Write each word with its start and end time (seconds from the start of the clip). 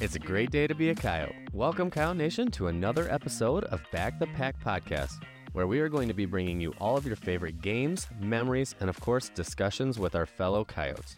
It's 0.00 0.14
a 0.14 0.20
great 0.20 0.52
day 0.52 0.68
to 0.68 0.74
be 0.74 0.90
a 0.90 0.94
coyote. 0.94 1.34
Welcome, 1.52 1.90
Coyote 1.90 2.16
Nation, 2.16 2.50
to 2.52 2.68
another 2.68 3.10
episode 3.10 3.64
of 3.64 3.82
Back 3.90 4.20
the 4.20 4.28
Pack 4.28 4.62
podcast, 4.62 5.24
where 5.52 5.66
we 5.66 5.80
are 5.80 5.88
going 5.88 6.06
to 6.06 6.14
be 6.14 6.24
bringing 6.24 6.60
you 6.60 6.72
all 6.80 6.96
of 6.96 7.04
your 7.04 7.16
favorite 7.16 7.60
games, 7.60 8.06
memories, 8.20 8.76
and 8.78 8.88
of 8.88 9.00
course, 9.00 9.28
discussions 9.28 9.98
with 9.98 10.14
our 10.14 10.24
fellow 10.24 10.64
coyotes. 10.64 11.16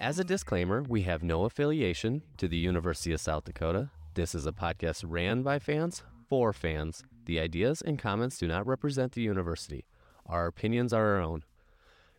As 0.00 0.18
a 0.18 0.24
disclaimer, 0.24 0.82
we 0.82 1.02
have 1.02 1.22
no 1.22 1.44
affiliation 1.44 2.22
to 2.38 2.48
the 2.48 2.56
University 2.56 3.12
of 3.12 3.20
South 3.20 3.44
Dakota. 3.44 3.88
This 4.14 4.34
is 4.34 4.46
a 4.46 4.52
podcast 4.52 5.04
ran 5.06 5.42
by 5.42 5.60
fans 5.60 6.02
for 6.28 6.52
fans. 6.52 7.04
The 7.26 7.38
ideas 7.38 7.82
and 7.82 7.98
comments 7.98 8.36
do 8.36 8.48
not 8.48 8.66
represent 8.66 9.12
the 9.12 9.22
university. 9.22 9.86
Our 10.26 10.46
opinions 10.46 10.92
are 10.92 11.14
our 11.14 11.20
own. 11.20 11.44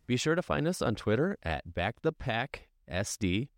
Be 0.07 0.15
sure 0.15 0.35
to 0.35 0.41
find 0.41 0.67
us 0.67 0.81
on 0.81 0.95
Twitter 0.95 1.37
at 1.43 1.73
BackThePackSD. 1.73 3.49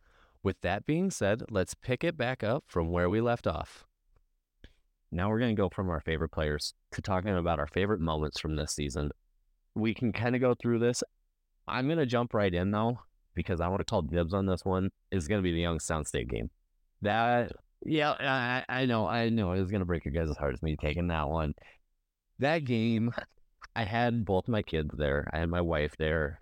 With 0.42 0.62
that 0.62 0.86
being 0.88 1.12
said, 1.12 1.44
let's 1.52 1.76
pick 1.76 2.04
it 2.04 2.18
back 2.18 2.44
up 2.44 2.64
from 2.68 2.90
where 2.90 3.10
we 3.10 3.22
left 3.22 3.46
off. 3.46 3.86
Now 5.12 5.30
we're 5.30 5.40
going 5.40 5.56
to 5.56 5.62
go 5.62 5.70
from 5.70 5.90
our 5.90 6.00
favorite 6.00 6.30
players 6.30 6.74
to 6.92 7.02
talking 7.02 7.36
about 7.36 7.60
our 7.60 7.68
favorite 7.68 8.00
moments 8.00 8.40
from 8.40 8.56
this 8.56 8.72
season. 8.72 9.12
We 9.76 9.94
can 9.94 10.12
kind 10.12 10.36
of 10.36 10.42
go 10.42 10.56
through 10.56 10.80
this. 10.80 11.04
I'm 11.68 11.86
going 11.86 12.00
to 12.00 12.06
jump 12.08 12.34
right 12.34 12.54
in 12.54 12.72
though, 12.72 13.00
because 13.36 13.62
I 13.62 13.68
want 13.68 13.82
to 13.82 13.86
call 13.86 14.02
dibs 14.02 14.34
on 14.34 14.48
this 14.48 14.66
one. 14.66 14.90
Is 15.12 15.28
going 15.28 15.40
to 15.40 15.44
be 15.44 15.52
the 15.52 15.62
Youngstown 15.62 16.04
State 16.04 16.30
game. 16.30 16.50
That, 17.04 17.52
yeah, 17.86 18.12
I, 18.20 18.64
I 18.68 18.86
know, 18.86 19.06
I 19.08 19.30
know 19.30 19.52
it 19.52 19.60
was 19.60 19.70
going 19.70 19.82
to 19.82 19.86
break 19.86 20.04
your 20.04 20.14
guys' 20.14 20.36
hearts 20.36 20.64
me 20.64 20.78
taking 20.78 21.08
that 21.10 21.30
one. 21.30 21.54
That 22.40 22.66
game, 22.66 23.12
I 23.76 23.84
had 23.84 24.26
both 24.26 24.48
my 24.48 24.62
kids 24.62 24.90
there. 24.98 25.30
I 25.34 25.40
had 25.40 25.50
my 25.50 25.62
wife 25.62 25.96
there. 25.98 26.40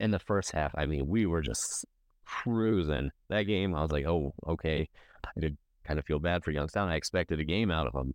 In 0.00 0.10
the 0.10 0.18
first 0.18 0.50
half, 0.50 0.72
I 0.76 0.86
mean, 0.86 1.06
we 1.06 1.26
were 1.26 1.42
just 1.42 1.84
cruising. 2.24 3.10
That 3.28 3.42
game, 3.44 3.74
I 3.74 3.82
was 3.82 3.92
like, 3.92 4.06
oh, 4.06 4.34
okay. 4.48 4.88
I 5.24 5.40
did 5.40 5.56
kind 5.84 5.98
of 5.98 6.04
feel 6.04 6.18
bad 6.18 6.42
for 6.42 6.50
Youngstown. 6.50 6.88
I 6.88 6.96
expected 6.96 7.38
a 7.38 7.44
game 7.44 7.70
out 7.70 7.86
of 7.86 7.92
them. 7.92 8.14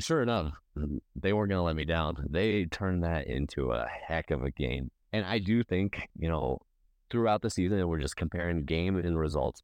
Sure 0.00 0.22
enough, 0.22 0.52
mm, 0.76 0.98
they 1.16 1.32
weren't 1.32 1.50
going 1.50 1.58
to 1.58 1.64
let 1.64 1.76
me 1.76 1.84
down. 1.84 2.26
They 2.30 2.64
turned 2.66 3.04
that 3.04 3.26
into 3.26 3.72
a 3.72 3.86
heck 4.06 4.30
of 4.30 4.42
a 4.42 4.50
game. 4.50 4.90
And 5.12 5.24
I 5.24 5.38
do 5.38 5.62
think, 5.62 6.08
you 6.18 6.28
know, 6.28 6.58
throughout 7.10 7.42
the 7.42 7.50
season, 7.50 7.86
we're 7.88 8.00
just 8.00 8.16
comparing 8.16 8.64
game 8.64 8.96
and 8.96 9.18
results. 9.18 9.62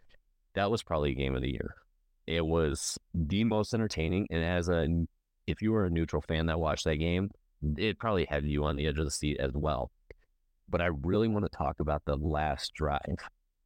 That 0.54 0.70
was 0.70 0.82
probably 0.82 1.14
game 1.14 1.34
of 1.34 1.42
the 1.42 1.52
year. 1.52 1.74
It 2.26 2.44
was 2.44 2.98
the 3.12 3.44
most 3.44 3.74
entertaining. 3.74 4.26
And 4.30 4.42
as 4.42 4.68
a, 4.68 4.86
if 5.46 5.62
you 5.62 5.72
were 5.72 5.84
a 5.84 5.90
neutral 5.90 6.22
fan 6.22 6.46
that 6.46 6.58
watched 6.58 6.84
that 6.84 6.96
game, 6.96 7.30
it 7.76 7.98
probably 7.98 8.26
had 8.28 8.44
you 8.44 8.64
on 8.64 8.76
the 8.76 8.86
edge 8.86 8.98
of 8.98 9.04
the 9.04 9.10
seat 9.10 9.38
as 9.38 9.52
well. 9.52 9.90
But 10.68 10.80
I 10.80 10.86
really 10.86 11.28
want 11.28 11.44
to 11.44 11.56
talk 11.56 11.80
about 11.80 12.04
the 12.04 12.16
last 12.16 12.72
drive 12.74 13.16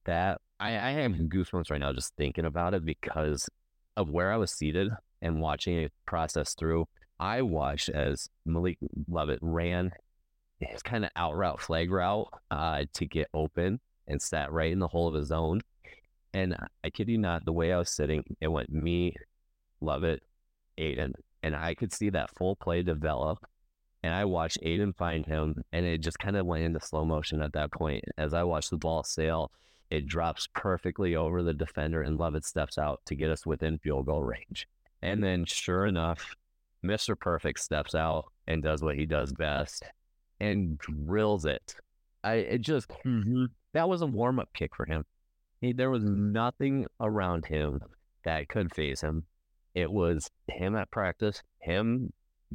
that 0.05 0.41
I, 0.59 0.71
I 0.71 0.91
have 0.93 1.13
goosebumps 1.13 1.71
right 1.71 1.81
now 1.81 1.93
just 1.93 2.15
thinking 2.17 2.45
about 2.45 2.75
it 2.75 2.85
because 2.85 3.49
of 3.97 4.11
where 4.11 4.33
I 4.33 4.37
was 4.37 4.51
seated 4.51 4.91
and 5.23 5.41
watching 5.41 5.77
it 5.77 5.93
process 6.07 6.55
through. 6.55 6.87
I 7.21 7.43
watched 7.43 7.89
as 7.89 8.29
Malik 8.47 8.79
Lovett 9.09 9.41
ran 9.43 9.93
his 10.61 10.83
kind 10.83 11.05
of 11.05 11.11
out 11.17 11.37
route, 11.37 11.61
flag 11.61 11.91
route 11.91 12.29
uh, 12.51 12.85
to 12.95 13.07
get 13.07 13.29
open 13.33 13.81
and 14.07 14.21
sat 14.21 14.53
right 14.53 14.73
in 14.73 14.79
the 14.79 14.89
hole 14.89 15.09
of 15.09 15.15
his 15.15 15.29
zone. 15.29 15.61
And 16.35 16.57
I 16.85 16.91
kid 16.91 17.09
you 17.09 17.19
not, 17.19 17.45
the 17.45 17.53
way 17.53 17.73
I 17.73 17.79
was 17.79 17.91
sitting, 17.91 18.25
it 18.41 18.49
went 18.49 18.71
me, 18.71 19.15
Lovett, 19.81 20.23
Aidan, 20.77 21.15
and 21.43 21.55
I 21.55 21.75
could 21.75 21.93
see 21.93 22.11
that 22.11 22.35
full 22.37 22.57
play 22.57 22.83
develop. 22.83 23.39
And 24.03 24.15
I 24.15 24.25
watched 24.25 24.59
Aidan 24.63 24.93
find 24.93 25.27
him, 25.27 25.63
and 25.73 25.85
it 25.85 25.99
just 25.99 26.19
kind 26.19 26.37
of 26.37 26.47
went 26.47 26.65
into 26.65 26.81
slow 26.81 27.05
motion 27.05 27.43
at 27.43 27.53
that 27.55 27.73
point 27.73 28.05
as 28.17 28.33
I 28.33 28.45
watched 28.45 28.71
the 28.71 28.77
ball 28.77 29.03
sail 29.03 29.51
it 29.91 30.07
drops 30.07 30.49
perfectly 30.53 31.17
over 31.17 31.43
the 31.43 31.55
defender, 31.55 32.03
and 32.03 32.19
Lovett 32.19 32.45
steps 32.45 32.77
out 32.77 33.01
to 33.07 33.15
get 33.15 33.31
us 33.31 33.47
within 33.47 33.79
field 33.79 34.07
goal 34.07 34.23
range. 34.23 34.69
And 35.00 35.22
then, 35.22 35.45
sure 35.47 35.87
enough, 35.87 36.37
Mr. 36.84 37.19
Perfect 37.19 37.61
steps 37.61 37.95
out 37.95 38.27
and 38.47 38.62
does 38.62 38.83
what 38.83 38.97
he 38.97 39.06
does 39.06 39.33
best 39.33 39.84
and 40.41 40.78
drills 40.78 41.45
it. 41.45 41.75
I 42.22 42.34
it 42.34 42.61
just 42.61 42.89
mm-hmm. 43.05 43.47
that 43.72 43.89
was 43.89 44.03
a 44.03 44.06
warm 44.06 44.39
up 44.39 44.53
kick 44.53 44.75
for 44.75 44.84
him. 44.84 45.05
He, 45.61 45.72
there 45.72 45.91
was 45.91 46.05
nothing 46.05 46.87
around 47.01 47.47
him 47.47 47.81
that 48.25 48.49
could 48.49 48.75
phase 48.75 49.01
him. 49.01 49.25
It 49.75 49.91
was 49.91 50.28
him 50.49 50.77
at 50.77 50.91
practice, 50.91 51.43
him, 51.61 52.12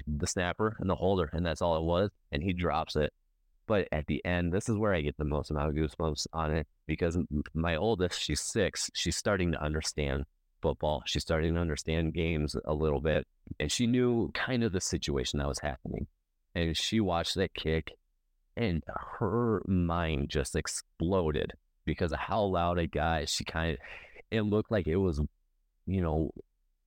the 0.08 0.28
snapper, 0.28 0.76
and 0.80 0.90
the 0.90 0.96
holder, 0.96 1.30
and 1.34 1.46
that's 1.46 1.62
all 1.62 1.78
it 1.78 1.84
was. 1.84 2.10
And 2.32 2.44
he 2.44 2.54
drops 2.54 2.96
it. 2.96 3.12
But 3.66 3.88
at 3.92 4.08
the 4.08 4.24
end, 4.26 4.52
this 4.52 4.68
is 4.68 4.78
where 4.78 4.94
I 4.94 5.02
get 5.02 5.18
the 5.18 5.24
most 5.24 5.50
amount 5.50 5.70
of 5.70 5.76
goosebumps 5.76 6.28
on 6.34 6.54
it 6.54 6.68
because 6.86 7.18
my 7.54 7.76
oldest, 7.76 8.22
she's 8.22 8.42
six, 8.42 8.90
she's 8.94 9.16
starting 9.16 9.54
to 9.54 9.64
understand 9.64 10.26
football. 10.62 11.04
She's 11.06 11.22
starting 11.22 11.54
to 11.54 11.62
understand 11.62 12.14
games 12.14 12.56
a 12.66 12.74
little 12.74 13.02
bit. 13.02 13.26
And 13.60 13.72
she 13.72 13.88
knew 13.88 14.32
kind 14.34 14.64
of 14.64 14.72
the 14.72 14.82
situation 14.82 15.40
that 15.40 15.48
was 15.48 15.60
happening. 15.60 16.08
And 16.56 16.76
she 16.76 17.00
watched 17.00 17.36
that 17.36 17.54
kick 17.54 17.94
and 18.56 18.84
her 19.20 19.62
mind 19.66 20.30
just 20.30 20.56
exploded 20.56 21.54
because 21.86 22.12
of 22.12 22.20
how 22.20 22.44
loud 22.44 22.80
it 22.80 22.92
got. 22.92 23.30
She 23.30 23.44
kind 23.44 23.74
of, 23.74 23.78
it 24.32 24.42
looked 24.42 24.72
like 24.72 24.88
it 24.88 24.98
was, 24.98 25.22
you 25.86 26.02
know, 26.02 26.32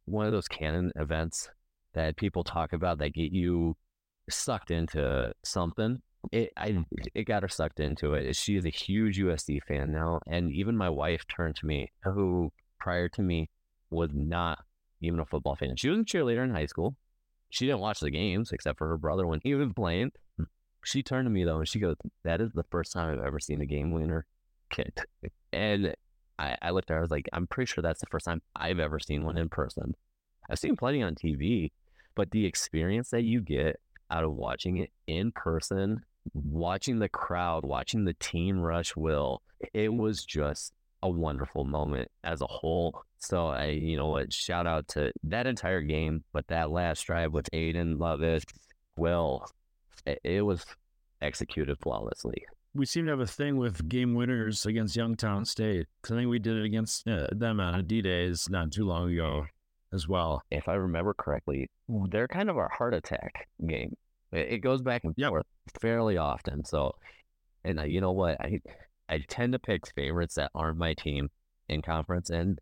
one 0.04 0.26
of 0.26 0.32
those 0.32 0.48
cannon 0.48 0.92
events 0.96 1.48
that 1.96 2.16
people 2.16 2.44
talk 2.44 2.72
about 2.72 2.98
that 2.98 3.12
get 3.12 3.32
you 3.32 3.76
sucked 4.30 4.70
into 4.70 5.32
something 5.44 6.00
it 6.32 6.52
I 6.56 6.70
mm. 6.70 6.84
it 7.14 7.24
got 7.24 7.42
her 7.42 7.48
sucked 7.48 7.80
into 7.80 8.14
it. 8.14 8.34
She 8.36 8.56
is 8.56 8.64
a 8.64 8.70
huge 8.70 9.18
USD 9.18 9.62
fan 9.64 9.92
now, 9.92 10.20
and 10.26 10.50
even 10.52 10.76
my 10.76 10.90
wife 10.90 11.26
turned 11.28 11.56
to 11.56 11.66
me, 11.66 11.92
who 12.04 12.52
prior 12.78 13.08
to 13.10 13.22
me 13.22 13.50
was 13.90 14.10
not 14.12 14.58
even 15.00 15.20
a 15.20 15.26
football 15.26 15.56
fan. 15.56 15.76
She 15.76 15.88
was 15.88 16.00
a 16.00 16.04
cheerleader 16.04 16.44
in 16.44 16.50
high 16.50 16.66
school. 16.66 16.96
She 17.50 17.66
didn't 17.66 17.80
watch 17.80 18.00
the 18.00 18.10
games 18.10 18.50
except 18.52 18.78
for 18.78 18.88
her 18.88 18.98
brother 18.98 19.26
when 19.26 19.40
he 19.42 19.54
was 19.54 19.72
playing. 19.74 20.12
Mm. 20.40 20.46
She 20.84 21.02
turned 21.02 21.26
to 21.26 21.30
me 21.30 21.44
though, 21.44 21.58
and 21.58 21.68
she 21.68 21.78
goes, 21.78 21.96
"That 22.24 22.40
is 22.40 22.52
the 22.52 22.64
first 22.70 22.92
time 22.92 23.12
I've 23.12 23.24
ever 23.24 23.40
seen 23.40 23.60
a 23.60 23.66
game 23.66 23.92
winner 23.92 24.26
kicked." 24.70 25.06
And 25.52 25.94
I, 26.38 26.56
I 26.60 26.70
looked 26.70 26.90
at 26.90 26.94
her. 26.94 26.98
I 26.98 27.02
was 27.02 27.10
like, 27.10 27.28
"I'm 27.32 27.46
pretty 27.46 27.70
sure 27.70 27.82
that's 27.82 28.00
the 28.00 28.06
first 28.10 28.24
time 28.24 28.42
I've 28.54 28.80
ever 28.80 28.98
seen 28.98 29.24
one 29.24 29.38
in 29.38 29.48
person. 29.48 29.94
I've 30.48 30.58
seen 30.58 30.76
plenty 30.76 31.02
on 31.02 31.14
TV, 31.14 31.72
but 32.16 32.32
the 32.32 32.44
experience 32.44 33.10
that 33.10 33.22
you 33.22 33.41
get 33.41 33.78
out 34.10 34.25
of 34.25 34.32
watching 34.32 34.78
it 34.78 34.91
in 35.06 35.31
person 35.31 36.03
watching 36.34 36.99
the 36.99 37.09
crowd, 37.09 37.65
watching 37.65 38.04
the 38.04 38.15
team 38.15 38.59
rush 38.59 38.97
Will, 38.97 39.43
it 39.72 39.93
was 39.93 40.25
just 40.25 40.72
a 41.03 41.09
wonderful 41.09 41.65
moment 41.65 42.10
as 42.25 42.41
a 42.41 42.47
whole. 42.47 43.03
So 43.19 43.49
I, 43.49 43.66
you 43.66 43.97
know 43.97 44.09
what, 44.09 44.32
shout 44.32 44.66
out 44.66 44.88
to 44.88 45.12
that 45.25 45.47
entire 45.47 45.82
game, 45.82 46.25
but 46.32 46.47
that 46.49 46.71
last 46.71 47.03
drive 47.03 47.32
with 47.32 47.49
Aidan, 47.53 47.99
Lovett, 47.99 48.44
Will, 48.97 49.47
it, 50.04 50.21
it 50.25 50.43
was 50.43 50.65
executed 51.22 51.78
flawlessly. 51.81 52.44
We 52.75 52.84
seem 52.84 53.06
to 53.06 53.12
have 53.12 53.21
a 53.21 53.27
thing 53.27 53.56
with 53.56 53.88
game 53.88 54.15
winners 54.15 54.66
against 54.66 54.97
Youngstown 54.97 55.47
State. 55.47 55.87
I 56.04 56.09
think 56.09 56.28
we 56.28 56.38
did 56.38 56.59
it 56.59 56.65
against 56.65 57.09
uh, 57.09 57.28
them 57.33 57.59
on 57.59 57.87
D 57.87 58.03
days 58.03 58.50
not 58.50 58.71
too 58.71 58.84
long 58.84 59.10
ago 59.10 59.47
as 59.96 60.06
well. 60.06 60.42
If 60.52 60.68
I 60.68 60.74
remember 60.74 61.14
correctly, 61.14 61.68
they're 61.88 62.28
kind 62.28 62.48
of 62.48 62.56
our 62.56 62.68
heart 62.68 62.94
attack 62.94 63.48
game. 63.66 63.96
It 64.30 64.58
goes 64.58 64.82
back 64.82 65.02
and 65.02 65.16
forth 65.16 65.46
fairly 65.80 66.16
often. 66.18 66.64
So, 66.64 66.94
and 67.64 67.80
you 67.90 68.00
know 68.00 68.12
what? 68.12 68.40
I 68.40 68.60
I 69.08 69.18
tend 69.28 69.54
to 69.54 69.58
pick 69.58 69.92
favorites 69.94 70.36
that 70.36 70.50
aren't 70.54 70.78
my 70.78 70.94
team 70.94 71.30
in 71.68 71.82
conference, 71.82 72.30
and 72.30 72.60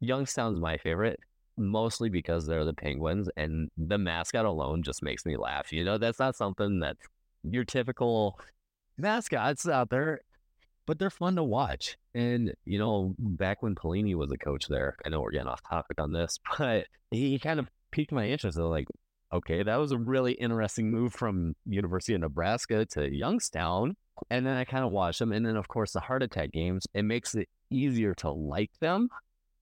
Youngstown's 0.00 0.58
my 0.58 0.78
favorite 0.78 1.20
mostly 1.56 2.08
because 2.08 2.46
they're 2.46 2.64
the 2.64 2.72
Penguins, 2.72 3.28
and 3.36 3.70
the 3.76 3.98
mascot 3.98 4.46
alone 4.46 4.82
just 4.82 5.02
makes 5.02 5.26
me 5.26 5.36
laugh. 5.36 5.72
You 5.72 5.84
know, 5.84 5.98
that's 5.98 6.18
not 6.18 6.34
something 6.34 6.80
that 6.80 6.96
your 7.44 7.64
typical 7.64 8.38
mascots 8.96 9.68
out 9.68 9.90
there, 9.90 10.20
but 10.86 10.98
they're 10.98 11.10
fun 11.10 11.36
to 11.36 11.42
watch. 11.42 11.96
And 12.14 12.52
you 12.64 12.78
know, 12.78 13.14
back 13.18 13.62
when 13.62 13.74
Pelini 13.74 14.14
was 14.14 14.30
a 14.32 14.38
coach 14.38 14.68
there, 14.68 14.96
I 15.04 15.08
know 15.08 15.20
we're 15.20 15.32
getting 15.32 15.48
off 15.48 15.62
topic 15.68 16.00
on 16.00 16.12
this, 16.12 16.38
but 16.58 16.86
he 17.10 17.38
kind 17.38 17.60
of 17.60 17.68
piqued 17.90 18.12
my 18.12 18.26
interest. 18.26 18.58
of 18.58 18.64
like, 18.64 18.88
okay, 19.32 19.62
that 19.62 19.76
was 19.76 19.92
a 19.92 19.98
really 19.98 20.32
interesting 20.32 20.90
move 20.90 21.12
from 21.12 21.54
University 21.66 22.14
of 22.14 22.20
Nebraska 22.20 22.84
to 22.86 23.14
Youngstown. 23.14 23.96
And 24.30 24.46
then 24.46 24.56
I 24.56 24.64
kind 24.64 24.84
of 24.84 24.92
watched 24.92 25.18
them. 25.18 25.32
And 25.32 25.44
then, 25.44 25.56
of 25.56 25.68
course, 25.68 25.92
the 25.92 26.00
heart 26.00 26.22
attack 26.22 26.52
games, 26.52 26.86
it 26.94 27.02
makes 27.02 27.34
it 27.34 27.48
easier 27.70 28.14
to 28.16 28.30
like 28.30 28.70
them 28.80 29.08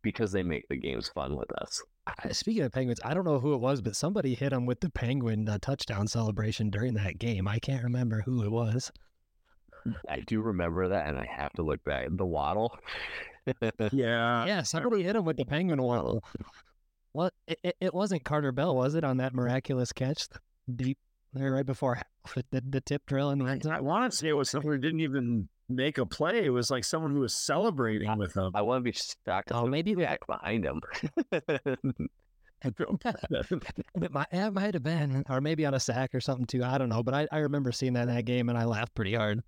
because 0.03 0.33
they 0.33 0.43
make 0.43 0.67
the 0.69 0.77
games 0.77 1.09
fun 1.09 1.37
with 1.37 1.51
us. 1.61 1.83
Speaking 2.33 2.63
of 2.63 2.73
penguins, 2.73 3.01
I 3.05 3.15
don't 3.15 3.25
know 3.25 3.39
who 3.39 3.55
it 3.55 3.61
was, 3.61 3.81
but 3.81 3.95
somebody 3.95 4.35
hit 4.35 4.53
him 4.53 4.67
with 4.67 4.81
the 4.81 4.91
penguin 4.91 5.49
uh, 5.49 5.59
touchdown 5.61 6.09
celebration 6.09 6.71
during 6.71 6.95
that 6.95 7.19
game. 7.19 7.47
I 7.47 7.59
can't 7.59 7.85
remember 7.85 8.23
who 8.23 8.43
it 8.43 8.51
was. 8.51 8.91
I 10.09 10.21
do 10.21 10.41
remember 10.41 10.89
that, 10.89 11.09
and 11.09 11.19
I 11.19 11.27
have 11.27 11.53
to 11.55 11.63
look 11.63 11.83
back. 11.85 12.09
The 12.11 12.27
waddle. 12.27 12.79
yeah. 13.93 14.47
Yeah, 14.47 14.63
somebody 14.63 15.03
hit 15.03 15.17
him 15.17 15.25
with 15.25 15.37
the 15.37 15.45
penguin 15.45 15.83
waddle. 15.83 16.23
Well, 17.13 17.31
it, 17.47 17.77
it 17.81 17.95
wasn't 17.95 18.25
Carter 18.25 18.53
Bell, 18.53 18.77
was 18.77 18.95
it, 18.95 19.05
on 19.05 19.19
that 19.19 19.35
miraculous 19.35 19.93
catch? 19.93 20.29
Deep 20.75 20.99
They're 21.33 21.53
right 21.53 21.67
before 21.67 21.97
half 21.97 22.35
the, 22.51 22.63
the 22.69 22.81
tip 22.81 23.07
drill 23.07 23.31
and 23.31 23.43
I, 23.43 23.61
I 23.69 23.81
want 23.81 24.11
to 24.11 24.17
say 24.17 24.29
it 24.29 24.35
was 24.35 24.51
someone 24.51 24.75
who 24.75 24.81
didn't 24.81 25.01
even 25.01 25.49
make 25.69 25.99
a 25.99 26.07
play. 26.07 26.45
It 26.45 26.51
was 26.51 26.71
like 26.71 26.85
someone 26.85 27.13
who 27.13 27.21
was 27.21 27.35
celebrating 27.35 28.17
with 28.17 28.35
them. 28.35 28.53
I 28.55 28.63
want 28.63 28.81
to 28.81 28.85
be 28.85 28.93
stuck. 28.93 29.47
Oh, 29.51 29.67
maybe 29.67 29.95
back 29.95 30.27
behind 30.27 30.65
him. 30.65 30.81
it 31.33 31.79
might, 34.13 34.27
it 34.31 34.53
might 34.53 34.75
have 34.75 34.83
been, 34.83 35.25
or 35.29 35.41
maybe 35.41 35.67
on 35.67 35.75
a 35.75 35.81
sack 35.81 36.15
or 36.15 36.21
something 36.21 36.47
too. 36.47 36.63
I 36.63 36.79
don't 36.79 36.89
know, 36.89 37.03
but 37.03 37.15
I, 37.15 37.27
I 37.33 37.39
remember 37.39 37.73
seeing 37.73 37.95
that 37.95 38.09
in 38.09 38.15
that 38.15 38.25
game 38.25 38.49
and 38.49 38.59
I 38.59 38.65
laughed 38.65 38.95
pretty 38.95 39.15
hard. 39.15 39.43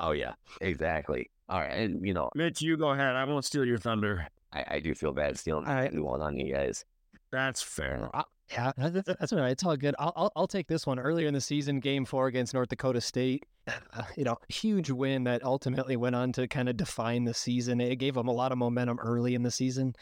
Oh 0.00 0.12
yeah, 0.12 0.32
exactly. 0.60 1.30
All 1.48 1.60
right, 1.60 1.70
and 1.70 2.04
you 2.06 2.14
know, 2.14 2.30
Mitch, 2.34 2.62
you 2.62 2.76
go 2.76 2.90
ahead. 2.90 3.16
I 3.16 3.24
won't 3.24 3.44
steal 3.44 3.64
your 3.64 3.78
thunder. 3.78 4.26
I, 4.52 4.64
I 4.68 4.80
do 4.80 4.94
feel 4.94 5.12
bad 5.12 5.38
stealing 5.38 5.66
All 5.66 5.74
right. 5.74 5.92
the 5.92 6.02
one 6.02 6.20
on 6.20 6.36
you 6.36 6.52
guys. 6.52 6.84
That's 7.30 7.62
fair. 7.62 8.10
Uh, 8.12 8.24
Yeah, 8.50 8.72
that's, 8.76 9.06
that's 9.06 9.32
all 9.32 9.38
right. 9.38 9.52
It's 9.52 9.64
all 9.64 9.76
good. 9.76 9.94
I'll, 10.00 10.12
I'll 10.16 10.32
I'll 10.34 10.48
take 10.48 10.66
this 10.66 10.86
one. 10.86 10.98
Earlier 10.98 11.28
in 11.28 11.34
the 11.34 11.40
season, 11.40 11.78
Game 11.78 12.04
Four 12.04 12.26
against 12.26 12.52
North 12.54 12.68
Dakota 12.68 13.00
State, 13.00 13.46
uh, 13.68 14.02
you 14.16 14.24
know, 14.24 14.36
huge 14.48 14.90
win 14.90 15.24
that 15.24 15.44
ultimately 15.44 15.96
went 15.96 16.16
on 16.16 16.32
to 16.32 16.48
kind 16.48 16.68
of 16.68 16.76
define 16.76 17.24
the 17.24 17.34
season. 17.34 17.80
It 17.80 17.96
gave 17.96 18.14
them 18.14 18.26
a 18.26 18.32
lot 18.32 18.50
of 18.50 18.58
momentum 18.58 18.98
early 18.98 19.34
in 19.36 19.42
the 19.44 19.52
season, 19.52 19.94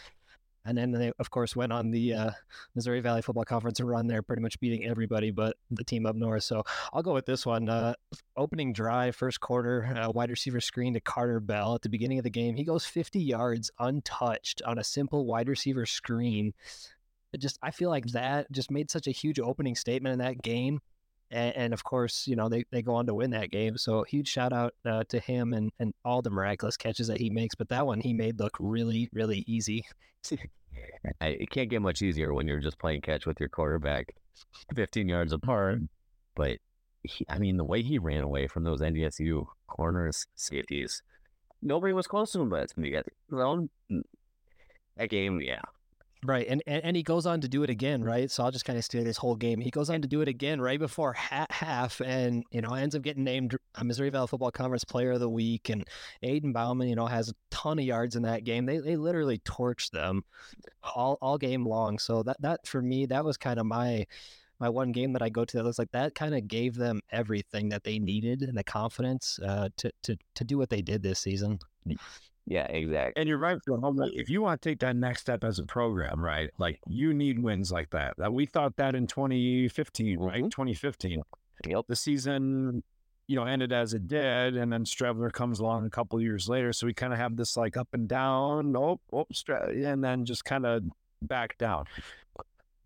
and 0.69 0.76
then 0.76 0.93
they, 0.93 1.12
of 1.19 1.31
course, 1.31 1.56
went 1.56 1.73
on 1.73 1.91
the 1.91 2.15
uh, 2.15 2.31
Missouri 2.75 3.00
Valley 3.00 3.23
Football 3.23 3.44
Conference 3.44 3.81
run 3.81 4.06
there, 4.06 4.23
pretty 4.23 4.43
much 4.43 4.61
beating 4.61 4.85
everybody 4.85 5.31
but 5.31 5.56
the 5.70 5.85
team 5.85 6.06
up 6.06 6.15
north. 6.15 6.44
So 6.44 6.62
I'll 6.93 7.03
go 7.03 7.15
with 7.15 7.26
this 7.26 7.47
one. 7.47 7.69
Uh, 7.69 7.94
opening 8.37 8.73
drive, 8.73 9.17
first 9.17 9.41
quarter, 9.41 9.85
uh, 9.97 10.11
wide 10.11 10.31
receiver 10.31 10.61
screen 10.61 10.94
to 10.94 11.00
Carter 11.00 11.41
Bell 11.41 11.75
at 11.75 11.82
the 11.82 11.88
beginning 11.88 12.19
of 12.19 12.25
the 12.25 12.31
game. 12.31 12.56
He 12.56 12.65
goes 12.65 12.85
50 12.85 13.20
yards 13.20 13.70
untouched 13.79 14.62
on 14.62 14.79
a 14.79 14.85
simple 14.85 15.26
wide 15.26 15.49
receiver 15.49 15.87
screen 15.87 16.53
it 17.32 17.41
just 17.41 17.59
I 17.62 17.71
feel 17.71 17.91
like 17.91 18.06
that 18.09 18.50
just 18.50 18.71
made 18.71 18.91
such 18.91 19.06
a 19.06 19.12
huge 19.12 19.38
opening 19.38 19.75
statement 19.75 20.14
in 20.14 20.19
that 20.21 20.43
game. 20.43 20.81
And, 21.30 21.56
and 21.56 21.75
of 21.75 21.84
course, 21.84 22.26
you 22.26 22.36
know, 22.36 22.48
they, 22.48 22.64
they 22.70 22.82
go 22.82 22.94
on 22.94 23.06
to 23.06 23.14
win 23.14 23.30
that 23.30 23.50
game. 23.50 23.76
So 23.76 24.02
huge 24.02 24.28
shout 24.28 24.52
out 24.52 24.75
uh, 24.84 25.04
to 25.08 25.20
him 25.20 25.52
and, 25.52 25.70
and 25.78 25.94
all 26.04 26.22
the 26.22 26.30
miraculous 26.30 26.76
catches 26.76 27.08
that 27.08 27.19
he 27.19 27.30
makes. 27.30 27.54
But 27.54 27.69
that 27.69 27.86
one 27.86 28.00
he 28.00 28.12
made 28.12 28.38
look 28.38 28.56
really, 28.58 29.08
really 29.12 29.44
easy. 29.46 29.84
It 31.20 31.50
can't 31.50 31.70
get 31.70 31.82
much 31.82 32.02
easier 32.02 32.32
when 32.32 32.46
you're 32.46 32.60
just 32.60 32.78
playing 32.78 33.00
catch 33.00 33.26
with 33.26 33.40
your 33.40 33.48
quarterback 33.48 34.14
15 34.75 35.08
yards 35.08 35.32
apart. 35.32 35.80
But 36.34 36.58
he, 37.02 37.26
I 37.28 37.38
mean, 37.38 37.56
the 37.56 37.64
way 37.64 37.82
he 37.82 37.98
ran 37.98 38.22
away 38.22 38.46
from 38.46 38.64
those 38.64 38.80
NDSU 38.80 39.46
corners, 39.66 40.26
safeties, 40.36 41.02
nobody 41.62 41.92
was 41.92 42.06
close 42.06 42.32
to 42.32 42.40
him, 42.40 42.50
but 42.50 42.72
get 42.76 43.06
his 43.30 43.38
own. 43.38 43.70
That 44.96 45.10
game, 45.10 45.40
yeah. 45.40 45.62
Right. 46.25 46.47
And, 46.49 46.62
and 46.67 46.85
and 46.85 46.97
he 46.97 47.05
goes 47.05 47.26
on 47.26 47.41
to 47.43 47.49
do 47.49 47.62
it 47.62 47.70
again, 47.70 48.03
right? 48.03 48.29
So 48.29 48.43
I'll 48.43 48.50
just 48.50 48.65
kind 48.65 48.76
of 48.76 48.85
steal 48.85 49.05
this 49.05 49.19
whole 49.19 49.37
game. 49.37 49.61
He 49.61 49.70
goes 49.70 49.88
on 49.88 50.03
to 50.03 50.09
do 50.09 50.20
it 50.20 50.26
again 50.26 50.61
right 50.61 50.79
before 50.79 51.12
ha- 51.12 51.47
half 51.49 52.00
and, 52.00 52.43
you 52.50 52.61
know, 52.61 52.75
ends 52.75 52.97
up 52.97 53.03
getting 53.03 53.23
named 53.23 53.56
a 53.76 53.85
Missouri 53.85 54.11
Valley 54.11 54.26
Football 54.26 54.50
Conference 54.50 54.82
Player 54.82 55.12
of 55.12 55.20
the 55.20 55.29
Week. 55.29 55.69
And 55.69 55.87
Aidan 56.23 56.53
Bouman, 56.53 56.88
you 56.88 56.97
know, 56.97 57.06
has 57.06 57.29
a 57.29 57.35
ton 57.50 57.79
of 57.79 57.85
yards 57.85 58.17
in 58.17 58.23
that 58.23 58.43
game. 58.43 58.67
They, 58.67 58.79
they 58.79 58.97
literally 58.97 59.38
torched 59.38 59.93
them 59.93 60.25
all, 60.82 61.19
all 61.23 61.38
game 61.38 61.65
long. 61.65 62.00
So 62.00 62.25
that, 62.25 62.41
that 62.41 62.67
for 62.67 62.82
me, 62.82 63.06
that 63.06 63.25
was 63.25 63.37
kind 63.37 63.61
of 63.61 63.67
my 63.67 64.06
my 64.61 64.69
one 64.69 64.91
game 64.91 65.12
that 65.12 65.23
I 65.23 65.29
go 65.29 65.44
to 65.44 65.56
that 65.56 65.62
looks 65.62 65.79
like 65.79 65.93
that 65.93 66.17
kind 66.17 66.35
of 66.35 66.49
gave 66.49 66.75
them 66.75 67.00
everything 67.12 67.69
that 67.69 67.85
they 67.85 68.00
needed 68.00 68.43
and 68.43 68.59
the 68.59 68.64
confidence 68.64 69.38
uh, 69.44 69.69
to, 69.76 69.93
to 70.03 70.17
to 70.35 70.43
do 70.43 70.59
what 70.59 70.69
they 70.69 70.82
did 70.82 71.00
this 71.03 71.21
season. 71.21 71.61
Yeah, 72.50 72.65
exactly. 72.65 73.12
And 73.21 73.29
you're 73.29 73.37
right, 73.39 73.59
Phil. 73.62 73.79
Like, 73.79 74.12
If 74.15 74.31
you 74.31 74.41
want 74.41 74.62
to 74.62 74.69
take 74.71 74.79
that 74.81 74.97
next 74.97 75.21
step 75.21 75.45
as 75.45 75.59
a 75.59 75.65
program, 75.65 76.25
right? 76.25 76.50
Like 76.59 76.81
you 76.89 77.12
need 77.12 77.39
wins 77.43 77.71
like 77.71 77.91
that. 77.91 78.15
That 78.17 78.33
we 78.33 78.47
thought 78.47 78.75
that 78.77 78.95
in 78.95 79.06
2015, 79.06 80.19
right? 80.19 80.45
Mhm. 80.45 80.50
2015, 80.50 81.23
Yep. 81.67 81.85
the 81.89 81.97
season, 81.97 82.83
you 83.27 83.37
know, 83.37 83.45
ended 83.45 83.71
as 83.71 83.93
it 83.93 84.09
did, 84.09 84.56
and 84.56 84.73
then 84.73 84.85
Streveler 84.85 85.31
comes 85.31 85.61
along 85.61 85.85
a 85.85 85.91
couple 85.91 86.19
years 86.23 86.49
later. 86.49 86.73
So 86.73 86.87
we 86.87 86.95
kind 86.95 87.12
of 87.12 87.19
have 87.19 87.37
this 87.37 87.55
like 87.55 87.77
up 87.77 87.89
and 87.93 88.09
down, 88.09 88.73
nope, 88.73 89.03
oh, 89.12 89.27
Stre- 89.33 89.85
and 89.85 90.03
then 90.03 90.25
just 90.25 90.47
kind 90.47 90.65
of 90.65 90.85
back 91.21 91.59
down. 91.59 91.85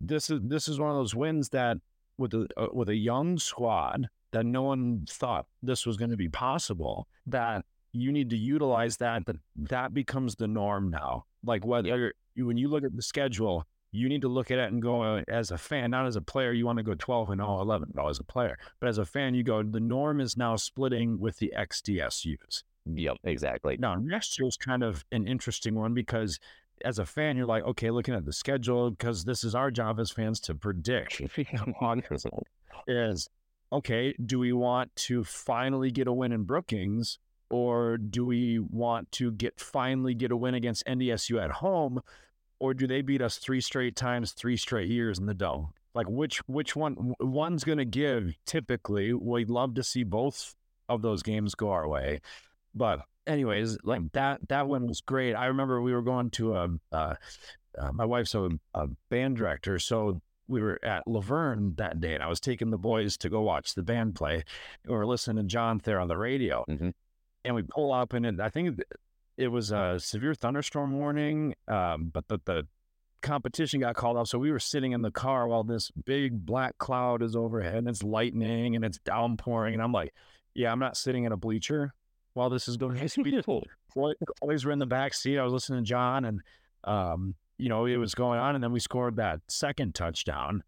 This 0.01 0.29
is 0.29 0.41
this 0.43 0.67
is 0.67 0.79
one 0.79 0.89
of 0.89 0.97
those 0.97 1.15
wins 1.15 1.49
that 1.49 1.77
with 2.17 2.33
a 2.33 2.47
uh, 2.57 2.67
with 2.73 2.89
a 2.89 2.95
young 2.95 3.37
squad 3.37 4.09
that 4.31 4.45
no 4.45 4.63
one 4.63 5.05
thought 5.07 5.45
this 5.61 5.85
was 5.85 5.95
going 5.95 6.11
to 6.11 6.17
be 6.17 6.27
possible. 6.27 7.07
That 7.27 7.63
you 7.93 8.11
need 8.11 8.29
to 8.31 8.37
utilize 8.37 8.97
that. 8.97 9.25
That 9.25 9.37
that 9.55 9.93
becomes 9.93 10.35
the 10.35 10.47
norm 10.47 10.89
now. 10.89 11.25
Like 11.45 11.65
whether 11.65 12.13
you 12.35 12.45
when 12.45 12.57
you 12.57 12.67
look 12.67 12.83
at 12.83 12.95
the 12.95 13.01
schedule, 13.01 13.65
you 13.91 14.09
need 14.09 14.21
to 14.21 14.27
look 14.27 14.51
at 14.51 14.57
it 14.57 14.71
and 14.71 14.81
go 14.81 15.01
uh, 15.03 15.23
as 15.27 15.51
a 15.51 15.57
fan, 15.57 15.91
not 15.91 16.07
as 16.07 16.15
a 16.15 16.21
player. 16.21 16.51
You 16.51 16.65
want 16.65 16.77
to 16.77 16.83
go 16.83 16.95
12 16.95 17.29
and 17.29 17.39
0, 17.39 17.61
11 17.61 17.89
and 17.89 17.95
0 17.95 18.09
as 18.09 18.19
a 18.19 18.23
player, 18.23 18.57
but 18.79 18.89
as 18.89 18.97
a 18.97 19.05
fan, 19.05 19.35
you 19.35 19.43
go. 19.43 19.63
The 19.63 19.79
norm 19.79 20.19
is 20.19 20.35
now 20.35 20.55
splitting 20.55 21.19
with 21.19 21.37
the 21.37 21.53
XDSUs. 21.55 22.63
Yep, 22.85 23.17
exactly. 23.23 23.77
Now, 23.77 23.95
next 23.95 24.37
year's 24.37 24.57
kind 24.57 24.83
of 24.83 25.05
an 25.11 25.27
interesting 25.27 25.75
one 25.75 25.93
because 25.93 26.39
as 26.83 26.99
a 26.99 27.05
fan, 27.05 27.37
you're 27.37 27.45
like, 27.45 27.63
okay, 27.63 27.91
looking 27.91 28.13
at 28.13 28.25
the 28.25 28.33
schedule, 28.33 28.91
because 28.91 29.23
this 29.23 29.43
is 29.43 29.55
our 29.55 29.71
job 29.71 29.99
as 29.99 30.11
fans 30.11 30.39
to 30.41 30.55
predict 30.55 31.21
is 32.87 33.29
okay, 33.71 34.13
do 34.23 34.37
we 34.37 34.53
want 34.53 34.95
to 34.95 35.23
finally 35.23 35.91
get 35.91 36.07
a 36.07 36.13
win 36.13 36.31
in 36.31 36.43
Brookings 36.43 37.19
or 37.53 37.97
do 37.99 38.25
we 38.25 38.57
want 38.57 39.11
to 39.11 39.31
get 39.31 39.59
finally 39.59 40.15
get 40.15 40.31
a 40.31 40.35
win 40.35 40.55
against 40.55 40.83
NDSU 40.87 41.39
at 41.39 41.51
home 41.51 42.01
or 42.57 42.73
do 42.73 42.87
they 42.87 43.01
beat 43.03 43.21
us 43.21 43.37
three 43.37 43.61
straight 43.61 43.95
times, 43.95 44.31
three 44.31 44.57
straight 44.57 44.89
years 44.89 45.19
in 45.19 45.27
the 45.27 45.35
dome? 45.35 45.69
Like 45.93 46.07
which 46.09 46.39
which 46.47 46.75
one 46.75 47.13
one's 47.19 47.63
going 47.63 47.77
to 47.77 47.85
give 47.85 48.33
typically. 48.47 49.13
We'd 49.13 49.51
love 49.51 49.75
to 49.75 49.83
see 49.83 50.03
both 50.03 50.55
of 50.89 51.03
those 51.03 51.21
games 51.21 51.53
go 51.53 51.69
our 51.69 51.87
way. 51.87 52.21
But 52.73 53.01
anyways, 53.27 53.77
like 53.83 54.01
that 54.13 54.39
that 54.49 54.67
one 54.67 54.87
was 54.87 55.01
great. 55.01 55.35
I 55.35 55.45
remember 55.45 55.79
we 55.79 55.93
were 55.93 56.01
going 56.01 56.31
to 56.31 56.55
a 56.55 56.69
uh, 56.91 57.15
uh, 57.77 57.91
my 57.91 58.05
wife's 58.05 58.33
a, 58.33 58.49
a 58.73 58.87
band 59.09 59.37
director, 59.37 59.77
so 59.77 60.21
we 60.47 60.59
were 60.61 60.79
at 60.83 61.05
Luverne 61.07 61.75
that 61.77 62.01
day, 62.01 62.15
and 62.15 62.23
I 62.23 62.27
was 62.27 62.39
taking 62.39 62.71
the 62.71 62.77
boys 62.77 63.15
to 63.17 63.29
go 63.29 63.41
watch 63.41 63.75
the 63.75 63.83
band 63.83 64.15
play. 64.15 64.43
We 64.87 64.95
were 64.95 65.05
listening 65.05 65.43
to 65.43 65.47
John 65.47 65.79
Thayer 65.79 65.99
on 65.99 66.07
the 66.07 66.17
radio, 66.17 66.65
Mhm. 66.67 66.93
And 67.45 67.55
we 67.55 67.63
pull 67.63 67.91
up, 67.91 68.13
and 68.13 68.25
it, 68.25 68.39
I 68.39 68.49
think 68.49 68.79
it 69.37 69.47
was 69.47 69.71
a 69.71 69.99
severe 69.99 70.33
thunderstorm 70.33 70.93
warning, 70.93 71.55
um, 71.67 72.11
but 72.13 72.27
the, 72.27 72.39
the 72.45 72.67
competition 73.21 73.79
got 73.79 73.95
called 73.95 74.17
off. 74.17 74.27
So 74.27 74.37
we 74.37 74.51
were 74.51 74.59
sitting 74.59 74.91
in 74.91 75.01
the 75.01 75.11
car 75.11 75.47
while 75.47 75.63
this 75.63 75.91
big 75.91 76.45
black 76.45 76.77
cloud 76.77 77.21
is 77.21 77.35
overhead, 77.35 77.75
and 77.75 77.87
it's 77.89 78.03
lightning, 78.03 78.75
and 78.75 78.85
it's 78.85 78.99
downpouring, 78.99 79.73
and 79.73 79.83
I'm 79.83 79.91
like, 79.91 80.13
yeah, 80.53 80.71
I'm 80.71 80.79
not 80.79 80.97
sitting 80.97 81.23
in 81.23 81.31
a 81.31 81.37
bleacher 81.37 81.93
while 82.33 82.49
this 82.49 82.67
is 82.67 82.77
going. 82.77 82.97
Boy- 83.95 84.13
Boys 84.41 84.65
were 84.65 84.71
in 84.71 84.79
the 84.79 84.85
back 84.85 85.13
seat. 85.13 85.37
I 85.37 85.43
was 85.43 85.53
listening 85.53 85.83
to 85.83 85.89
John, 85.89 86.25
and 86.25 86.41
um, 86.83 87.35
you 87.57 87.69
know, 87.69 87.85
it 87.85 87.97
was 87.97 88.13
going 88.13 88.39
on, 88.39 88.55
and 88.55 88.63
then 88.63 88.71
we 88.71 88.79
scored 88.79 89.15
that 89.17 89.41
second 89.47 89.95
touchdown. 89.95 90.63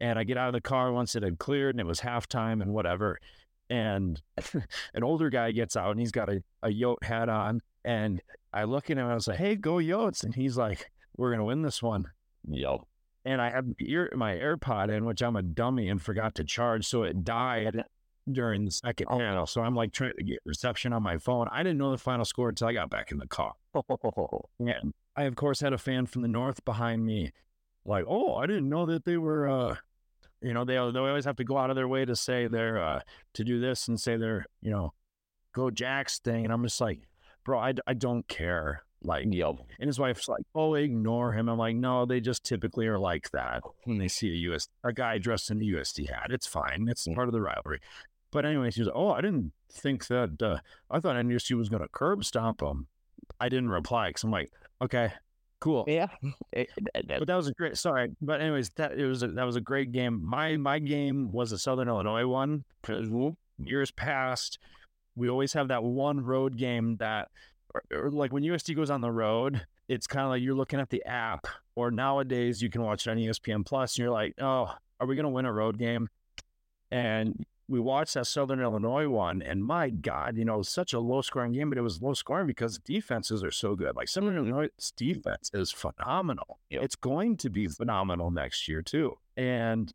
And 0.00 0.16
I 0.16 0.22
get 0.22 0.36
out 0.36 0.46
of 0.46 0.52
the 0.52 0.60
car 0.60 0.92
once 0.92 1.16
it 1.16 1.24
had 1.24 1.38
cleared, 1.38 1.74
and 1.74 1.80
it 1.80 1.86
was 1.86 2.00
halftime 2.00 2.62
and 2.62 2.72
whatever. 2.72 3.18
And 3.70 4.20
an 4.94 5.02
older 5.02 5.28
guy 5.30 5.50
gets 5.52 5.76
out, 5.76 5.90
and 5.90 6.00
he's 6.00 6.12
got 6.12 6.28
a, 6.28 6.42
a 6.62 6.68
Yote 6.68 7.02
hat 7.04 7.28
on, 7.28 7.60
and 7.84 8.20
I 8.52 8.64
look 8.64 8.90
at 8.90 8.96
him, 8.96 9.04
and 9.04 9.12
I 9.12 9.14
was 9.14 9.28
like, 9.28 9.38
"Hey, 9.38 9.56
go 9.56 9.74
Yotes!" 9.74 10.24
And 10.24 10.34
he's 10.34 10.56
like, 10.56 10.90
"We're 11.16 11.30
gonna 11.30 11.44
win 11.44 11.62
this 11.62 11.82
one." 11.82 12.06
Yep. 12.48 12.80
and 13.26 13.42
I 13.42 13.50
had 13.50 13.74
ear, 13.80 14.10
my 14.16 14.32
AirPod 14.36 14.90
in, 14.90 15.04
which 15.04 15.20
I'm 15.22 15.36
a 15.36 15.42
dummy 15.42 15.88
and 15.88 16.00
forgot 16.00 16.34
to 16.36 16.44
charge, 16.44 16.86
so 16.86 17.02
it 17.02 17.24
died 17.24 17.84
during 18.30 18.64
the 18.64 18.70
second 18.70 19.06
panel. 19.08 19.46
So 19.46 19.60
I'm 19.62 19.74
like 19.74 19.92
trying 19.92 20.12
to 20.16 20.24
get 20.24 20.38
reception 20.46 20.92
on 20.94 21.02
my 21.02 21.18
phone. 21.18 21.46
I 21.52 21.62
didn't 21.62 21.78
know 21.78 21.90
the 21.90 21.98
final 21.98 22.24
score 22.24 22.48
until 22.50 22.68
I 22.68 22.72
got 22.74 22.88
back 22.90 23.10
in 23.12 23.18
the 23.18 23.26
car. 23.26 23.52
Yeah, 24.58 24.80
I 25.16 25.24
of 25.24 25.36
course 25.36 25.60
had 25.60 25.72
a 25.74 25.78
fan 25.78 26.06
from 26.06 26.22
the 26.22 26.28
north 26.28 26.64
behind 26.64 27.04
me, 27.04 27.32
like, 27.84 28.04
"Oh, 28.08 28.36
I 28.36 28.46
didn't 28.46 28.68
know 28.70 28.86
that 28.86 29.04
they 29.04 29.16
were." 29.18 29.46
uh 29.48 29.76
you 30.42 30.54
know, 30.54 30.64
they 30.64 30.74
they 30.74 30.98
always 30.98 31.24
have 31.24 31.36
to 31.36 31.44
go 31.44 31.58
out 31.58 31.70
of 31.70 31.76
their 31.76 31.88
way 31.88 32.04
to 32.04 32.14
say 32.16 32.46
they're 32.46 32.82
uh 32.82 33.00
to 33.34 33.44
do 33.44 33.60
this 33.60 33.88
and 33.88 34.00
say 34.00 34.16
they're 34.16 34.44
you 34.60 34.70
know, 34.70 34.92
go 35.52 35.70
Jacks 35.70 36.18
thing, 36.18 36.44
and 36.44 36.52
I'm 36.52 36.62
just 36.62 36.80
like, 36.80 37.00
bro, 37.44 37.58
I, 37.58 37.74
I 37.86 37.94
don't 37.94 38.26
care. 38.28 38.82
Like, 39.00 39.26
Yep. 39.30 39.60
and 39.78 39.86
his 39.86 40.00
wife's 40.00 40.26
like, 40.28 40.42
"Oh, 40.56 40.74
ignore 40.74 41.30
him." 41.32 41.48
I'm 41.48 41.56
like, 41.56 41.76
"No, 41.76 42.04
they 42.04 42.20
just 42.20 42.42
typically 42.42 42.88
are 42.88 42.98
like 42.98 43.30
that 43.30 43.62
when 43.84 43.98
they 43.98 44.08
see 44.08 44.28
a 44.30 44.50
US 44.52 44.66
a 44.82 44.92
guy 44.92 45.18
dressed 45.18 45.52
in 45.52 45.58
a 45.62 45.64
USD 45.64 46.08
hat. 46.08 46.30
It's 46.30 46.48
fine. 46.48 46.86
It's 46.88 47.06
Mm. 47.06 47.14
part 47.14 47.28
of 47.28 47.32
the 47.32 47.40
rivalry." 47.40 47.78
But 48.32 48.44
anyways, 48.44 48.74
he 48.74 48.80
was, 48.82 48.90
"Oh, 48.92 49.10
I 49.12 49.20
didn't 49.20 49.52
think 49.70 50.08
that. 50.08 50.42
Uh, 50.42 50.58
I 50.90 50.98
thought 50.98 51.14
NDSU 51.16 51.56
was 51.56 51.68
going 51.68 51.82
to 51.82 51.88
curb 51.88 52.24
stomp 52.24 52.60
him." 52.60 52.88
I 53.40 53.48
didn't 53.48 53.68
reply 53.70 54.08
because 54.08 54.24
I'm 54.24 54.32
like, 54.32 54.50
"Okay, 54.82 55.12
cool." 55.60 55.84
Yeah. 55.86 56.08
Eh, 56.52 56.64
that- 56.94 57.18
But 57.20 57.26
that 57.28 57.36
was 57.36 57.48
a 57.48 57.52
great. 57.52 57.76
Sorry, 57.76 58.10
but 58.20 58.40
anyways, 58.40 58.70
that 58.76 58.92
it 58.98 59.06
was 59.06 59.22
a, 59.22 59.28
that 59.28 59.44
was 59.44 59.56
a 59.56 59.60
great 59.60 59.92
game. 59.92 60.20
My 60.24 60.56
my 60.56 60.78
game 60.78 61.30
was 61.32 61.52
a 61.52 61.58
Southern 61.58 61.88
Illinois 61.88 62.26
one. 62.26 62.64
Years 63.62 63.90
past, 63.90 64.58
we 65.16 65.28
always 65.28 65.52
have 65.52 65.68
that 65.68 65.82
one 65.82 66.20
road 66.24 66.56
game 66.56 66.96
that, 66.98 67.28
or, 67.74 67.82
or 67.92 68.10
like 68.10 68.32
when 68.32 68.44
USD 68.44 68.76
goes 68.76 68.88
on 68.90 69.00
the 69.00 69.10
road, 69.10 69.66
it's 69.88 70.06
kind 70.06 70.24
of 70.24 70.30
like 70.30 70.42
you're 70.42 70.54
looking 70.54 70.78
at 70.80 70.90
the 70.90 71.04
app. 71.04 71.46
Or 71.74 71.90
nowadays, 71.90 72.62
you 72.62 72.70
can 72.70 72.82
watch 72.82 73.06
it 73.06 73.10
on 73.10 73.16
ESPN 73.18 73.64
Plus, 73.66 73.94
and 73.94 74.02
you're 74.04 74.12
like, 74.12 74.34
oh, 74.40 74.72
are 75.00 75.06
we 75.06 75.16
gonna 75.16 75.28
win 75.30 75.44
a 75.44 75.52
road 75.52 75.78
game? 75.78 76.08
And 76.90 77.44
we 77.68 77.78
watched 77.78 78.14
that 78.14 78.26
Southern 78.26 78.60
Illinois 78.60 79.08
one, 79.08 79.42
and 79.42 79.62
my 79.62 79.90
God, 79.90 80.38
you 80.38 80.44
know, 80.44 80.62
such 80.62 80.94
a 80.94 81.00
low 81.00 81.20
scoring 81.20 81.52
game, 81.52 81.68
but 81.68 81.76
it 81.76 81.82
was 81.82 82.00
low 82.00 82.14
scoring 82.14 82.46
because 82.46 82.78
defenses 82.78 83.44
are 83.44 83.50
so 83.50 83.74
good. 83.74 83.94
Like 83.94 84.08
Southern 84.08 84.30
mm-hmm. 84.30 84.48
Illinois' 84.48 84.92
defense 84.96 85.50
is 85.52 85.70
phenomenal. 85.70 86.60
Yep. 86.70 86.82
It's 86.82 86.96
going 86.96 87.36
to 87.38 87.50
be 87.50 87.68
phenomenal 87.68 88.30
next 88.30 88.68
year, 88.68 88.80
too. 88.80 89.18
And 89.36 89.92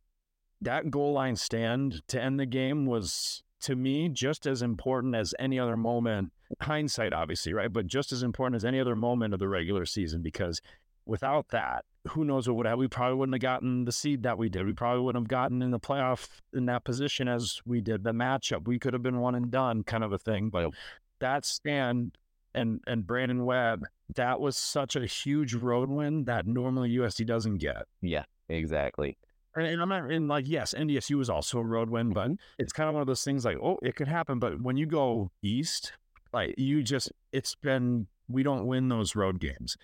that 0.61 0.91
goal 0.91 1.13
line 1.13 1.35
stand 1.35 2.03
to 2.09 2.21
end 2.21 2.39
the 2.39 2.45
game 2.45 2.85
was, 2.85 3.41
to 3.61 3.75
me, 3.75 4.07
just 4.07 4.45
as 4.45 4.61
important 4.61 5.15
as 5.15 5.33
any 5.39 5.59
other 5.59 5.75
moment. 5.75 6.31
Hindsight, 6.61 7.11
obviously, 7.11 7.53
right? 7.53 7.73
But 7.73 7.87
just 7.87 8.11
as 8.11 8.21
important 8.21 8.57
as 8.57 8.65
any 8.65 8.79
other 8.79 8.95
moment 8.95 9.33
of 9.33 9.39
the 9.39 9.47
regular 9.47 9.87
season 9.87 10.21
because 10.21 10.61
without 11.05 11.49
that, 11.49 11.85
who 12.09 12.25
knows 12.25 12.47
what 12.47 12.57
would 12.57 12.65
have? 12.65 12.77
We 12.77 12.87
probably 12.87 13.17
wouldn't 13.17 13.35
have 13.35 13.41
gotten 13.41 13.85
the 13.85 13.91
seed 13.91 14.23
that 14.23 14.37
we 14.37 14.49
did. 14.49 14.65
We 14.65 14.73
probably 14.73 15.01
wouldn't 15.03 15.23
have 15.23 15.29
gotten 15.29 15.61
in 15.61 15.71
the 15.71 15.79
playoff 15.79 16.27
in 16.53 16.65
that 16.65 16.83
position 16.83 17.27
as 17.27 17.61
we 17.65 17.81
did. 17.81 18.03
The 18.03 18.11
matchup, 18.11 18.67
we 18.67 18.79
could 18.79 18.93
have 18.93 19.03
been 19.03 19.19
one 19.19 19.35
and 19.35 19.49
done, 19.49 19.83
kind 19.83 20.03
of 20.03 20.11
a 20.11 20.17
thing. 20.17 20.49
But 20.49 20.71
that 21.19 21.45
stand 21.45 22.17
and 22.53 22.81
and 22.87 23.07
Brandon 23.07 23.45
Webb, 23.45 23.85
that 24.15 24.39
was 24.39 24.57
such 24.57 24.95
a 24.95 25.05
huge 25.05 25.53
road 25.53 25.89
win 25.89 26.25
that 26.25 26.45
normally 26.45 26.89
USD 26.91 27.25
doesn't 27.25 27.57
get. 27.57 27.87
Yeah, 28.01 28.25
exactly. 28.49 29.17
And, 29.55 29.67
and 29.67 29.81
I'm 29.81 29.89
not 29.89 30.11
in 30.11 30.27
like 30.27 30.47
yes, 30.47 30.73
NDSU 30.77 31.15
was 31.15 31.29
also 31.29 31.59
a 31.59 31.63
road 31.63 31.89
win, 31.89 32.11
but 32.11 32.25
mm-hmm. 32.25 32.33
it's 32.59 32.73
kind 32.73 32.89
of 32.89 32.95
one 32.95 33.01
of 33.01 33.07
those 33.07 33.23
things 33.23 33.45
like 33.45 33.57
oh, 33.63 33.79
it 33.81 33.95
could 33.95 34.07
happen. 34.07 34.39
But 34.39 34.61
when 34.61 34.77
you 34.77 34.85
go 34.85 35.31
east, 35.41 35.93
like 36.33 36.55
you 36.57 36.83
just, 36.83 37.11
it's 37.31 37.55
been 37.55 38.07
we 38.27 38.43
don't 38.43 38.65
win 38.65 38.89
those 38.89 39.15
road 39.15 39.39
games. 39.39 39.77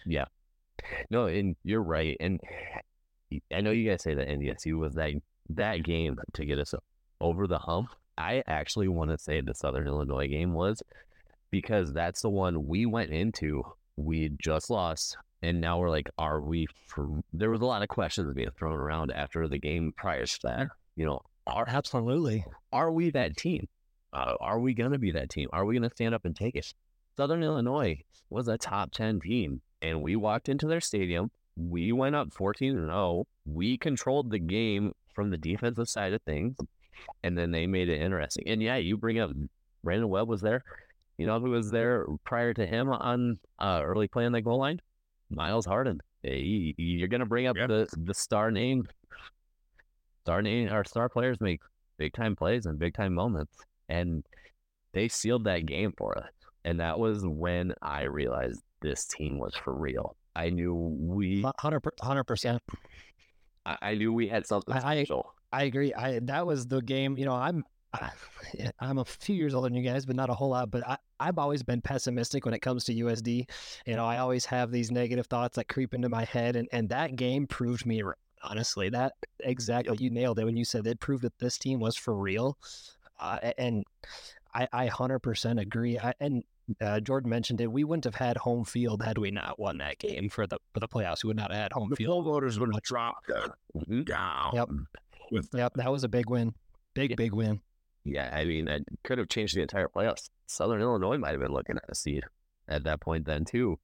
No, 1.09 1.25
and 1.25 1.55
you're 1.63 1.83
right. 1.83 2.17
And 2.19 2.39
I 3.53 3.61
know 3.61 3.71
you 3.71 3.89
guys 3.89 4.03
say 4.03 4.13
that 4.13 4.27
NDSU 4.27 4.77
was 4.77 4.93
that 4.95 5.13
that 5.49 5.83
game 5.83 6.17
to 6.33 6.45
get 6.45 6.59
us 6.59 6.73
over 7.21 7.47
the 7.47 7.59
hump. 7.59 7.89
I 8.17 8.43
actually 8.47 8.87
want 8.87 9.11
to 9.11 9.17
say 9.17 9.41
the 9.41 9.55
Southern 9.55 9.87
Illinois 9.87 10.27
game 10.27 10.53
was 10.53 10.83
because 11.51 11.93
that's 11.93 12.21
the 12.21 12.29
one 12.29 12.67
we 12.67 12.85
went 12.85 13.11
into. 13.11 13.63
We 13.95 14.31
just 14.41 14.69
lost, 14.69 15.17
and 15.41 15.59
now 15.61 15.79
we're 15.79 15.89
like, 15.89 16.09
are 16.17 16.41
we? 16.41 16.67
For 16.87 17.07
there 17.33 17.49
was 17.49 17.61
a 17.61 17.65
lot 17.65 17.81
of 17.81 17.89
questions 17.89 18.33
being 18.33 18.49
thrown 18.57 18.77
around 18.77 19.11
after 19.11 19.47
the 19.47 19.59
game 19.59 19.93
prior 19.95 20.25
to 20.25 20.39
that. 20.43 20.67
You 20.95 21.05
know, 21.05 21.21
are 21.47 21.65
Absolutely. 21.67 22.45
are 22.71 22.91
we 22.91 23.09
that 23.11 23.37
team? 23.37 23.67
Uh, 24.11 24.33
are 24.41 24.59
we 24.59 24.73
going 24.73 24.91
to 24.91 24.97
be 24.97 25.11
that 25.11 25.29
team? 25.29 25.49
Are 25.53 25.65
we 25.65 25.75
going 25.75 25.87
to 25.87 25.95
stand 25.95 26.15
up 26.15 26.25
and 26.25 26.35
take 26.35 26.55
it? 26.55 26.73
Southern 27.15 27.43
Illinois 27.43 28.01
was 28.29 28.47
a 28.47 28.57
top 28.57 28.91
10 28.91 29.19
team, 29.19 29.61
and 29.81 30.01
we 30.01 30.15
walked 30.15 30.49
into 30.49 30.67
their 30.67 30.81
stadium. 30.81 31.31
We 31.55 31.91
went 31.91 32.15
up 32.15 32.33
14 32.33 32.73
0. 32.73 33.27
We 33.45 33.77
controlled 33.77 34.31
the 34.31 34.39
game 34.39 34.93
from 35.13 35.29
the 35.29 35.37
defensive 35.37 35.89
side 35.89 36.13
of 36.13 36.21
things, 36.23 36.55
and 37.23 37.37
then 37.37 37.51
they 37.51 37.67
made 37.67 37.89
it 37.89 38.01
interesting. 38.01 38.47
And 38.47 38.61
yeah, 38.61 38.77
you 38.77 38.97
bring 38.97 39.19
up 39.19 39.31
Brandon 39.83 40.09
Webb 40.09 40.27
was 40.27 40.41
there. 40.41 40.63
You 41.17 41.25
know 41.25 41.39
who 41.39 41.51
was 41.51 41.69
there 41.71 42.05
prior 42.23 42.53
to 42.53 42.65
him 42.65 42.89
on 42.89 43.39
uh, 43.59 43.81
early 43.83 44.07
play 44.07 44.25
on 44.25 44.31
the 44.31 44.41
goal 44.41 44.59
line? 44.59 44.79
Myles 45.29 45.65
Harden. 45.65 46.01
Hey, 46.23 46.73
you're 46.77 47.07
going 47.07 47.19
to 47.19 47.25
bring 47.25 47.47
up 47.47 47.55
the, 47.55 47.87
the 47.97 48.13
star 48.13 48.51
name. 48.51 48.87
Star 50.23 50.41
name, 50.41 50.69
our 50.69 50.83
star 50.83 51.09
players 51.09 51.39
make 51.39 51.61
big 51.97 52.13
time 52.13 52.35
plays 52.35 52.65
and 52.65 52.79
big 52.79 52.93
time 52.93 53.13
moments. 53.13 53.53
And 53.89 54.23
they 54.93 55.07
sealed 55.07 55.43
that 55.45 55.65
game 55.65 55.93
for 55.97 56.17
us. 56.17 56.31
And 56.65 56.79
that 56.79 56.99
was 56.99 57.25
when 57.25 57.73
I 57.81 58.03
realized 58.03 58.61
this 58.81 59.05
team 59.05 59.37
was 59.37 59.55
for 59.55 59.73
real. 59.73 60.15
I 60.35 60.49
knew 60.49 60.73
we 60.73 61.43
Hundred 61.59 62.23
percent. 62.25 62.61
I 63.65 63.77
I 63.81 63.95
knew 63.95 64.13
we 64.13 64.27
had 64.27 64.45
something 64.47 64.73
I- 64.73 64.79
special. 65.03 65.33
I 65.51 65.63
agree. 65.63 65.93
I 65.93 66.19
that 66.23 66.45
was 66.45 66.67
the 66.67 66.81
game. 66.81 67.17
You 67.17 67.25
know, 67.25 67.33
I'm 67.33 67.63
I- 67.93 68.11
I'm 68.79 68.99
a 68.99 69.05
few 69.05 69.35
years 69.35 69.53
older 69.55 69.67
than 69.67 69.75
you 69.75 69.83
guys, 69.89 70.05
but 70.05 70.15
not 70.15 70.29
a 70.29 70.33
whole 70.33 70.49
lot. 70.49 70.69
But 70.71 70.87
I 70.87 70.97
I've 71.19 71.37
always 71.39 71.63
been 71.63 71.81
pessimistic 71.81 72.45
when 72.45 72.53
it 72.53 72.59
comes 72.59 72.85
to 72.85 72.93
USD. 72.93 73.49
You 73.85 73.95
know, 73.95 74.05
I 74.05 74.19
always 74.19 74.45
have 74.45 74.71
these 74.71 74.91
negative 74.91 75.25
thoughts 75.27 75.55
that 75.55 75.67
creep 75.67 75.93
into 75.93 76.07
my 76.09 76.23
head, 76.25 76.55
and 76.55 76.67
and 76.71 76.89
that 76.89 77.15
game 77.15 77.47
proved 77.47 77.85
me. 77.85 78.01
Honestly, 78.41 78.87
that 78.89 79.13
exactly 79.41 79.97
you 79.99 80.09
nailed 80.09 80.39
it 80.39 80.45
when 80.45 80.55
you 80.55 80.63
said 80.63 80.87
it 80.87 80.99
proved 81.01 81.23
that 81.23 81.37
this 81.39 81.57
team 81.57 81.79
was 81.79 81.97
for 81.97 82.15
real, 82.15 82.57
uh, 83.19 83.37
and 83.57 83.83
I 84.53 84.67
I 84.71 84.85
hundred 84.87 85.19
percent 85.19 85.59
agree. 85.59 85.97
I, 85.99 86.13
and 86.21 86.43
uh, 86.81 86.99
Jordan 86.99 87.29
mentioned 87.29 87.61
it. 87.61 87.71
We 87.71 87.83
wouldn't 87.83 88.05
have 88.05 88.15
had 88.15 88.37
home 88.37 88.63
field 88.65 89.03
had 89.03 89.17
we 89.17 89.31
not 89.31 89.59
won 89.59 89.77
that 89.79 89.97
game 89.99 90.29
for 90.29 90.45
the 90.47 90.57
for 90.73 90.79
the 90.79 90.87
playoffs. 90.87 91.23
We 91.23 91.27
would 91.27 91.37
not 91.37 91.51
have 91.51 91.61
had 91.61 91.73
home 91.73 91.89
The 91.89 91.95
field. 91.95 92.09
poll 92.11 92.33
voters 92.33 92.59
would 92.59 92.73
have 92.73 92.83
dropped 92.83 93.29
down. 94.05 94.51
Yep. 94.53 94.69
With 95.31 95.49
Yep, 95.53 95.73
that 95.75 95.91
was 95.91 96.03
a 96.03 96.09
big 96.09 96.29
win. 96.29 96.53
Big 96.93 97.11
Yeah. 97.11 97.15
big 97.15 97.33
win. 97.33 97.61
Yeah, 98.03 98.29
I 98.35 98.45
mean, 98.45 98.67
it 98.67 98.83
could 99.03 99.17
have 99.17 99.29
changed 99.29 99.55
the 99.55 99.61
entire 99.61 99.87
playoffs. 99.87 100.29
Southern 100.47 100.81
Illinois 100.81 101.17
might 101.17 101.31
have 101.31 101.41
been 101.41 101.51
looking 101.51 101.75
at 101.77 101.83
a 101.89 101.95
seed 101.95 102.23
at 102.67 102.83
that 102.85 103.01
point 103.01 103.25
then 103.25 103.45
too. 103.45 103.79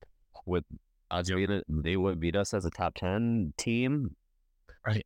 With 0.45 0.63
us 1.11 1.29
being 1.29 1.61
they 1.69 1.97
would 1.97 2.19
beat 2.19 2.35
us 2.35 2.53
as 2.53 2.65
a 2.65 2.71
top 2.71 2.95
ten 2.95 3.53
team. 3.57 4.15
Right. 4.85 5.05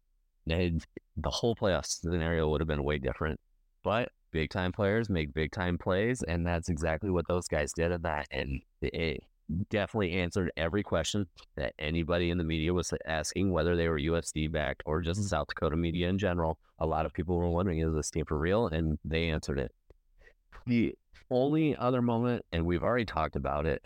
And 0.49 0.85
the 1.17 1.29
whole 1.29 1.55
playoff 1.55 1.85
scenario 1.85 2.49
would 2.49 2.61
have 2.61 2.67
been 2.67 2.83
way 2.83 2.97
different. 2.97 3.39
But 3.83 4.09
big 4.31 4.49
time 4.49 4.71
players 4.71 5.09
make 5.09 5.33
big 5.33 5.51
time 5.51 5.77
plays, 5.77 6.23
and 6.23 6.45
that's 6.45 6.69
exactly 6.69 7.09
what 7.09 7.27
those 7.27 7.47
guys 7.47 7.73
did 7.73 7.91
in 7.91 8.01
that. 8.03 8.27
And 8.31 8.61
it 8.81 9.23
definitely 9.69 10.13
answered 10.13 10.51
every 10.57 10.83
question 10.83 11.27
that 11.55 11.73
anybody 11.79 12.29
in 12.29 12.37
the 12.37 12.43
media 12.43 12.73
was 12.73 12.93
asking, 13.05 13.51
whether 13.51 13.75
they 13.75 13.87
were 13.87 13.99
USD 13.99 14.51
backed 14.51 14.83
or 14.85 15.01
just 15.01 15.23
South 15.27 15.47
Dakota 15.47 15.75
media 15.75 16.07
in 16.07 16.17
general. 16.17 16.59
A 16.79 16.85
lot 16.85 17.05
of 17.05 17.13
people 17.13 17.35
were 17.35 17.49
wondering, 17.49 17.79
is 17.79 17.93
this 17.93 18.09
team 18.09 18.25
for 18.25 18.37
real? 18.37 18.67
And 18.67 18.99
they 19.03 19.29
answered 19.29 19.59
it. 19.59 19.71
The 20.67 20.95
only 21.31 21.75
other 21.75 22.01
moment, 22.01 22.45
and 22.51 22.65
we've 22.65 22.83
already 22.83 23.05
talked 23.05 23.35
about 23.35 23.65
it, 23.65 23.83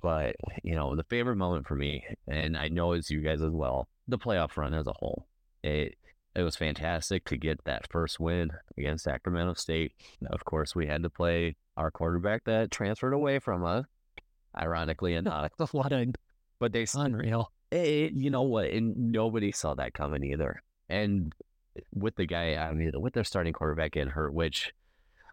but 0.00 0.34
you 0.62 0.74
know, 0.74 0.96
the 0.96 1.04
favorite 1.04 1.36
moment 1.36 1.66
for 1.66 1.74
me, 1.74 2.04
and 2.26 2.56
I 2.56 2.68
know 2.68 2.92
it's 2.92 3.10
you 3.10 3.20
guys 3.20 3.42
as 3.42 3.52
well, 3.52 3.88
the 4.08 4.18
playoff 4.18 4.56
run 4.56 4.74
as 4.74 4.86
a 4.86 4.94
whole. 4.98 5.26
It 5.62 5.94
it 6.34 6.42
was 6.42 6.56
fantastic 6.56 7.24
to 7.26 7.36
get 7.36 7.64
that 7.64 7.90
first 7.90 8.18
win 8.18 8.50
against 8.78 9.04
Sacramento 9.04 9.54
State. 9.54 9.92
Of 10.30 10.44
course, 10.44 10.74
we 10.74 10.86
had 10.86 11.02
to 11.02 11.10
play 11.10 11.56
our 11.76 11.90
quarterback 11.90 12.44
that 12.44 12.70
transferred 12.70 13.12
away 13.12 13.38
from 13.38 13.64
us, 13.64 13.84
ironically 14.56 15.14
enough. 15.14 15.52
What 15.72 15.92
a 15.92 16.12
But 16.58 16.72
they, 16.72 16.86
unreal. 16.94 17.52
eh, 17.70 18.08
you 18.12 18.30
know 18.30 18.42
what? 18.42 18.66
And 18.66 19.12
nobody 19.12 19.52
saw 19.52 19.74
that 19.74 19.94
coming 19.94 20.24
either. 20.24 20.62
And 20.88 21.32
with 21.94 22.16
the 22.16 22.26
guy, 22.26 22.56
I 22.56 22.72
mean, 22.72 22.92
with 22.94 23.14
their 23.14 23.24
starting 23.24 23.52
quarterback 23.52 23.92
getting 23.92 24.10
hurt, 24.12 24.34
which 24.34 24.72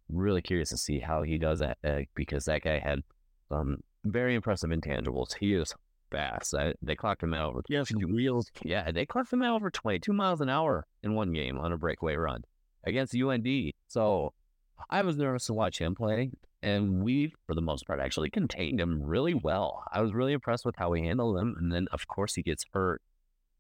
really 0.10 0.42
curious 0.42 0.70
to 0.70 0.78
see 0.78 1.00
how 1.00 1.22
he 1.24 1.38
does 1.38 1.60
that 1.60 1.78
uh, 1.84 2.00
because 2.16 2.46
that 2.46 2.64
guy 2.64 2.80
had 2.80 3.02
some 3.50 3.84
very 4.06 4.36
impressive 4.36 4.70
intangibles. 4.70 5.36
He 5.40 5.54
is 5.54 5.74
fast. 6.12 6.54
I, 6.54 6.74
they 6.82 6.96
clocked 6.96 7.24
him 7.24 7.34
out 7.34 7.52
over 7.52 7.62
yes, 7.70 7.92
wheels. 7.94 8.50
yeah, 8.64 8.92
they 8.92 9.06
clocked 9.06 9.32
him 9.32 9.42
out 9.42 9.56
over 9.56 9.70
22 9.70 10.12
miles 10.14 10.42
an 10.42 10.50
hour 10.50 10.86
in 11.04 11.14
one 11.14 11.34
game 11.34 11.58
on 11.58 11.72
a 11.72 11.78
breakaway 11.78 12.16
run 12.16 12.44
against 12.86 13.16
UND. 13.16 13.48
So 13.88 14.34
I 14.90 15.02
was 15.02 15.18
nervous 15.18 15.46
to 15.48 15.54
watch 15.54 15.80
him 15.80 15.96
play, 15.96 16.32
and 16.62 17.04
we, 17.04 17.34
for 17.46 17.56
the 17.56 17.62
most 17.62 17.88
part, 17.88 18.00
actually 18.00 18.30
contained 18.30 18.80
him 18.80 19.02
really 19.02 19.34
well. 19.34 19.84
I 19.92 20.02
was 20.02 20.14
really 20.14 20.34
impressed 20.34 20.66
with 20.66 20.76
how 20.78 20.90
we 20.90 21.02
handled 21.02 21.38
him. 21.38 21.56
And 21.58 21.72
then, 21.72 21.88
of 21.92 22.08
course, 22.08 22.36
he 22.36 22.44
gets 22.44 22.66
hurt. 22.74 23.02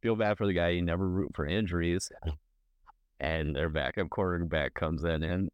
Feel 0.01 0.15
bad 0.15 0.38
for 0.38 0.48
the 0.48 0.53
guy. 0.53 0.70
You 0.70 0.82
never 0.82 1.08
root 1.08 1.32
for 1.36 1.46
injuries. 1.46 2.10
And 3.20 3.56
their 3.56 3.70
backup 3.70 4.10
quarterback 4.10 4.74
comes 4.74 5.03
in, 5.03 5.24
and 5.24 5.50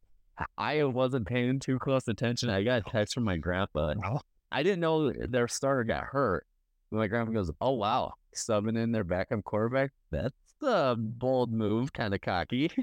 I 0.57 0.83
wasn't 0.83 1.27
paying 1.27 1.59
too 1.59 1.79
close 1.79 2.07
attention. 2.07 2.49
I 2.49 2.63
got 2.63 2.83
a 2.85 2.89
text 2.89 3.15
from 3.15 3.23
my 3.23 3.37
grandpa. 3.37 3.95
Oh. 4.05 4.19
I 4.51 4.63
didn't 4.63 4.81
know 4.81 5.11
their 5.11 5.47
starter 5.47 5.83
got 5.83 6.03
hurt. 6.03 6.45
My 6.91 7.07
grandpa 7.07 7.31
goes, 7.33 7.51
"Oh 7.61 7.71
wow, 7.73 8.13
subbing 8.35 8.77
in 8.77 8.91
their 8.91 9.03
backup 9.03 9.43
quarterback. 9.43 9.91
That's 10.11 10.33
a 10.61 10.95
bold 10.97 11.51
move, 11.51 11.91
kind 11.93 12.13
of 12.13 12.21
cocky." 12.21 12.71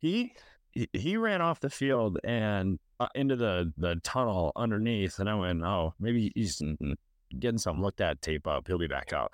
He 0.00 0.32
he- 0.72 1.16
ran 1.16 1.42
off 1.42 1.60
the 1.60 1.68
field 1.68 2.18
and 2.24 2.78
uh, 3.00 3.08
into 3.14 3.36
the 3.36 3.72
the 3.76 3.96
tunnel 4.02 4.52
underneath, 4.56 5.18
and 5.18 5.28
I 5.28 5.34
went, 5.34 5.62
oh, 5.64 5.94
maybe 5.98 6.30
he's 6.34 6.58
Mhm. 6.60 6.94
getting 7.38 7.58
something 7.58 7.82
looked 7.82 8.00
at, 8.00 8.22
tape 8.22 8.46
up. 8.46 8.66
He'll 8.66 8.78
be 8.78 8.86
back 8.86 9.12
out. 9.12 9.32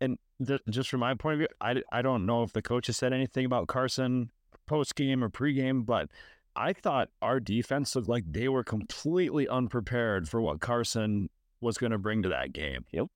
And 0.00 0.18
th- 0.46 0.60
just 0.70 0.88
from 0.88 1.00
my 1.00 1.14
point 1.14 1.34
of 1.34 1.38
view, 1.40 1.48
I, 1.60 1.82
I 1.92 2.02
don't 2.02 2.26
know 2.26 2.42
if 2.42 2.52
the 2.52 2.62
coaches 2.62 2.96
said 2.96 3.12
anything 3.12 3.44
about 3.44 3.66
Carson 3.68 4.30
post 4.66 4.94
game 4.94 5.22
or 5.24 5.28
pre 5.28 5.52
game, 5.52 5.82
but 5.82 6.10
I 6.56 6.72
thought 6.72 7.10
our 7.22 7.40
defense 7.40 7.94
looked 7.96 8.08
like 8.08 8.24
they 8.30 8.48
were 8.48 8.64
completely 8.64 9.46
unprepared 9.48 10.28
for 10.28 10.40
what 10.40 10.60
Carson 10.60 11.28
was 11.60 11.78
going 11.78 11.92
to 11.92 11.98
bring 11.98 12.22
to 12.22 12.28
that 12.28 12.52
game. 12.52 12.84
Yep. 12.92 13.06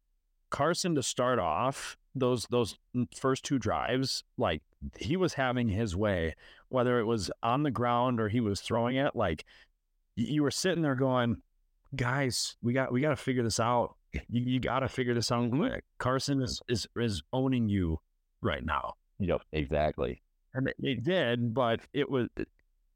Carson 0.51 0.95
to 0.97 1.03
start 1.03 1.39
off 1.39 1.97
those 2.15 2.47
those 2.51 2.77
first 3.17 3.43
two 3.45 3.59
drives, 3.59 4.23
like 4.37 4.63
he 4.99 5.17
was 5.17 5.35
having 5.35 5.69
his 5.69 5.97
way, 5.97 6.35
whether 6.69 6.99
it 7.01 7.05
was 7.05 7.31
on 7.43 7.63
the 7.63 7.71
ground 7.71 8.21
or 8.21 8.29
he 8.29 8.41
was 8.41 8.61
throwing 8.61 8.97
it. 8.97 9.17
Like 9.17 9.45
you 10.15 10.43
were 10.43 10.51
sitting 10.51 10.83
there 10.83 10.95
going, 10.95 11.37
guys, 11.97 12.57
we 12.63 12.75
got 12.75 12.93
we 12.93 13.01
got 13.01 13.11
to 13.11 13.17
figure 13.17 13.43
this 13.43 13.59
out. 13.61 13.97
You, 14.13 14.43
you 14.43 14.61
got 14.61 14.81
to 14.81 14.89
figure 14.89 15.15
this 15.15 15.33
out. 15.33 15.51
Carson 15.99 16.43
is 16.43 16.61
is 16.69 16.87
is 16.97 17.23
owning 17.33 17.71
you 17.71 18.01
right 18.43 18.65
now. 18.65 18.95
Yep, 19.21 19.41
exactly. 19.53 20.21
And 20.53 20.69
it- 20.69 20.77
it 20.81 21.03
did, 21.03 21.55
but 21.55 21.81
it 21.95 22.11
was 22.11 22.29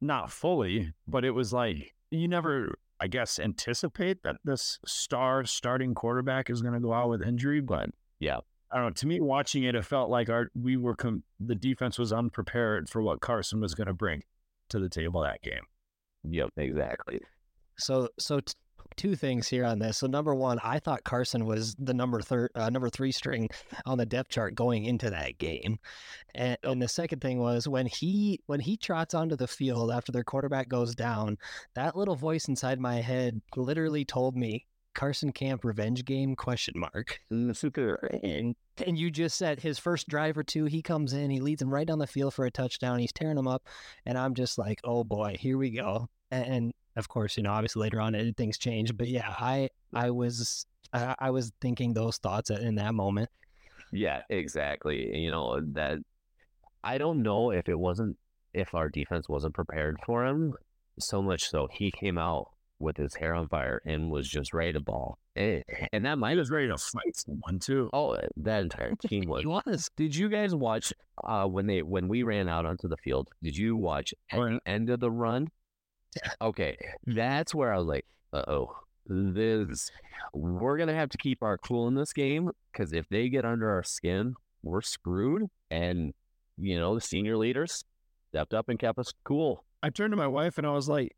not 0.03 0.31
fully. 0.31 0.93
But 1.09 1.25
it 1.25 1.31
was 1.31 1.55
like 1.55 1.95
you 2.11 2.29
never, 2.29 2.79
I 3.01 3.09
guess, 3.09 3.39
anticipate 3.39 4.23
that 4.23 4.37
this 4.45 4.79
star 4.87 5.45
starting 5.45 5.95
quarterback 5.95 6.49
is 6.51 6.63
going 6.63 6.75
to 6.75 6.81
go 6.81 6.93
out 6.93 7.09
with 7.11 7.23
injury. 7.23 7.61
But 7.61 7.91
Yeah. 8.21 8.39
I 8.71 8.77
don't 8.79 8.87
know. 8.87 8.91
To 8.91 9.07
me, 9.07 9.21
watching 9.21 9.63
it, 9.63 9.75
it 9.77 9.85
felt 9.85 10.11
like 10.11 10.29
our 10.29 10.51
we 10.61 10.77
were 10.77 10.97
com- 10.97 11.23
the 11.39 11.55
defense 11.55 11.99
was 11.99 12.13
unprepared 12.13 12.89
for 12.89 13.01
what 13.01 13.21
Carson 13.21 13.61
was 13.61 13.75
going 13.75 13.87
to 13.87 13.95
bring 13.95 14.23
to 14.71 14.81
the 14.81 14.89
table 14.89 15.21
that 15.23 15.41
game. 15.43 15.63
Yep, 16.25 16.51
exactly. 16.57 17.21
So, 17.79 18.09
so 18.19 18.41
t- 18.41 18.55
two 18.97 19.17
things 19.17 19.49
here 19.49 19.65
on 19.65 19.79
this. 19.79 19.99
So, 19.99 20.07
number 20.07 20.35
one, 20.35 20.59
I 20.63 20.79
thought 20.79 21.05
Carson 21.05 21.47
was 21.47 21.75
the 21.79 21.95
number 21.95 22.21
third, 22.21 22.51
uh, 22.55 22.71
number 22.71 22.89
three 22.89 23.13
string 23.13 23.49
on 23.85 23.99
the 23.99 24.07
depth 24.07 24.31
chart 24.31 24.55
going 24.55 24.85
into 24.85 25.11
that 25.11 25.39
game, 25.39 25.79
and, 26.35 26.57
and 26.63 26.83
the 26.83 26.89
second 26.89 27.21
thing 27.21 27.39
was 27.39 27.69
when 27.69 27.87
he 27.87 28.41
when 28.47 28.61
he 28.61 28.77
trots 28.77 29.15
onto 29.15 29.37
the 29.37 29.49
field 29.49 29.91
after 29.91 30.13
their 30.13 30.25
quarterback 30.25 30.69
goes 30.69 30.95
down, 30.95 31.39
that 31.75 31.97
little 31.97 32.17
voice 32.17 32.49
inside 32.49 32.81
my 32.81 32.97
head 32.97 33.41
literally 33.57 34.05
told 34.05 34.37
me 34.37 34.67
Carson 34.97 35.31
Camp 35.31 35.63
revenge 35.63 36.05
game 36.05 36.35
question 36.35 36.75
mark. 36.75 37.21
And, 38.23 38.57
and 38.85 38.99
you 38.99 39.11
just 39.11 39.37
said 39.37 39.61
his 39.61 39.79
first 39.79 40.09
drive 40.09 40.37
or 40.39 40.43
two, 40.43 40.65
he 40.65 40.83
comes 40.83 41.13
in, 41.13 41.31
he 41.31 41.39
leads 41.39 41.63
him 41.63 41.73
right 41.73 41.87
down 41.87 41.99
the 41.99 42.07
field 42.07 42.35
for 42.35 42.47
a 42.47 42.51
touchdown. 42.51 42.99
He's 42.99 43.13
tearing 43.13 43.37
them 43.37 43.47
up. 43.47 43.63
And 44.07 44.17
I'm 44.19 44.35
just 44.35 44.59
like, 44.59 44.81
oh 44.83 45.05
boy, 45.05 45.37
here 45.39 45.59
we 45.59 45.71
go. 45.71 46.09
And, 46.31 46.47
and 46.47 46.73
of 46.97 47.09
course, 47.09 47.37
you 47.37 47.43
know, 47.43 47.53
obviously 47.53 47.81
later 47.83 48.01
on 48.01 48.15
it, 48.15 48.37
things 48.37 48.59
change. 48.59 48.97
But 48.97 49.09
yeah, 49.09 49.35
I 49.39 49.69
I 49.95 50.11
was 50.11 50.67
I, 50.93 51.15
I 51.19 51.31
was 51.31 51.53
thinking 51.61 51.93
those 51.95 52.17
thoughts 52.19 52.51
in 52.51 52.77
that 52.77 52.95
moment. 52.95 53.31
Yeah, 53.93 54.23
exactly. 54.31 55.17
You 55.17 55.31
know, 55.31 55.61
that 55.73 55.99
I 56.83 56.99
don't 56.99 57.23
know 57.23 57.51
if 57.51 57.69
it 57.69 57.79
wasn't 57.79 58.17
if 58.55 58.75
our 58.75 58.89
defense 58.89 59.29
wasn't 59.29 59.55
prepared 59.55 59.99
for 60.05 60.25
him, 60.25 60.55
so 60.99 61.23
much 61.23 61.49
so 61.49 61.69
he 61.71 61.91
came 61.91 62.19
out 62.19 62.51
with 62.79 62.97
his 62.97 63.15
hair 63.15 63.33
on 63.35 63.49
fire 63.49 63.81
and 63.87 64.11
was 64.11 64.29
just 64.29 64.53
ready 64.53 64.73
to 64.75 64.81
ball. 64.81 65.19
And, 65.35 65.65
and 65.93 66.05
that 66.05 66.19
might 66.19 66.33
He 66.33 66.37
was 66.39 66.51
ready 66.51 66.69
to 66.69 66.77
fight 66.77 67.15
someone 67.17 67.59
too. 67.59 67.91
oh 67.93 68.17
that 68.39 68.63
entire 68.63 68.95
team 69.07 69.25
was. 69.29 69.43
He 69.43 69.47
was. 69.47 69.91
Did 69.97 70.15
you 70.17 70.29
guys 70.29 70.55
watch 70.55 70.93
uh 71.25 71.47
when 71.47 71.67
they 71.67 71.83
when 71.83 72.09
we 72.09 72.23
ran 72.23 72.49
out 72.49 72.67
onto 72.67 72.89
the 72.89 72.97
field? 72.99 73.29
Did 73.43 73.57
you 73.57 73.77
watch 73.77 74.13
at 74.31 74.39
Oh, 74.39 74.45
the 74.49 74.61
end 74.67 74.91
of 74.91 75.01
the 75.01 75.11
run? 75.11 75.49
Okay, 76.41 76.77
that's 77.07 77.55
where 77.55 77.73
I 77.73 77.79
was 77.79 77.87
like, 77.87 78.07
uh 78.33 78.45
oh, 78.49 78.77
this 79.07 79.91
we're 80.33 80.79
gonna 80.79 80.95
have 80.95 81.11
to 81.11 81.19
keep 81.19 81.43
our 81.43 81.59
cool 81.59 81.89
in 81.89 81.95
this 81.95 82.13
game 82.13 82.51
because 82.73 82.93
if 82.93 83.09
they 83.09 83.29
get 83.29 83.45
under 83.45 83.71
our 83.71 83.83
skin, 83.83 84.35
we're 84.63 84.83
screwed. 84.83 85.45
And 85.71 86.13
you 86.59 86.79
know 86.79 86.95
the 86.95 87.01
senior 87.01 87.37
leaders 87.37 87.85
stepped 88.31 88.55
up 88.55 88.69
and 88.69 88.79
kept 88.79 88.99
us 88.99 89.13
cool. 89.25 89.65
I 89.83 89.91
turned 89.91 90.13
to 90.13 90.17
my 90.17 90.27
wife 90.27 90.59
and 90.59 90.67
I 90.67 90.71
was 90.71 90.89
like, 90.89 91.15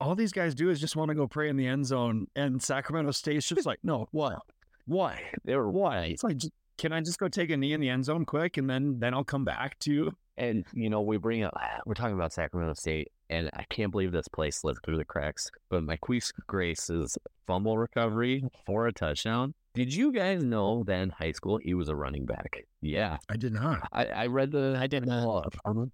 all 0.00 0.14
these 0.14 0.32
guys 0.32 0.54
do 0.54 0.70
is 0.70 0.80
just 0.80 0.96
want 0.96 1.10
to 1.10 1.14
go 1.14 1.26
pray 1.26 1.48
in 1.48 1.56
the 1.56 1.66
end 1.66 1.86
zone. 1.86 2.26
And 2.36 2.62
Sacramento 2.62 3.10
State's 3.12 3.48
just 3.48 3.66
like, 3.66 3.80
no, 3.82 4.08
what? 4.12 4.38
Why? 4.86 5.20
They 5.44 5.56
were 5.56 5.70
Why? 5.70 6.06
It's 6.06 6.24
like, 6.24 6.38
can 6.78 6.92
I 6.92 7.00
just 7.00 7.18
go 7.18 7.28
take 7.28 7.50
a 7.50 7.56
knee 7.56 7.72
in 7.72 7.80
the 7.80 7.88
end 7.88 8.04
zone 8.04 8.24
quick 8.24 8.56
and 8.56 8.68
then 8.68 8.98
then 8.98 9.14
I'll 9.14 9.24
come 9.24 9.44
back 9.44 9.78
to 9.80 9.92
you? 9.92 10.16
And 10.38 10.64
you 10.74 10.90
know, 10.90 11.00
we 11.00 11.16
bring 11.16 11.42
up 11.44 11.54
we're 11.86 11.94
talking 11.94 12.14
about 12.14 12.32
Sacramento 12.32 12.74
State, 12.74 13.10
and 13.30 13.48
I 13.54 13.64
can't 13.70 13.90
believe 13.90 14.12
this 14.12 14.28
play 14.28 14.50
slipped 14.50 14.84
through 14.84 14.98
the 14.98 15.04
cracks. 15.04 15.50
But 15.70 15.82
Marquise 15.84 16.32
Grace's 16.46 17.16
fumble 17.46 17.78
recovery 17.78 18.44
for 18.66 18.86
a 18.86 18.92
touchdown. 18.92 19.54
Did 19.74 19.94
you 19.94 20.12
guys 20.12 20.42
know 20.42 20.84
that 20.86 21.00
in 21.00 21.10
high 21.10 21.32
school 21.32 21.58
he 21.62 21.74
was 21.74 21.88
a 21.88 21.96
running 21.96 22.26
back? 22.26 22.64
Yeah, 22.80 23.16
I 23.28 23.36
did 23.36 23.52
not. 23.52 23.88
I, 23.92 24.06
I 24.06 24.26
read 24.26 24.50
the 24.52 24.76
I 24.78 24.86
did 24.86 25.06
not. 25.06 25.26
article- 25.64 25.90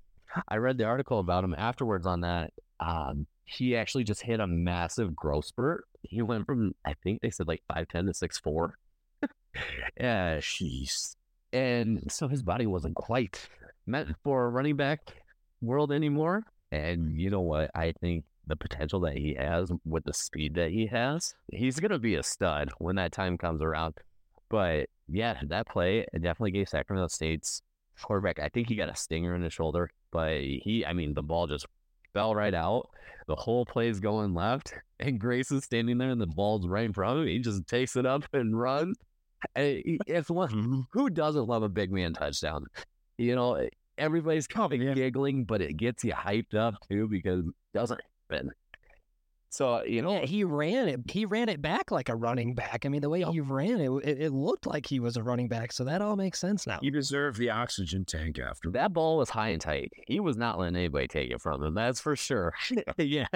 I 0.49 0.57
read 0.57 0.79
the 0.79 0.85
article 0.85 1.19
about 1.19 1.45
him 1.45 1.55
afterwards 1.57 2.07
on 2.07 2.23
that. 2.23 2.53
Um, 2.81 3.27
he 3.45 3.77
actually 3.77 4.05
just 4.05 4.23
hit 4.23 4.41
a 4.41 4.47
massive 4.47 5.15
growth 5.15 5.45
spurt. 5.45 5.85
He 6.03 6.23
went 6.23 6.47
from 6.47 6.75
I 6.87 6.95
think 7.05 7.21
they 7.21 7.31
said 7.31 7.47
like 7.49 7.63
five 7.73 7.87
ten 7.89 8.07
to 8.07 8.15
six 8.15 8.39
four. 8.39 8.79
yeah, 10.01 10.39
Jeez. 10.39 11.17
and 11.53 12.11
so 12.11 12.29
his 12.29 12.43
body 12.43 12.67
wasn't 12.67 12.95
quite 12.95 13.49
meant 13.87 14.15
for 14.23 14.45
a 14.45 14.49
running 14.51 14.77
back 14.77 15.01
world 15.61 15.93
anymore. 15.93 16.45
And 16.71 17.19
you 17.21 17.31
know 17.31 17.41
what? 17.41 17.71
I 17.75 17.93
think 18.01 18.25
the 18.47 18.57
potential 18.57 19.01
that 19.01 19.17
he 19.17 19.35
has 19.35 19.71
with 19.85 20.05
the 20.05 20.15
speed 20.15 20.55
that 20.55 20.71
he 20.71 20.87
has, 20.87 21.35
he's 21.53 21.79
gonna 21.79 21.99
be 21.99 22.17
a 22.17 22.23
stud 22.23 22.71
when 22.79 22.97
that 22.97 23.13
time 23.13 23.39
comes 23.39 23.63
around. 23.63 23.95
But 24.49 24.89
yeah, 25.09 25.39
that 25.49 25.69
play 25.69 26.07
it 26.13 26.23
definitely 26.23 26.53
gave 26.53 26.69
Sacramento 26.69 27.09
State's 27.09 27.63
quarterback. 28.03 28.39
I 28.39 28.49
think 28.49 28.69
he 28.69 28.75
got 28.75 28.89
a 28.89 28.97
stinger 28.97 29.35
in 29.35 29.43
his 29.43 29.53
shoulder, 29.53 29.91
but 30.11 30.41
he, 30.41 30.85
I 30.87 30.93
mean, 30.93 31.15
the 31.15 31.23
ball 31.23 31.47
just 31.47 31.67
fell 32.13 32.35
right 32.35 32.55
out. 32.55 32.89
The 33.29 33.37
whole 33.37 33.65
play's 33.65 34.01
going 34.01 34.35
left, 34.35 34.75
and 34.99 35.21
Grace 35.21 35.53
is 35.53 35.65
standing 35.65 35.99
there, 35.99 36.11
and 36.11 36.21
the 36.21 36.27
ball's 36.27 36.67
right 36.67 36.85
in 36.85 36.93
front 36.93 37.19
of 37.19 37.23
him. 37.23 37.29
He 37.29 37.39
just 37.39 37.67
takes 37.67 37.97
it 37.97 38.05
up 38.05 38.25
and 38.33 38.59
runs. 38.59 38.97
It's 39.55 40.31
one 40.31 40.49
mm-hmm. 40.53 40.81
who 40.93 41.11
doesn't 41.11 41.47
love 41.47 41.63
a 41.63 41.69
big 41.69 41.93
man 41.93 42.15
touchdown? 42.15 42.67
You 43.19 43.35
know, 43.35 43.55
eh, 43.55 43.69
everybody's 43.99 44.47
kind 44.47 44.73
of 44.73 44.81
yeah. 44.81 44.95
giggling, 44.95 45.45
but 45.45 45.61
it 45.61 45.77
gets 45.77 46.05
you 46.05 46.13
hyped 46.13 46.55
up 46.55 46.75
too 46.89 47.09
because 47.09 47.41
it 47.41 47.55
doesn't 47.75 48.01
happen. 48.31 48.51
So 49.53 49.83
you 49.83 50.01
know, 50.01 50.13
Yeah, 50.13 50.27
he 50.27 50.45
ran 50.45 50.89
it. 50.89 51.01
He 51.11 51.27
ran 51.27 51.51
it 51.51 51.61
back 51.61 51.91
like 51.91 52.09
a 52.09 52.17
running 52.17 52.55
back. 52.55 52.87
I 52.87 52.89
mean, 52.89 53.03
the 53.03 53.11
way 53.11 53.23
he 53.23 53.41
ran 53.41 53.81
it, 53.83 53.91
it, 54.03 54.23
it 54.23 54.33
looked 54.33 54.67
like 54.67 54.87
he 54.87 54.99
was 54.99 55.19
a 55.19 55.23
running 55.23 55.49
back. 55.49 55.73
So 55.73 55.85
that 55.85 56.01
all 56.01 56.17
makes 56.17 56.39
sense 56.39 56.67
now. 56.67 56.79
You 56.81 56.91
deserve 56.91 57.37
the 57.37 57.51
oxygen 57.51 58.07
tank 58.07 58.39
after 58.39 58.71
that. 58.71 58.79
that 58.79 58.93
ball 58.95 59.19
was 59.19 59.29
high 59.29 59.51
and 59.51 59.61
tight. 59.61 59.93
He 60.07 60.21
was 60.21 60.39
not 60.39 60.59
letting 60.59 60.77
anybody 60.77 61.07
take 61.07 61.31
it 61.31 61.43
from 61.43 61.63
him. 61.63 61.75
That's 61.75 62.01
for 62.01 62.17
sure. 62.17 62.55
yeah, 62.97 63.27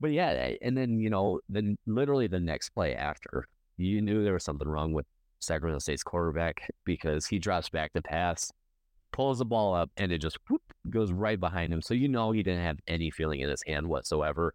but 0.00 0.12
yeah, 0.12 0.30
eh, 0.30 0.56
and 0.62 0.78
then 0.78 1.00
you 1.00 1.10
know, 1.10 1.40
then 1.48 1.78
literally 1.86 2.28
the 2.28 2.38
next 2.38 2.70
play 2.70 2.94
after, 2.94 3.48
you 3.76 4.00
knew 4.02 4.22
there 4.22 4.34
was 4.34 4.44
something 4.44 4.68
wrong 4.68 4.92
with 4.92 5.06
Sacramento 5.40 5.80
State's 5.80 6.04
quarterback 6.04 6.70
because 6.84 7.26
he 7.26 7.40
drops 7.40 7.68
back 7.68 7.92
to 7.94 8.02
pass, 8.02 8.52
pulls 9.14 9.38
the 9.38 9.44
ball 9.44 9.74
up, 9.74 9.90
and 9.96 10.10
it 10.10 10.18
just 10.18 10.38
whoop, 10.48 10.60
goes 10.90 11.12
right 11.12 11.38
behind 11.38 11.72
him. 11.72 11.80
So 11.80 11.94
you 11.94 12.08
know 12.08 12.32
he 12.32 12.42
didn't 12.42 12.64
have 12.64 12.78
any 12.88 13.12
feeling 13.12 13.40
in 13.40 13.48
his 13.48 13.62
hand 13.64 13.86
whatsoever. 13.86 14.52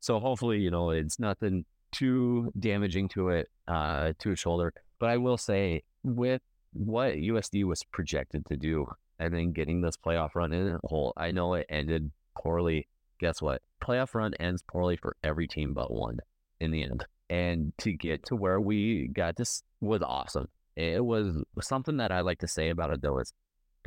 So 0.00 0.20
hopefully, 0.20 0.58
you 0.58 0.70
know, 0.70 0.90
it's 0.90 1.18
nothing 1.18 1.64
too 1.92 2.52
damaging 2.60 3.08
to 3.10 3.30
it, 3.30 3.48
uh, 3.66 4.12
to 4.18 4.30
his 4.30 4.38
shoulder. 4.38 4.74
But 4.98 5.08
I 5.08 5.16
will 5.16 5.38
say, 5.38 5.82
with 6.04 6.42
what 6.74 7.14
USD 7.14 7.64
was 7.64 7.82
projected 7.84 8.44
to 8.46 8.56
do, 8.58 8.86
and 9.18 9.32
then 9.32 9.52
getting 9.52 9.80
this 9.80 9.96
playoff 9.96 10.34
run 10.34 10.52
in 10.52 10.68
a 10.68 10.86
hole, 10.86 11.14
I 11.16 11.30
know 11.30 11.54
it 11.54 11.64
ended 11.70 12.10
poorly. 12.38 12.88
Guess 13.18 13.40
what? 13.40 13.62
Playoff 13.82 14.14
run 14.14 14.34
ends 14.34 14.62
poorly 14.62 14.98
for 14.98 15.16
every 15.24 15.48
team 15.48 15.72
but 15.72 15.90
one 15.90 16.18
in 16.60 16.70
the 16.70 16.82
end. 16.82 17.06
And 17.30 17.72
to 17.78 17.92
get 17.92 18.26
to 18.26 18.36
where 18.36 18.60
we 18.60 19.08
got 19.08 19.36
this 19.36 19.62
was 19.80 20.02
awesome. 20.02 20.48
It 20.76 21.02
was 21.02 21.42
something 21.62 21.96
that 21.96 22.12
I 22.12 22.20
like 22.20 22.40
to 22.40 22.48
say 22.48 22.68
about 22.68 22.92
it 22.92 23.00
though 23.00 23.18
is 23.20 23.32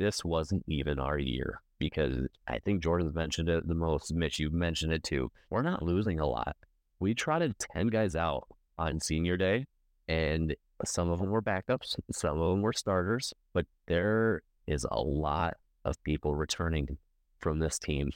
this 0.00 0.24
wasn't 0.24 0.64
even 0.66 0.98
our 0.98 1.18
year 1.18 1.60
because 1.78 2.26
I 2.48 2.58
think 2.58 2.82
Jordan's 2.82 3.14
mentioned 3.14 3.50
it 3.50 3.68
the 3.68 3.74
most. 3.74 4.12
Mitch, 4.14 4.38
you've 4.38 4.52
mentioned 4.52 4.94
it 4.94 5.04
too. 5.04 5.30
We're 5.50 5.62
not 5.62 5.82
losing 5.82 6.18
a 6.18 6.26
lot. 6.26 6.56
We 6.98 7.14
trotted 7.14 7.58
10 7.58 7.88
guys 7.88 8.16
out 8.16 8.48
on 8.78 8.98
senior 8.98 9.36
day, 9.36 9.66
and 10.08 10.56
some 10.86 11.10
of 11.10 11.20
them 11.20 11.28
were 11.28 11.42
backups, 11.42 11.96
some 12.10 12.40
of 12.40 12.50
them 12.50 12.62
were 12.62 12.72
starters, 12.72 13.34
but 13.52 13.66
there 13.86 14.40
is 14.66 14.86
a 14.90 15.00
lot 15.00 15.54
of 15.84 16.02
people 16.02 16.34
returning 16.34 16.96
from 17.38 17.58
this 17.58 17.78
team. 17.78 18.10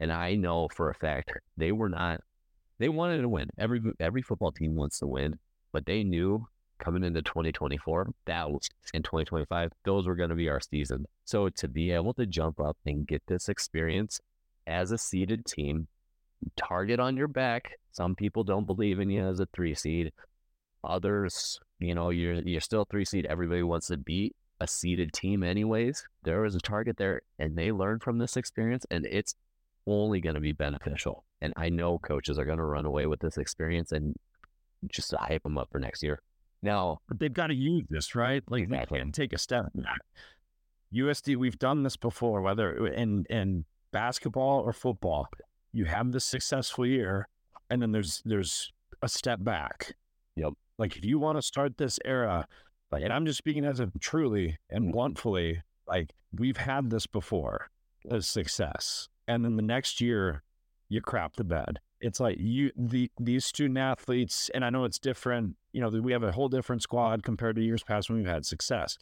And 0.00 0.10
I 0.10 0.34
know 0.34 0.68
for 0.74 0.88
a 0.88 0.94
fact 0.94 1.30
they 1.58 1.72
were 1.72 1.90
not, 1.90 2.22
they 2.78 2.88
wanted 2.88 3.20
to 3.20 3.28
win. 3.28 3.50
Every, 3.58 3.82
every 4.00 4.22
football 4.22 4.52
team 4.52 4.76
wants 4.76 4.98
to 5.00 5.06
win, 5.06 5.38
but 5.72 5.84
they 5.84 6.04
knew 6.04 6.46
coming 6.82 7.04
into 7.04 7.22
2024, 7.22 8.12
that 8.26 8.50
was 8.50 8.68
in 8.92 9.02
2025, 9.02 9.72
those 9.84 10.06
were 10.06 10.14
going 10.14 10.30
to 10.30 10.34
be 10.34 10.48
our 10.48 10.60
season. 10.60 11.06
So 11.24 11.48
to 11.48 11.68
be 11.68 11.90
able 11.90 12.14
to 12.14 12.26
jump 12.26 12.60
up 12.60 12.76
and 12.84 13.06
get 13.06 13.22
this 13.26 13.48
experience 13.48 14.20
as 14.66 14.92
a 14.92 14.98
seeded 14.98 15.46
team, 15.46 15.88
target 16.56 17.00
on 17.00 17.16
your 17.16 17.28
back. 17.28 17.78
Some 17.92 18.14
people 18.14 18.44
don't 18.44 18.66
believe 18.66 18.98
in 18.98 19.10
you 19.10 19.26
as 19.26 19.40
a 19.40 19.46
three 19.52 19.74
seed. 19.74 20.12
Others, 20.84 21.60
you 21.78 21.94
know, 21.94 22.10
you're 22.10 22.34
you're 22.42 22.60
still 22.60 22.84
three 22.84 23.04
seed. 23.04 23.26
Everybody 23.26 23.62
wants 23.62 23.88
to 23.88 23.96
beat 23.96 24.34
a 24.60 24.66
seeded 24.66 25.12
team 25.12 25.42
anyways. 25.42 26.04
There 26.22 26.40
was 26.40 26.54
a 26.54 26.60
target 26.60 26.96
there 26.96 27.22
and 27.38 27.56
they 27.56 27.72
learned 27.72 28.02
from 28.02 28.18
this 28.18 28.36
experience 28.36 28.86
and 28.90 29.06
it's 29.06 29.34
only 29.86 30.20
going 30.20 30.34
to 30.34 30.40
be 30.40 30.52
beneficial. 30.52 31.24
And 31.40 31.52
I 31.56 31.68
know 31.68 31.98
coaches 31.98 32.38
are 32.38 32.44
going 32.44 32.58
to 32.58 32.64
run 32.64 32.86
away 32.86 33.06
with 33.06 33.20
this 33.20 33.36
experience 33.36 33.92
and 33.92 34.14
just 34.88 35.12
hype 35.12 35.42
them 35.42 35.58
up 35.58 35.68
for 35.70 35.78
next 35.78 36.02
year. 36.02 36.20
Now, 36.62 37.00
But 37.08 37.18
they've 37.18 37.32
got 37.32 37.48
to 37.48 37.54
use 37.54 37.84
this, 37.90 38.14
right? 38.14 38.42
Like 38.48 38.68
they 38.68 38.74
Exactly. 38.76 38.98
can 39.00 39.12
take 39.12 39.32
a 39.32 39.38
step 39.38 39.66
back. 39.74 40.00
USD, 40.94 41.36
we've 41.36 41.58
done 41.58 41.82
this 41.82 41.96
before, 41.96 42.40
whether 42.42 42.86
in 42.86 43.24
in 43.30 43.64
basketball 43.92 44.60
or 44.60 44.72
football. 44.72 45.28
You 45.72 45.86
have 45.86 46.12
this 46.12 46.24
successful 46.24 46.86
year, 46.86 47.28
and 47.70 47.80
then 47.80 47.92
there's 47.92 48.22
there's 48.24 48.72
a 49.00 49.08
step 49.08 49.42
back. 49.42 49.94
Yep. 50.36 50.52
Like 50.78 50.96
if 50.96 51.04
you 51.04 51.18
want 51.18 51.38
to 51.38 51.42
start 51.42 51.78
this 51.78 51.98
era, 52.04 52.46
like, 52.90 53.02
and 53.02 53.12
I'm 53.12 53.24
just 53.26 53.38
speaking 53.38 53.64
as 53.64 53.80
a 53.80 53.90
truly 54.00 54.58
and 54.70 54.92
bluntfully, 54.92 55.62
like 55.88 56.12
we've 56.38 56.56
had 56.58 56.90
this 56.90 57.06
before. 57.06 57.70
a 58.10 58.20
success. 58.20 59.08
And 59.28 59.44
then 59.44 59.56
the 59.56 59.62
next 59.62 60.00
year, 60.00 60.42
you 60.88 61.00
crap 61.00 61.36
the 61.36 61.44
bed. 61.44 61.78
It's 62.02 62.20
like 62.20 62.36
you 62.38 62.72
the 62.76 63.10
these 63.18 63.44
student 63.44 63.78
athletes, 63.78 64.50
and 64.54 64.64
I 64.64 64.70
know 64.70 64.84
it's 64.84 64.98
different. 64.98 65.56
You 65.72 65.80
know, 65.80 65.88
we 65.88 66.12
have 66.12 66.24
a 66.24 66.32
whole 66.32 66.48
different 66.48 66.82
squad 66.82 67.22
compared 67.22 67.56
to 67.56 67.62
years 67.62 67.82
past 67.82 68.10
when 68.10 68.18
we've 68.18 68.26
had 68.26 68.44
success. 68.44 68.98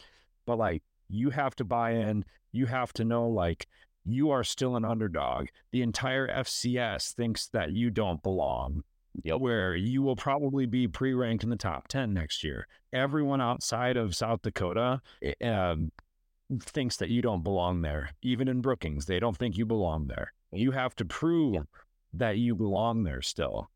But 0.46 0.58
like 0.58 0.82
you 1.08 1.30
have 1.30 1.56
to 1.56 1.64
buy 1.64 1.92
in. 1.92 2.24
You 2.52 2.66
have 2.66 2.92
to 2.94 3.04
know 3.04 3.28
like 3.28 3.66
you 4.04 4.30
are 4.30 4.44
still 4.44 4.76
an 4.76 4.84
underdog. 4.84 5.48
The 5.72 5.82
entire 5.82 6.28
FCS 6.28 7.14
thinks 7.14 7.48
that 7.48 7.72
you 7.72 7.90
don't 7.90 8.22
belong. 8.22 8.82
Yep. 9.24 9.40
Where 9.40 9.74
you 9.74 10.02
will 10.02 10.14
probably 10.14 10.66
be 10.66 10.86
pre-ranked 10.86 11.42
in 11.42 11.50
the 11.50 11.56
top 11.56 11.88
ten 11.88 12.14
next 12.14 12.44
year. 12.44 12.68
Everyone 12.92 13.40
outside 13.40 13.96
of 13.96 14.14
South 14.14 14.42
Dakota 14.42 15.00
eh, 15.22 15.48
um, 15.48 15.90
thinks 16.60 16.96
that 16.98 17.08
you 17.08 17.22
don't 17.22 17.42
belong 17.42 17.82
there. 17.82 18.10
Even 18.22 18.46
in 18.46 18.60
Brookings, 18.60 19.06
they 19.06 19.18
don't 19.18 19.36
think 19.36 19.56
you 19.56 19.66
belong 19.66 20.06
there. 20.06 20.32
You 20.52 20.70
have 20.72 20.94
to 20.96 21.04
prove. 21.04 21.66
That 22.14 22.38
you 22.38 22.54
belong 22.54 23.04
there 23.04 23.22
still. 23.22 23.70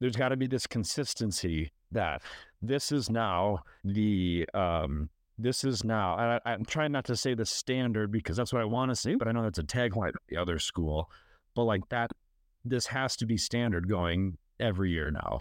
There's 0.00 0.16
got 0.16 0.30
to 0.30 0.36
be 0.36 0.46
this 0.46 0.66
consistency 0.66 1.72
that 1.92 2.22
this 2.60 2.90
is 2.90 3.08
now 3.08 3.60
the 3.84 4.48
um 4.54 5.08
this 5.38 5.64
is 5.64 5.84
now 5.84 6.16
and 6.18 6.40
I, 6.44 6.52
I'm 6.52 6.64
trying 6.64 6.92
not 6.92 7.04
to 7.06 7.16
say 7.16 7.34
the 7.34 7.46
standard 7.46 8.10
because 8.10 8.36
that's 8.36 8.52
what 8.52 8.62
I 8.62 8.66
want 8.66 8.90
to 8.90 8.96
say, 8.96 9.14
but 9.14 9.28
I 9.28 9.32
know 9.32 9.42
that's 9.42 9.58
a 9.58 9.64
tagline 9.64 10.08
of 10.08 10.14
the 10.28 10.36
other 10.36 10.58
school. 10.58 11.10
But 11.54 11.64
like 11.64 11.88
that 11.90 12.10
this 12.64 12.86
has 12.86 13.16
to 13.16 13.26
be 13.26 13.36
standard 13.36 13.88
going 13.88 14.38
every 14.60 14.90
year 14.90 15.10
now. 15.10 15.38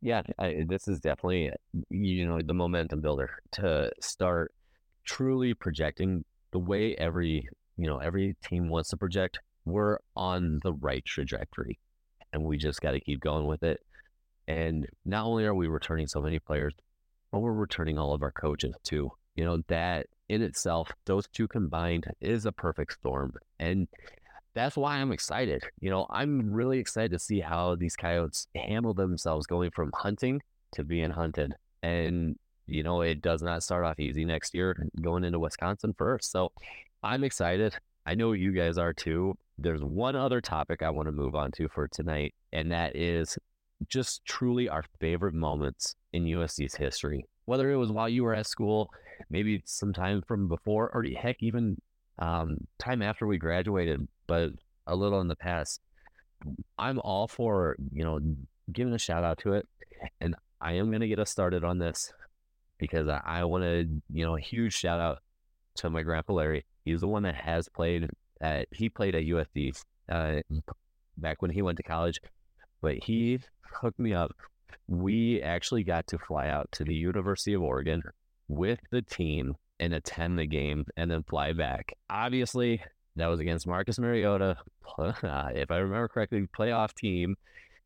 Yeah, 0.00 0.22
I, 0.38 0.64
this 0.68 0.88
is 0.88 1.00
definitely 1.00 1.50
you 1.90 2.26
know 2.26 2.40
the 2.42 2.54
momentum 2.54 3.00
builder 3.00 3.30
to 3.52 3.90
start 4.00 4.52
truly 5.04 5.54
projecting 5.54 6.24
the 6.50 6.58
way 6.58 6.94
every 6.96 7.48
you 7.76 7.86
know 7.86 7.98
every 7.98 8.36
team 8.42 8.68
wants 8.68 8.90
to 8.90 8.96
project. 8.96 9.38
We're 9.64 9.98
on 10.14 10.60
the 10.62 10.74
right 10.74 11.04
trajectory, 11.04 11.78
and 12.34 12.44
we 12.44 12.58
just 12.58 12.82
got 12.82 12.90
to 12.90 13.00
keep 13.00 13.20
going 13.20 13.46
with 13.46 13.62
it. 13.62 13.80
And 14.46 14.86
not 15.06 15.24
only 15.24 15.46
are 15.46 15.54
we 15.54 15.68
returning 15.68 16.06
so 16.06 16.20
many 16.20 16.38
players, 16.38 16.74
but 17.32 17.38
we're 17.38 17.52
returning 17.52 17.98
all 17.98 18.12
of 18.12 18.22
our 18.22 18.32
coaches 18.32 18.74
too. 18.82 19.10
You 19.36 19.44
know 19.46 19.62
that 19.68 20.06
in 20.28 20.42
itself, 20.42 20.92
those 21.06 21.26
two 21.28 21.48
combined 21.48 22.06
is 22.20 22.44
a 22.44 22.52
perfect 22.52 22.92
storm, 22.92 23.32
and 23.58 23.88
that's 24.54 24.76
why 24.76 24.96
I'm 24.96 25.12
excited. 25.12 25.64
You 25.80 25.90
know, 25.90 26.06
I'm 26.10 26.52
really 26.52 26.78
excited 26.78 27.10
to 27.12 27.18
see 27.18 27.40
how 27.40 27.74
these 27.74 27.96
coyotes 27.96 28.46
handle 28.54 28.94
themselves 28.94 29.46
going 29.46 29.70
from 29.72 29.90
hunting 29.94 30.40
to 30.74 30.84
being 30.84 31.10
hunted. 31.10 31.54
And, 31.82 32.38
you 32.66 32.82
know, 32.82 33.00
it 33.02 33.20
does 33.20 33.42
not 33.42 33.64
start 33.64 33.84
off 33.84 33.98
easy 33.98 34.24
next 34.24 34.54
year 34.54 34.86
going 35.00 35.24
into 35.24 35.40
Wisconsin 35.40 35.94
first. 35.98 36.30
So 36.30 36.52
I'm 37.02 37.24
excited. 37.24 37.74
I 38.06 38.14
know 38.14 38.32
you 38.32 38.52
guys 38.52 38.78
are 38.78 38.92
too. 38.92 39.36
There's 39.58 39.82
one 39.82 40.16
other 40.16 40.40
topic 40.40 40.82
I 40.82 40.90
want 40.90 41.06
to 41.06 41.12
move 41.12 41.34
on 41.34 41.52
to 41.52 41.68
for 41.68 41.88
tonight, 41.88 42.34
and 42.52 42.72
that 42.72 42.96
is 42.96 43.38
just 43.88 44.24
truly 44.24 44.68
our 44.68 44.84
favorite 45.00 45.34
moments 45.34 45.94
in 46.12 46.24
USD's 46.24 46.74
history. 46.74 47.26
Whether 47.44 47.70
it 47.70 47.76
was 47.76 47.92
while 47.92 48.08
you 48.08 48.24
were 48.24 48.34
at 48.34 48.46
school, 48.46 48.90
maybe 49.30 49.62
sometime 49.64 50.22
from 50.26 50.48
before, 50.48 50.90
or 50.92 51.04
heck, 51.16 51.36
even 51.40 51.80
um, 52.18 52.56
time 52.78 53.02
after 53.02 53.26
we 53.26 53.38
graduated, 53.38 54.06
but 54.26 54.50
a 54.86 54.96
little 54.96 55.20
in 55.20 55.28
the 55.28 55.36
past. 55.36 55.80
I'm 56.78 56.98
all 57.00 57.28
for, 57.28 57.76
you 57.92 58.04
know, 58.04 58.20
giving 58.72 58.94
a 58.94 58.98
shout 58.98 59.24
out 59.24 59.38
to 59.38 59.54
it. 59.54 59.68
And 60.20 60.34
I 60.60 60.74
am 60.74 60.90
going 60.90 61.00
to 61.00 61.08
get 61.08 61.18
us 61.18 61.30
started 61.30 61.64
on 61.64 61.78
this 61.78 62.12
because 62.78 63.08
I, 63.08 63.20
I 63.24 63.44
want 63.44 63.64
to, 63.64 63.88
you 64.12 64.24
know, 64.24 64.36
a 64.36 64.40
huge 64.40 64.74
shout 64.74 65.00
out 65.00 65.18
to 65.76 65.90
my 65.90 66.02
grandpa 66.02 66.34
Larry. 66.34 66.64
He's 66.84 67.00
the 67.00 67.08
one 67.08 67.22
that 67.22 67.34
has 67.34 67.68
played 67.68 68.10
at, 68.44 68.68
he 68.70 68.88
played 68.88 69.14
at 69.14 69.24
USD 69.24 69.82
uh, 70.08 70.40
back 71.16 71.40
when 71.40 71.50
he 71.50 71.62
went 71.62 71.78
to 71.78 71.82
college, 71.82 72.20
but 72.80 73.02
he 73.02 73.40
hooked 73.72 73.98
me 73.98 74.12
up. 74.12 74.32
We 74.86 75.40
actually 75.42 75.82
got 75.84 76.06
to 76.08 76.18
fly 76.18 76.48
out 76.48 76.68
to 76.72 76.84
the 76.84 76.94
University 76.94 77.54
of 77.54 77.62
Oregon 77.62 78.02
with 78.48 78.80
the 78.90 79.02
team 79.02 79.54
and 79.80 79.94
attend 79.94 80.38
the 80.38 80.46
game 80.46 80.84
and 80.96 81.10
then 81.10 81.22
fly 81.22 81.52
back. 81.52 81.94
Obviously, 82.10 82.82
that 83.16 83.26
was 83.26 83.40
against 83.40 83.66
Marcus 83.66 83.98
Mariota. 83.98 84.56
Uh, 84.98 85.12
if 85.54 85.70
I 85.70 85.78
remember 85.78 86.08
correctly, 86.08 86.46
playoff 86.56 86.94
team. 86.94 87.36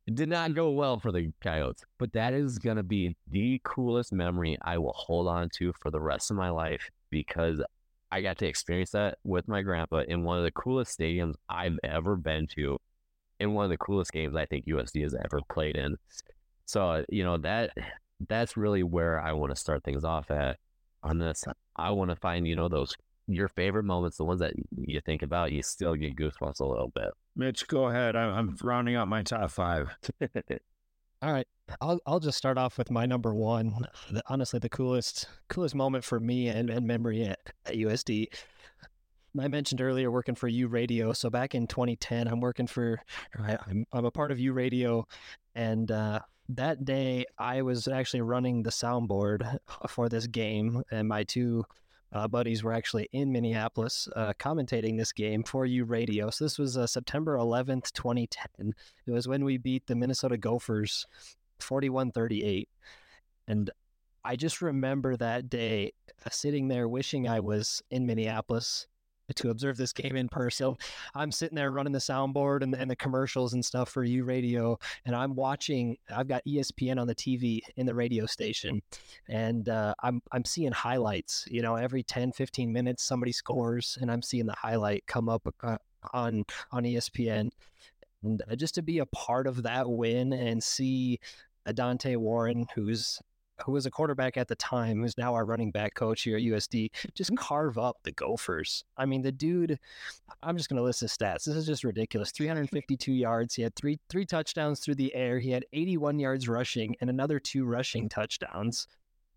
It 0.06 0.14
did 0.14 0.30
not 0.30 0.54
go 0.54 0.70
well 0.70 0.98
for 0.98 1.12
the 1.12 1.30
Coyotes, 1.42 1.84
but 1.98 2.14
that 2.14 2.32
is 2.32 2.58
going 2.58 2.78
to 2.78 2.82
be 2.82 3.14
the 3.30 3.60
coolest 3.62 4.10
memory 4.10 4.56
I 4.62 4.78
will 4.78 4.94
hold 4.96 5.28
on 5.28 5.50
to 5.58 5.74
for 5.82 5.90
the 5.90 6.00
rest 6.00 6.30
of 6.30 6.38
my 6.38 6.48
life 6.48 6.88
because 7.10 7.60
I 8.10 8.20
got 8.22 8.38
to 8.38 8.46
experience 8.46 8.90
that 8.92 9.18
with 9.24 9.48
my 9.48 9.62
grandpa 9.62 9.98
in 10.08 10.24
one 10.24 10.38
of 10.38 10.44
the 10.44 10.50
coolest 10.50 10.98
stadiums 10.98 11.34
I've 11.48 11.78
ever 11.84 12.16
been 12.16 12.46
to, 12.56 12.78
in 13.38 13.54
one 13.54 13.64
of 13.64 13.70
the 13.70 13.78
coolest 13.78 14.12
games 14.12 14.34
I 14.34 14.46
think 14.46 14.66
USD 14.66 15.02
has 15.02 15.14
ever 15.14 15.40
played 15.50 15.76
in. 15.76 15.96
So, 16.64 17.04
you 17.08 17.24
know, 17.24 17.38
that 17.38 17.70
that's 18.28 18.56
really 18.56 18.82
where 18.82 19.20
I 19.20 19.32
want 19.32 19.54
to 19.54 19.60
start 19.60 19.84
things 19.84 20.04
off 20.04 20.30
at 20.30 20.58
on 21.02 21.18
this. 21.18 21.44
I 21.76 21.90
want 21.90 22.10
to 22.10 22.16
find, 22.16 22.46
you 22.46 22.56
know, 22.56 22.68
those 22.68 22.94
your 23.28 23.48
favorite 23.48 23.84
moments, 23.84 24.16
the 24.16 24.24
ones 24.24 24.40
that 24.40 24.54
you 24.76 25.00
think 25.00 25.22
about, 25.22 25.52
you 25.52 25.62
still 25.62 25.94
get 25.94 26.16
goosebumps 26.16 26.60
a 26.60 26.64
little 26.64 26.90
bit. 26.94 27.10
Mitch, 27.36 27.68
go 27.68 27.88
ahead. 27.88 28.16
I'm, 28.16 28.34
I'm 28.34 28.56
rounding 28.62 28.96
out 28.96 29.06
my 29.06 29.22
top 29.22 29.50
five. 29.50 29.94
All 31.20 31.32
right, 31.32 31.46
I'll 31.80 31.98
I'll 32.06 32.20
just 32.20 32.38
start 32.38 32.58
off 32.58 32.78
with 32.78 32.92
my 32.92 33.04
number 33.04 33.34
one. 33.34 33.86
The, 34.10 34.22
honestly, 34.28 34.60
the 34.60 34.68
coolest 34.68 35.26
coolest 35.48 35.74
moment 35.74 36.04
for 36.04 36.20
me 36.20 36.48
and, 36.48 36.70
and 36.70 36.86
memory 36.86 37.24
at, 37.24 37.40
at 37.66 37.74
USD. 37.74 38.28
I 39.38 39.48
mentioned 39.48 39.80
earlier 39.80 40.10
working 40.10 40.36
for 40.36 40.48
U 40.48 40.68
Radio. 40.68 41.12
So 41.12 41.28
back 41.28 41.54
in 41.54 41.66
2010, 41.66 42.28
I'm 42.28 42.40
working 42.40 42.68
for 42.68 43.00
I, 43.36 43.58
I'm 43.66 43.84
I'm 43.92 44.04
a 44.04 44.12
part 44.12 44.30
of 44.30 44.38
U 44.38 44.52
Radio, 44.52 45.08
and 45.56 45.90
uh, 45.90 46.20
that 46.50 46.84
day 46.84 47.26
I 47.36 47.62
was 47.62 47.88
actually 47.88 48.20
running 48.20 48.62
the 48.62 48.70
soundboard 48.70 49.58
for 49.88 50.08
this 50.08 50.28
game, 50.28 50.84
and 50.92 51.08
my 51.08 51.24
two 51.24 51.64
uh, 52.12 52.28
buddies 52.28 52.62
were 52.62 52.72
actually 52.72 53.08
in 53.12 53.32
Minneapolis 53.32 54.08
uh, 54.16 54.32
commentating 54.38 54.96
this 54.96 55.12
game 55.12 55.42
for 55.42 55.66
U 55.66 55.84
Radio. 55.84 56.30
So 56.30 56.44
this 56.44 56.58
was 56.58 56.76
uh, 56.76 56.86
September 56.86 57.36
11th, 57.36 57.92
2010. 57.92 58.74
It 59.06 59.10
was 59.10 59.28
when 59.28 59.44
we 59.44 59.58
beat 59.58 59.86
the 59.86 59.94
Minnesota 59.94 60.36
Gophers 60.36 61.06
41 61.60 62.12
38. 62.12 62.68
And 63.46 63.70
I 64.24 64.36
just 64.36 64.62
remember 64.62 65.16
that 65.16 65.48
day 65.50 65.92
uh, 66.24 66.30
sitting 66.30 66.68
there 66.68 66.88
wishing 66.88 67.28
I 67.28 67.40
was 67.40 67.82
in 67.90 68.06
Minneapolis 68.06 68.86
to 69.36 69.50
observe 69.50 69.76
this 69.76 69.92
game 69.92 70.16
in 70.16 70.28
person. 70.28 70.76
I'm 71.14 71.32
sitting 71.32 71.56
there 71.56 71.70
running 71.70 71.92
the 71.92 71.98
soundboard 71.98 72.62
and, 72.62 72.74
and 72.74 72.90
the 72.90 72.96
commercials 72.96 73.54
and 73.54 73.64
stuff 73.64 73.90
for 73.90 74.04
U 74.04 74.24
Radio, 74.24 74.78
and 75.04 75.14
I'm 75.14 75.34
watching. 75.34 75.96
I've 76.14 76.28
got 76.28 76.44
ESPN 76.46 77.00
on 77.00 77.06
the 77.06 77.14
TV 77.14 77.60
in 77.76 77.86
the 77.86 77.94
radio 77.94 78.26
station, 78.26 78.82
and 79.28 79.68
uh, 79.68 79.94
I'm 80.02 80.22
I'm 80.32 80.44
seeing 80.44 80.72
highlights. 80.72 81.46
You 81.50 81.62
know, 81.62 81.76
every 81.76 82.02
10, 82.02 82.32
15 82.32 82.72
minutes 82.72 83.02
somebody 83.02 83.32
scores, 83.32 83.98
and 84.00 84.10
I'm 84.10 84.22
seeing 84.22 84.46
the 84.46 84.56
highlight 84.56 85.06
come 85.06 85.28
up 85.28 85.42
uh, 85.62 85.78
on 86.12 86.44
on 86.72 86.84
ESPN. 86.84 87.50
And 88.24 88.42
uh, 88.50 88.56
just 88.56 88.74
to 88.74 88.82
be 88.82 88.98
a 88.98 89.06
part 89.06 89.46
of 89.46 89.62
that 89.62 89.88
win 89.88 90.32
and 90.32 90.62
see 90.62 91.20
Dante 91.74 92.16
Warren, 92.16 92.66
who's 92.74 93.20
who 93.64 93.72
was 93.72 93.86
a 93.86 93.90
quarterback 93.90 94.36
at 94.36 94.48
the 94.48 94.56
time, 94.56 95.00
who's 95.00 95.18
now 95.18 95.34
our 95.34 95.44
running 95.44 95.70
back 95.70 95.94
coach 95.94 96.22
here 96.22 96.36
at 96.36 96.42
USD, 96.42 96.90
just 97.14 97.36
carve 97.36 97.78
up 97.78 97.98
the 98.02 98.12
Gophers. 98.12 98.84
I 98.96 99.06
mean, 99.06 99.22
the 99.22 99.32
dude, 99.32 99.78
I'm 100.42 100.56
just 100.56 100.68
going 100.68 100.78
to 100.78 100.82
list 100.82 101.00
his 101.00 101.12
stats. 101.12 101.44
This 101.44 101.56
is 101.56 101.66
just 101.66 101.84
ridiculous. 101.84 102.30
352 102.30 103.12
yards. 103.12 103.54
He 103.54 103.62
had 103.62 103.74
three 103.74 103.98
three 104.08 104.26
touchdowns 104.26 104.80
through 104.80 104.96
the 104.96 105.14
air. 105.14 105.38
He 105.38 105.50
had 105.50 105.64
81 105.72 106.18
yards 106.18 106.48
rushing 106.48 106.96
and 107.00 107.10
another 107.10 107.38
two 107.38 107.64
rushing 107.64 108.08
touchdowns. 108.08 108.86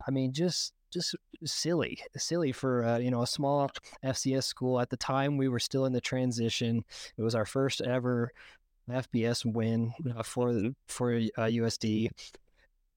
I 0.08 0.12
mean, 0.12 0.34
just 0.34 0.74
just 0.92 1.16
silly, 1.46 2.00
silly 2.18 2.52
for 2.52 2.84
uh, 2.84 2.98
you 2.98 3.12
know 3.12 3.22
a 3.22 3.28
small 3.28 3.72
FCS 4.04 4.44
school 4.44 4.80
at 4.80 4.90
the 4.90 4.98
time. 4.98 5.38
We 5.38 5.48
were 5.48 5.60
still 5.60 5.86
in 5.86 5.94
the 5.94 6.02
transition. 6.02 6.84
It 7.18 7.22
was 7.22 7.36
our 7.36 7.46
first 7.46 7.82
ever 7.82 8.32
FBS 8.90 9.46
win 9.46 9.94
uh, 10.16 10.24
for 10.24 10.54
for 10.88 11.14
uh, 11.16 11.48
USD, 11.48 12.10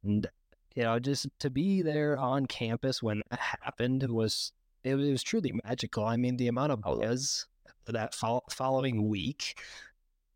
and 0.03 0.27
you 0.75 0.83
know, 0.83 0.99
just 0.99 1.27
to 1.39 1.51
be 1.51 1.83
there 1.83 2.19
on 2.19 2.47
campus 2.47 3.03
when 3.03 3.23
it 3.31 3.39
happened 3.39 4.03
was 4.11 4.53
it, 4.83 4.95
was 4.97 5.23
truly 5.23 5.53
magical. 5.65 6.05
I 6.05 6.17
mean, 6.17 6.37
the 6.37 6.49
amount 6.49 6.73
of 6.73 6.83
buzz 6.83 7.47
that 7.87 8.15
fol- 8.15 8.45
following 8.51 9.09
week 9.09 9.59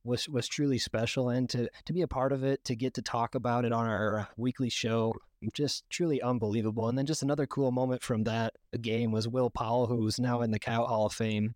was 0.04 0.28
was 0.28 0.48
truly 0.48 0.78
special, 0.78 1.28
and 1.28 1.48
to 1.50 1.68
to 1.84 1.92
be 1.92 2.02
a 2.02 2.08
part 2.08 2.32
of 2.32 2.44
it, 2.44 2.64
to 2.64 2.76
get 2.76 2.94
to 2.94 3.02
talk 3.02 3.34
about 3.34 3.64
it 3.64 3.72
on 3.72 3.86
our 3.86 4.28
weekly 4.36 4.70
show, 4.70 5.12
just 5.52 5.88
truly 5.90 6.22
unbelievable. 6.22 6.88
And 6.88 6.96
then 6.96 7.06
just 7.06 7.22
another 7.22 7.46
cool 7.46 7.72
moment 7.72 8.02
from 8.02 8.24
that 8.24 8.54
game 8.80 9.10
was 9.10 9.28
Will 9.28 9.50
Powell, 9.50 9.86
who's 9.86 10.18
now 10.18 10.42
in 10.42 10.50
the 10.50 10.58
Cow 10.58 10.86
Hall 10.86 11.06
of 11.06 11.12
Fame. 11.12 11.54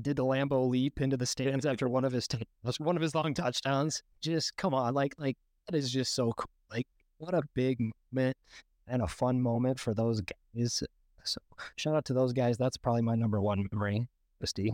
Did 0.00 0.16
the 0.16 0.24
Lambo 0.24 0.68
leap 0.68 1.00
into 1.00 1.16
the 1.16 1.24
stands 1.24 1.64
after 1.64 1.88
one 1.88 2.04
of 2.04 2.12
his 2.12 2.28
t- 2.28 2.46
one 2.78 2.96
of 2.96 3.02
his 3.02 3.14
long 3.14 3.34
touchdowns? 3.34 4.02
Just 4.20 4.56
come 4.56 4.74
on, 4.74 4.94
like 4.94 5.14
like 5.18 5.36
that 5.68 5.76
is 5.76 5.90
just 5.90 6.14
so 6.14 6.32
cool. 6.32 6.50
What 7.18 7.34
a 7.34 7.42
big 7.54 7.78
moment 8.12 8.36
and 8.86 9.02
a 9.02 9.06
fun 9.06 9.40
moment 9.40 9.80
for 9.80 9.94
those 9.94 10.20
guys. 10.20 10.82
So 11.24 11.40
shout 11.76 11.96
out 11.96 12.04
to 12.06 12.14
those 12.14 12.32
guys. 12.32 12.56
That's 12.56 12.76
probably 12.76 13.02
my 13.02 13.14
number 13.14 13.40
one 13.40 13.66
memory, 13.72 14.06
Steve. 14.44 14.72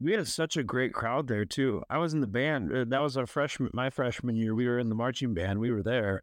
we 0.00 0.12
had 0.12 0.26
such 0.26 0.56
a 0.56 0.62
great 0.64 0.92
crowd 0.92 1.28
there 1.28 1.44
too. 1.44 1.82
I 1.88 1.98
was 1.98 2.14
in 2.14 2.20
the 2.20 2.26
band. 2.26 2.74
uh, 2.74 2.84
That 2.88 3.02
was 3.02 3.16
our 3.16 3.26
freshman, 3.26 3.70
my 3.72 3.90
freshman 3.90 4.34
year. 4.36 4.54
We 4.54 4.66
were 4.66 4.78
in 4.78 4.88
the 4.88 4.94
marching 4.94 5.34
band. 5.34 5.60
We 5.60 5.70
were 5.70 5.82
there, 5.82 6.22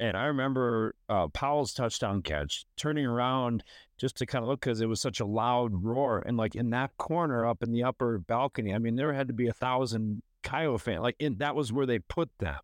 and 0.00 0.16
I 0.16 0.24
remember 0.26 0.94
uh, 1.08 1.28
Powell's 1.28 1.74
touchdown 1.74 2.22
catch, 2.22 2.64
turning 2.76 3.04
around 3.04 3.62
just 3.98 4.16
to 4.18 4.26
kind 4.26 4.42
of 4.42 4.48
look 4.48 4.60
because 4.60 4.80
it 4.80 4.88
was 4.88 5.00
such 5.00 5.20
a 5.20 5.26
loud 5.26 5.84
roar, 5.84 6.22
and 6.24 6.36
like 6.38 6.54
in 6.54 6.70
that 6.70 6.96
corner 6.96 7.44
up 7.46 7.62
in 7.62 7.72
the 7.72 7.82
upper 7.84 8.18
balcony. 8.18 8.72
I 8.72 8.78
mean, 8.78 8.96
there 8.96 9.12
had 9.12 9.28
to 9.28 9.34
be 9.34 9.48
a 9.48 9.52
thousand 9.52 10.22
Kyle 10.42 10.78
fans. 10.78 11.02
Like 11.02 11.16
in, 11.18 11.36
that 11.38 11.54
was 11.56 11.72
where 11.72 11.86
they 11.86 11.98
put 11.98 12.30
them. 12.38 12.56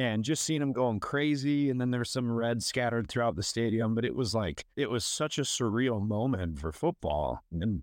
And 0.00 0.24
just 0.24 0.44
seeing 0.44 0.60
them 0.60 0.72
going 0.72 0.98
crazy, 0.98 1.68
and 1.68 1.78
then 1.78 1.90
there's 1.90 2.10
some 2.10 2.32
red 2.32 2.62
scattered 2.62 3.06
throughout 3.08 3.36
the 3.36 3.42
stadium. 3.42 3.94
But 3.94 4.06
it 4.06 4.14
was 4.14 4.34
like 4.34 4.64
it 4.74 4.88
was 4.88 5.04
such 5.04 5.36
a 5.36 5.42
surreal 5.42 6.00
moment 6.00 6.58
for 6.58 6.72
football, 6.72 7.44
and 7.52 7.82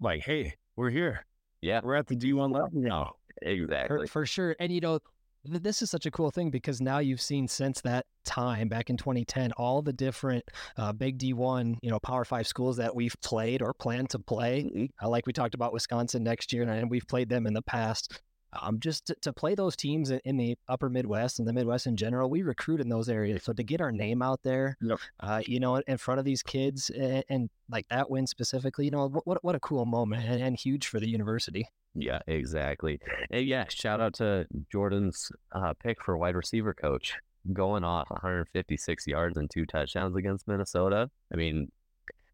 like, 0.00 0.22
hey, 0.22 0.54
we're 0.76 0.90
here. 0.90 1.26
Yeah, 1.60 1.80
We're 1.82 1.96
at 1.96 2.06
the 2.06 2.14
D1 2.14 2.52
level 2.54 2.68
now. 2.74 3.14
exactly. 3.42 4.06
for 4.06 4.24
sure. 4.24 4.54
And 4.60 4.72
you 4.72 4.80
know, 4.80 5.00
this 5.44 5.82
is 5.82 5.90
such 5.90 6.06
a 6.06 6.10
cool 6.12 6.30
thing 6.30 6.50
because 6.52 6.80
now 6.80 6.98
you've 6.98 7.20
seen 7.20 7.48
since 7.48 7.80
that 7.80 8.06
time 8.24 8.68
back 8.68 8.88
in 8.88 8.96
2010 8.96 9.50
all 9.56 9.82
the 9.82 9.92
different 9.92 10.44
uh, 10.76 10.92
big 10.92 11.18
D1, 11.18 11.74
you 11.82 11.90
know, 11.90 11.98
Power 11.98 12.24
Five 12.24 12.46
schools 12.46 12.76
that 12.76 12.94
we've 12.94 13.16
played 13.22 13.62
or 13.62 13.74
plan 13.74 14.06
to 14.08 14.20
play. 14.20 14.88
Uh, 15.02 15.08
like 15.08 15.26
we 15.26 15.32
talked 15.32 15.56
about 15.56 15.72
Wisconsin 15.72 16.22
next 16.22 16.52
year, 16.52 16.62
and, 16.62 16.70
and 16.70 16.88
we've 16.88 17.08
played 17.08 17.28
them 17.28 17.48
in 17.48 17.54
the 17.54 17.62
past. 17.62 18.20
Um, 18.52 18.80
just 18.80 19.06
to, 19.06 19.14
to 19.22 19.32
play 19.32 19.54
those 19.54 19.76
teams 19.76 20.10
in, 20.10 20.20
in 20.24 20.36
the 20.38 20.56
upper 20.68 20.88
Midwest 20.88 21.38
and 21.38 21.46
the 21.46 21.52
Midwest 21.52 21.86
in 21.86 21.96
general, 21.96 22.30
we 22.30 22.42
recruit 22.42 22.80
in 22.80 22.88
those 22.88 23.08
areas. 23.08 23.42
So 23.44 23.52
to 23.52 23.62
get 23.62 23.80
our 23.80 23.92
name 23.92 24.22
out 24.22 24.40
there, 24.42 24.76
Yep. 24.80 24.98
uh, 25.20 25.42
you 25.46 25.60
know, 25.60 25.76
in 25.76 25.98
front 25.98 26.18
of 26.18 26.24
these 26.24 26.42
kids 26.42 26.88
and, 26.90 27.24
and 27.28 27.50
like 27.70 27.86
that 27.90 28.08
win 28.10 28.26
specifically, 28.26 28.86
you 28.86 28.90
know, 28.90 29.08
what, 29.08 29.26
what, 29.26 29.44
what 29.44 29.54
a 29.54 29.60
cool 29.60 29.84
moment 29.84 30.24
and, 30.24 30.42
and 30.42 30.58
huge 30.58 30.86
for 30.86 30.98
the 30.98 31.08
university. 31.08 31.68
Yeah, 31.94 32.20
exactly. 32.26 33.00
And 33.30 33.46
yeah, 33.46 33.64
shout 33.68 34.00
out 34.00 34.14
to 34.14 34.46
Jordan's 34.72 35.30
uh, 35.52 35.74
pick 35.82 36.02
for 36.02 36.16
wide 36.16 36.34
receiver 36.36 36.72
coach 36.72 37.14
going 37.52 37.84
off 37.84 38.10
156 38.10 39.06
yards 39.06 39.36
and 39.36 39.50
two 39.50 39.66
touchdowns 39.66 40.16
against 40.16 40.46
Minnesota. 40.48 41.10
I 41.32 41.36
mean, 41.36 41.70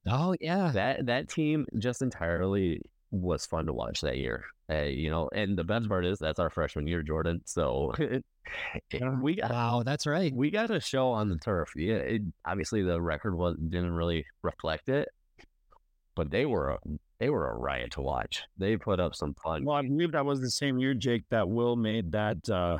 Oh 0.06 0.34
yeah, 0.40 0.70
that 0.74 1.06
that 1.06 1.28
team 1.30 1.66
just 1.78 2.02
entirely 2.02 2.82
was 3.14 3.46
fun 3.46 3.66
to 3.66 3.72
watch 3.72 4.00
that 4.02 4.18
year. 4.18 4.44
Uh, 4.70 4.82
you 4.82 5.10
know, 5.10 5.28
and 5.34 5.58
the 5.58 5.64
best 5.64 5.88
part 5.88 6.06
is 6.06 6.18
that's 6.18 6.38
our 6.38 6.50
freshman 6.50 6.86
year, 6.86 7.02
Jordan. 7.02 7.40
So 7.44 7.92
we 9.20 9.36
got 9.36 9.50
wow, 9.50 9.82
that's 9.84 10.06
right. 10.06 10.34
we 10.34 10.50
got 10.50 10.70
a 10.70 10.80
show 10.80 11.08
on 11.08 11.28
the 11.28 11.36
turf. 11.36 11.72
Yeah, 11.76 11.96
it, 11.96 12.22
obviously 12.44 12.82
the 12.82 13.00
record 13.00 13.36
was 13.36 13.56
didn't 13.56 13.92
really 13.92 14.26
reflect 14.42 14.88
it, 14.88 15.08
but 16.14 16.30
they 16.30 16.46
were 16.46 16.70
a, 16.70 16.78
they 17.18 17.28
were 17.28 17.50
a 17.50 17.56
riot 17.56 17.92
to 17.92 18.00
watch. 18.00 18.42
They 18.56 18.76
put 18.76 19.00
up 19.00 19.14
some 19.14 19.34
fun. 19.34 19.64
Well, 19.64 19.76
I 19.76 19.82
believe 19.82 20.12
that 20.12 20.24
was 20.24 20.40
the 20.40 20.50
same 20.50 20.78
year, 20.78 20.94
Jake, 20.94 21.24
that 21.30 21.48
Will 21.48 21.76
made 21.76 22.12
that 22.12 22.48
uh, 22.48 22.78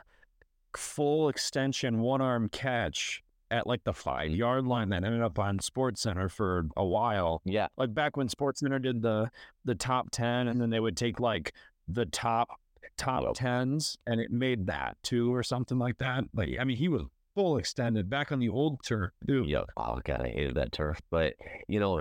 full 0.76 1.28
extension 1.28 2.00
one 2.00 2.20
arm 2.20 2.48
catch 2.48 3.23
at 3.50 3.66
like 3.66 3.84
the 3.84 3.92
five 3.92 4.30
yard 4.30 4.66
line 4.66 4.90
that 4.90 5.04
ended 5.04 5.22
up 5.22 5.38
on 5.38 5.58
Sports 5.58 6.02
Center 6.02 6.28
for 6.28 6.66
a 6.76 6.84
while. 6.84 7.42
Yeah, 7.44 7.68
Like 7.76 7.94
back 7.94 8.16
when 8.16 8.28
Sports 8.28 8.60
Center 8.60 8.78
did 8.78 9.02
the 9.02 9.30
the 9.64 9.74
top 9.74 10.10
ten, 10.10 10.48
and 10.48 10.60
then 10.60 10.70
they 10.70 10.80
would 10.80 10.96
take 10.96 11.20
like 11.20 11.52
the 11.88 12.06
top 12.06 12.48
top 12.96 13.34
tens, 13.34 13.98
and 14.06 14.20
it 14.20 14.30
made 14.30 14.66
that 14.66 14.96
too 15.02 15.34
or 15.34 15.42
something 15.42 15.78
like 15.78 15.98
that. 15.98 16.24
Like 16.34 16.56
I 16.60 16.64
mean, 16.64 16.76
he 16.76 16.88
was 16.88 17.02
full 17.34 17.58
extended 17.58 18.08
back 18.08 18.32
on 18.32 18.38
the 18.38 18.48
old 18.48 18.82
turf. 18.84 19.10
Dude, 19.26 19.48
yeah. 19.48 19.64
Oh 19.76 20.00
god, 20.04 20.22
I 20.22 20.28
hated 20.28 20.54
that 20.56 20.72
turf. 20.72 21.00
But 21.10 21.34
you 21.68 21.80
know, 21.80 22.00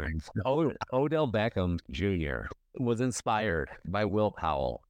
Odell 0.91 1.32
Beckham 1.32 1.79
Jr. 1.91 2.47
was 2.77 3.01
inspired 3.01 3.69
by 3.86 4.06
Will 4.06 4.32
Powell 4.32 4.84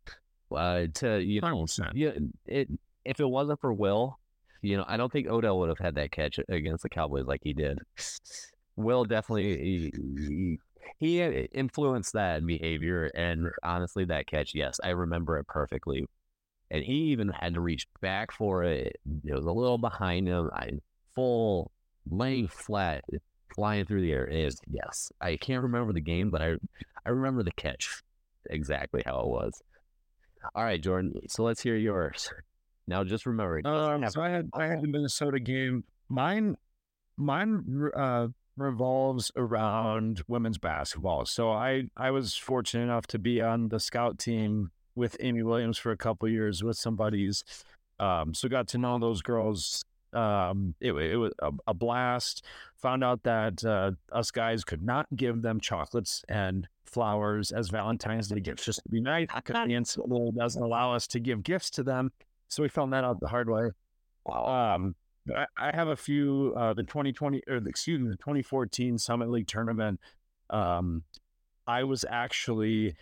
uh, 0.51 0.87
to 0.95 1.19
you 1.19 1.41
know, 1.41 1.65
yeah. 1.93 2.11
It 2.45 2.69
if 3.05 3.19
it 3.19 3.25
wasn't 3.25 3.59
for 3.59 3.73
Will, 3.73 4.17
you 4.63 4.77
know, 4.77 4.85
I 4.87 4.97
don't 4.97 5.11
think 5.11 5.27
Odell 5.27 5.59
would 5.59 5.69
have 5.69 5.79
had 5.79 5.95
that 5.95 6.11
catch 6.11 6.39
against 6.49 6.83
the 6.83 6.89
Cowboys 6.89 7.25
like 7.25 7.41
he 7.43 7.53
did. 7.53 7.79
Will 8.75 9.03
definitely 9.03 9.57
he, 9.57 10.57
he, 10.97 11.21
influenced 11.53 12.13
that 12.13 12.45
behavior, 12.45 13.11
and 13.13 13.49
honestly, 13.61 14.05
that 14.05 14.25
catch, 14.25 14.55
yes, 14.55 14.79
I 14.83 14.89
remember 14.89 15.37
it 15.37 15.47
perfectly. 15.47 16.05
And 16.71 16.83
he 16.83 17.11
even 17.11 17.29
had 17.29 17.53
to 17.53 17.61
reach 17.61 17.87
back 18.01 18.31
for 18.31 18.63
it. 18.63 18.95
It 19.25 19.35
was 19.35 19.45
a 19.45 19.51
little 19.51 19.77
behind 19.77 20.27
him. 20.27 20.49
I 20.53 20.69
full 21.13 21.71
laying 22.09 22.47
flat, 22.47 23.03
flying 23.53 23.85
through 23.85 24.01
the 24.01 24.11
air. 24.11 24.25
Is 24.25 24.59
yes. 24.67 25.11
I 25.21 25.35
can't 25.35 25.61
remember 25.61 25.93
the 25.93 26.01
game, 26.01 26.31
but 26.31 26.41
I 26.41 26.55
I 27.05 27.09
remember 27.09 27.43
the 27.43 27.51
catch 27.51 28.01
exactly 28.49 29.03
how 29.05 29.19
it 29.19 29.27
was. 29.27 29.61
All 30.55 30.63
right, 30.63 30.81
Jordan. 30.81 31.13
So 31.27 31.43
let's 31.43 31.61
hear 31.61 31.75
yours. 31.75 32.31
Now, 32.87 33.03
just 33.03 33.25
remember, 33.25 33.59
it 33.59 33.65
Um, 33.65 34.07
so 34.09 34.21
I 34.21 34.29
had 34.29 34.49
I 34.53 34.67
had 34.67 34.81
the 34.81 34.87
Minnesota 34.87 35.39
game. 35.39 35.83
Mine 36.09 36.57
mine 37.17 37.89
uh, 37.95 38.27
revolves 38.57 39.31
around 39.35 40.23
women's 40.27 40.57
basketball. 40.57 41.25
So 41.25 41.51
I 41.51 41.83
I 41.95 42.11
was 42.11 42.35
fortunate 42.35 42.83
enough 42.83 43.07
to 43.07 43.19
be 43.19 43.41
on 43.41 43.69
the 43.69 43.79
scout 43.79 44.19
team 44.19 44.71
with 44.95 45.17
Amy 45.19 45.43
Williams 45.43 45.77
for 45.77 45.91
a 45.91 45.97
couple 45.97 46.27
years 46.29 46.63
with 46.63 46.77
some 46.77 46.95
buddies. 46.95 47.43
Um, 47.99 48.33
so 48.33 48.47
got 48.47 48.67
to 48.69 48.77
know 48.77 48.99
those 48.99 49.21
girls. 49.21 49.85
Um, 50.11 50.75
it, 50.79 50.91
it 50.91 51.15
was 51.15 51.33
a, 51.39 51.51
a 51.67 51.73
blast. 51.73 52.45
Found 52.81 53.03
out 53.03 53.23
that 53.23 53.63
uh, 53.65 53.91
us 54.11 54.29
guys 54.29 54.63
could 54.63 54.83
not 54.83 55.07
give 55.15 55.41
them 55.41 55.59
chocolates 55.59 56.23
and 56.29 56.67
flowers 56.85 57.51
as 57.51 57.69
Valentine's 57.69 58.27
Day 58.27 58.39
gifts 58.39 58.65
just 58.65 58.83
to 58.83 58.89
be 58.89 59.01
nice 59.01 59.27
because 59.33 59.55
the 59.67 59.73
NCAA 59.73 60.35
doesn't 60.35 60.61
allow 60.61 60.93
us 60.93 61.07
to 61.07 61.19
give 61.19 61.43
gifts 61.43 61.71
to 61.71 61.83
them. 61.83 62.11
So 62.53 62.61
we 62.61 62.69
found 62.69 62.93
that 62.93 63.03
out 63.03 63.19
the 63.19 63.27
hard 63.27 63.49
way. 63.49 63.71
wow. 64.25 64.75
Um, 64.75 64.95
I, 65.35 65.45
I 65.57 65.75
have 65.75 65.87
a 65.87 65.95
few. 65.95 66.53
Uh, 66.55 66.73
the 66.73 66.83
2020 66.83 67.41
or 67.47 67.59
the, 67.59 67.69
excuse 67.69 67.99
me, 67.99 68.09
the 68.09 68.17
2014 68.17 68.97
Summit 68.99 69.29
League 69.31 69.47
tournament. 69.47 69.99
Um, 70.49 71.03
I 71.65 71.83
was 71.83 72.05
actually 72.07 72.95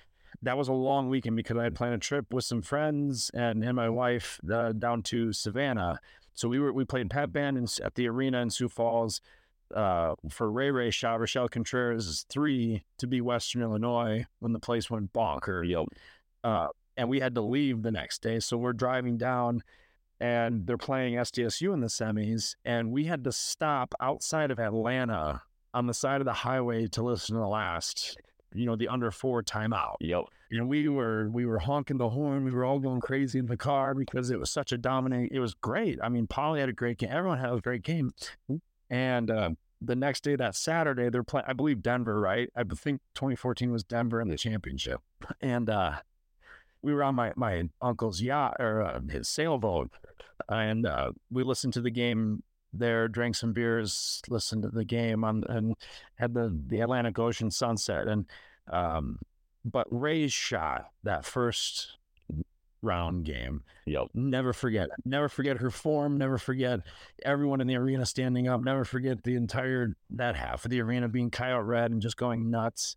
that 0.44 0.58
was 0.58 0.70
a 0.70 0.74
long 0.74 1.10
weekend 1.10 1.36
because 1.36 1.58
I 1.58 1.64
had 1.64 1.76
planned 1.76 1.96
a 1.96 1.98
trip 1.98 2.34
with 2.34 2.46
some 2.46 2.62
friends 2.62 3.30
and 3.34 3.64
and 3.64 3.76
my 3.76 3.90
wife 3.90 4.40
uh, 4.52 4.72
down 4.72 5.04
to 5.04 5.34
Savannah. 5.34 6.00
So 6.34 6.48
we 6.48 6.60
were 6.60 6.72
we 6.72 6.86
played 6.86 7.10
pep 7.10 7.34
band 7.34 7.58
in, 7.58 7.68
at 7.84 7.96
the 7.96 8.08
arena 8.08 8.42
in 8.42 8.50
Sioux 8.50 8.70
Falls. 8.70 9.20
Uh, 9.76 10.16
for 10.30 10.52
Ray 10.52 10.70
Ray 10.70 10.92
Shaw, 10.92 11.16
Rochelle 11.16 11.48
Contreras 11.48 12.26
three 12.30 12.84
to 12.98 13.08
be 13.08 13.22
Western 13.22 13.62
Illinois 13.62 14.26
when 14.40 14.54
the 14.54 14.60
place 14.60 14.90
went 14.90 15.12
bonker. 15.14 15.64
Yep. 15.64 15.86
Uh, 16.44 16.68
and 17.02 17.10
we 17.10 17.20
had 17.20 17.34
to 17.34 17.42
leave 17.42 17.82
the 17.82 17.90
next 17.90 18.22
day. 18.22 18.40
So 18.40 18.58
we're 18.58 18.74
driving 18.74 19.18
down 19.18 19.64
and 20.20 20.68
they're 20.68 20.78
playing 20.78 21.16
SDSU 21.16 21.74
in 21.74 21.80
the 21.80 21.88
semis. 21.88 22.56
And 22.64 22.92
we 22.92 23.06
had 23.06 23.24
to 23.24 23.32
stop 23.32 23.96
outside 24.00 24.52
of 24.52 24.60
Atlanta 24.60 25.42
on 25.74 25.88
the 25.88 25.96
side 25.96 26.22
of 26.22 26.26
the 26.26 26.34
highway 26.34 26.86
to 26.90 27.02
listen 27.02 27.34
to 27.34 27.42
the 27.42 27.48
last, 27.48 28.20
you 28.54 28.68
know, 28.68 28.76
the 28.76 28.88
under 28.88 29.10
four 29.10 29.42
timeout. 29.42 29.96
Yep. 30.00 30.26
And 30.52 30.70
we 30.70 30.90
were 30.90 31.28
we 31.32 31.48
were 31.48 31.58
honking 31.58 31.98
the 31.98 32.10
horn. 32.10 32.44
We 32.44 32.52
were 32.52 32.66
all 32.66 32.78
going 32.78 33.02
crazy 33.02 33.40
in 33.40 33.48
the 33.48 33.58
car 33.58 33.96
because 33.96 34.30
it 34.30 34.40
was 34.40 34.52
such 34.52 34.72
a 34.72 34.78
dominant. 34.78 35.32
It 35.32 35.40
was 35.40 35.56
great. 35.56 35.98
I 36.04 36.10
mean, 36.10 36.28
Polly 36.28 36.60
had 36.60 36.70
a 36.70 36.74
great 36.74 37.00
game. 37.00 37.10
Everyone 37.12 37.40
had 37.40 37.52
a 37.52 37.62
great 37.62 37.82
game. 37.82 38.14
And 38.92 39.32
uh, 39.32 39.50
the 39.82 39.96
next 39.96 40.24
day, 40.24 40.36
that 40.36 40.56
Saturday, 40.56 41.10
they're 41.10 41.24
playing. 41.24 41.46
I 41.48 41.54
believe 41.54 41.82
Denver, 41.82 42.20
right? 42.20 42.48
I 42.56 42.64
think 42.64 43.02
2014 43.16 43.72
was 43.72 43.84
Denver 43.84 44.22
in 44.22 44.28
the 44.28 44.38
championship. 44.38 45.02
And 45.42 45.68
uh, 45.68 45.94
we 46.82 46.94
were 46.94 47.04
on 47.04 47.16
my 47.16 47.34
my 47.36 47.70
uncle's 47.82 48.22
yacht 48.22 48.58
or 48.60 48.82
uh, 48.82 49.00
his 49.10 49.28
sailboat, 49.28 49.92
and 50.50 50.86
uh, 50.86 51.12
we 51.32 51.44
listened 51.44 51.74
to 51.74 51.82
the 51.82 51.92
game 51.92 52.44
there, 52.74 53.08
drank 53.08 53.36
some 53.36 53.54
beers, 53.54 54.22
listened 54.30 54.64
to 54.64 54.70
the 54.70 54.86
game 54.86 55.24
on, 55.24 55.44
and 55.50 55.76
had 56.16 56.34
the 56.34 56.56
the 56.68 56.82
Atlantic 56.82 57.20
Ocean 57.20 57.52
sunset. 57.52 58.08
And 58.08 58.26
um, 58.72 59.20
but 59.66 59.88
Ray's 59.90 60.34
shot 60.34 60.90
that 61.04 61.26
first 61.26 61.98
round 62.82 63.26
game 63.26 63.62
Yep. 63.86 64.08
never 64.14 64.54
forget. 64.54 64.90
Never 65.06 65.30
forget 65.30 65.58
her 65.58 65.70
form. 65.70 66.18
Never 66.18 66.38
forget 66.38 66.80
everyone 67.24 67.62
in 67.62 67.68
the 67.68 67.76
arena 67.76 68.06
standing 68.06 68.48
up. 68.48 68.64
Never 68.64 68.86
forget 68.86 69.24
the 69.24 69.36
entire 69.36 69.96
that 70.12 70.36
half 70.36 70.66
of 70.66 70.72
the 70.72 70.82
arena 70.82 71.08
being 71.08 71.30
coyote 71.30 71.66
red 71.66 71.92
and 71.92 72.02
just 72.02 72.18
going 72.18 72.50
nuts. 72.50 72.96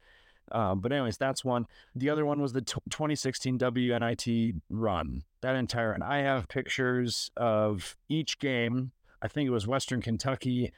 Um, 0.52 0.80
but 0.80 0.92
anyways, 0.92 1.16
that's 1.16 1.44
one. 1.44 1.66
The 1.94 2.10
other 2.10 2.24
one 2.26 2.40
was 2.40 2.52
the 2.52 2.60
t- 2.62 2.74
2016 2.90 3.58
WNIT 3.58 4.60
run. 4.70 5.22
That 5.40 5.56
entire 5.56 5.92
and 5.92 6.04
I 6.04 6.18
have 6.18 6.48
pictures 6.48 7.30
of 7.36 7.96
each 8.08 8.38
game. 8.38 8.92
I 9.22 9.28
think 9.28 9.46
it 9.46 9.50
was 9.50 9.66
Western 9.66 10.02
Kentucky, 10.02 10.72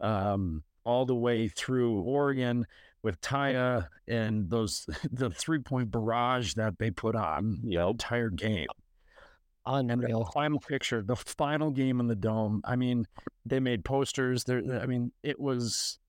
um, 0.00 0.62
all 0.84 1.04
the 1.04 1.14
way 1.14 1.48
through 1.48 2.00
Oregon 2.00 2.66
with 3.02 3.20
Taya 3.20 3.88
and 4.08 4.48
those 4.50 4.86
the 5.12 5.30
three 5.30 5.58
point 5.60 5.90
barrage 5.90 6.54
that 6.54 6.78
they 6.78 6.90
put 6.90 7.14
on 7.14 7.60
the 7.62 7.72
Yep. 7.74 7.88
entire 7.90 8.30
game. 8.30 8.66
And 9.66 9.88
the 10.02 10.24
final 10.34 10.58
picture, 10.58 11.00
the 11.02 11.14
final 11.14 11.70
game 11.70 12.00
in 12.00 12.08
the 12.08 12.16
dome. 12.16 12.60
I 12.64 12.74
mean, 12.74 13.06
they 13.46 13.60
made 13.60 13.84
posters. 13.84 14.42
There, 14.44 14.80
I 14.82 14.86
mean, 14.86 15.12
it 15.22 15.38
was 15.38 15.99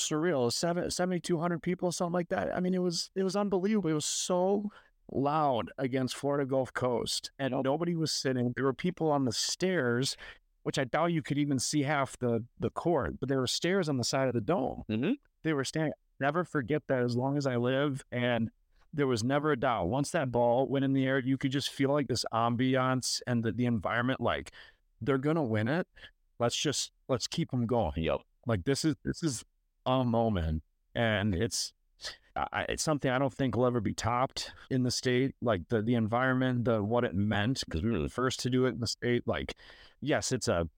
surreal. 0.00 0.52
Seven, 0.52 0.90
7,200 0.90 1.62
people, 1.62 1.92
something 1.92 2.12
like 2.12 2.28
that. 2.28 2.54
I 2.54 2.60
mean, 2.60 2.74
it 2.74 2.82
was 2.82 3.10
it 3.14 3.22
was 3.22 3.36
unbelievable. 3.36 3.90
It 3.90 3.94
was 3.94 4.06
so 4.06 4.70
loud 5.12 5.70
against 5.78 6.16
Florida 6.16 6.46
Gulf 6.46 6.72
Coast, 6.72 7.30
and 7.38 7.54
nobody 7.64 7.94
was 7.94 8.12
sitting. 8.12 8.52
There 8.54 8.64
were 8.64 8.72
people 8.72 9.10
on 9.10 9.24
the 9.24 9.32
stairs, 9.32 10.16
which 10.62 10.78
I 10.78 10.84
doubt 10.84 11.12
you 11.12 11.22
could 11.22 11.38
even 11.38 11.58
see 11.58 11.82
half 11.82 12.18
the 12.18 12.44
the 12.58 12.70
court, 12.70 13.18
but 13.20 13.28
there 13.28 13.38
were 13.40 13.46
stairs 13.46 13.88
on 13.88 13.96
the 13.96 14.04
side 14.04 14.28
of 14.28 14.34
the 14.34 14.40
dome. 14.40 14.84
Mhm. 14.88 15.14
They 15.42 15.52
were 15.52 15.64
standing. 15.64 15.92
Never 16.18 16.44
forget 16.44 16.82
that 16.88 17.02
as 17.02 17.16
long 17.16 17.38
as 17.38 17.46
I 17.46 17.56
live, 17.56 18.04
and 18.12 18.50
there 18.92 19.06
was 19.06 19.24
never 19.24 19.52
a 19.52 19.56
doubt. 19.56 19.88
Once 19.88 20.10
that 20.10 20.30
ball 20.30 20.66
went 20.68 20.84
in 20.84 20.92
the 20.92 21.06
air, 21.06 21.18
you 21.18 21.38
could 21.38 21.52
just 21.52 21.70
feel 21.70 21.90
like 21.90 22.08
this 22.08 22.24
ambiance 22.32 23.20
and 23.26 23.42
the, 23.42 23.52
the 23.52 23.66
environment. 23.66 24.20
Like 24.20 24.52
they're 25.00 25.18
gonna 25.18 25.42
win 25.42 25.68
it. 25.68 25.86
Let's 26.38 26.56
just 26.56 26.92
let's 27.08 27.26
keep 27.26 27.50
them 27.50 27.66
going. 27.66 27.92
Yep. 27.96 28.20
Like 28.46 28.64
this 28.64 28.84
is 28.84 28.96
this 29.04 29.22
is 29.22 29.44
a 29.90 30.04
moment, 30.04 30.62
and 30.94 31.34
it's 31.34 31.72
I, 32.36 32.66
it's 32.68 32.82
something 32.82 33.10
I 33.10 33.18
don't 33.18 33.32
think 33.32 33.56
will 33.56 33.66
ever 33.66 33.80
be 33.80 33.92
topped 33.92 34.52
in 34.70 34.82
the 34.82 34.90
state. 34.90 35.34
Like 35.42 35.68
the 35.68 35.82
the 35.82 35.94
environment, 35.94 36.64
the 36.64 36.82
what 36.82 37.04
it 37.04 37.14
meant, 37.14 37.62
because 37.64 37.82
we 37.82 37.90
were 37.90 37.98
the 37.98 38.08
first 38.08 38.40
to 38.40 38.50
do 38.50 38.66
it 38.66 38.70
in 38.70 38.80
the 38.80 38.86
state. 38.86 39.26
Like, 39.26 39.54
yes, 40.00 40.32
it's 40.32 40.48
a 40.48 40.68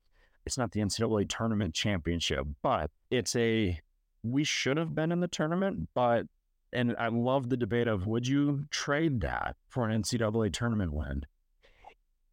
it's 0.46 0.58
not 0.58 0.72
the 0.72 0.80
NCAA 0.80 1.28
tournament 1.28 1.74
championship, 1.74 2.46
but 2.62 2.90
it's 3.10 3.36
a 3.36 3.78
we 4.22 4.44
should 4.44 4.76
have 4.76 4.94
been 4.94 5.12
in 5.12 5.20
the 5.20 5.28
tournament, 5.28 5.88
but 5.94 6.26
and 6.72 6.96
I 6.98 7.08
love 7.08 7.50
the 7.50 7.56
debate 7.56 7.86
of 7.88 8.06
would 8.06 8.26
you 8.26 8.64
trade 8.70 9.20
that 9.20 9.56
for 9.68 9.88
an 9.88 10.02
NCAA 10.02 10.52
tournament 10.52 10.92
win? 10.92 11.22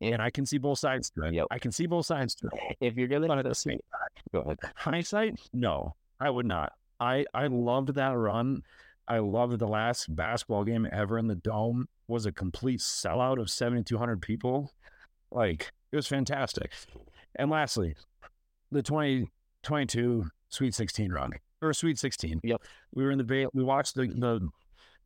And 0.01 0.21
I 0.21 0.29
can 0.29 0.45
see 0.45 0.57
both 0.57 0.79
sides 0.79 1.09
to 1.11 1.23
it. 1.23 1.33
Yep. 1.33 1.47
I 1.51 1.59
can 1.59 1.73
see 1.73 1.85
both 1.85 2.05
sides 2.05 2.33
to 2.35 2.47
it. 2.47 2.77
If 2.79 2.95
you're 2.95 3.09
gonna 3.09 3.27
But 3.27 3.39
at 3.39 3.45
the 3.45 3.53
same 3.53 3.79
go 4.31 4.41
ahead. 4.41 4.59
hindsight, 4.75 5.39
no, 5.51 5.95
I 6.19 6.29
would 6.29 6.45
not. 6.45 6.73
I 6.99 7.25
I 7.33 7.47
loved 7.47 7.95
that 7.95 8.11
run. 8.17 8.63
I 9.07 9.19
loved 9.19 9.57
the 9.59 9.67
last 9.67 10.13
basketball 10.15 10.63
game 10.63 10.87
ever 10.91 11.17
in 11.17 11.27
the 11.27 11.35
dome 11.35 11.87
was 12.07 12.25
a 12.25 12.31
complete 12.31 12.79
sellout 12.79 13.39
of 13.39 13.49
7,200 13.49 14.21
people. 14.21 14.71
Like 15.31 15.71
it 15.91 15.95
was 15.95 16.07
fantastic. 16.07 16.71
And 17.35 17.49
lastly, 17.49 17.95
the 18.71 18.83
2022 18.83 20.25
Sweet 20.49 20.73
16 20.73 21.11
run 21.11 21.31
or 21.61 21.73
Sweet 21.73 21.99
16. 21.99 22.39
Yep. 22.43 22.61
We 22.93 23.03
were 23.03 23.11
in 23.11 23.17
the 23.17 23.23
Bay. 23.23 23.45
We 23.53 23.63
watched 23.63 23.95
the 23.95 24.07
the 24.07 24.47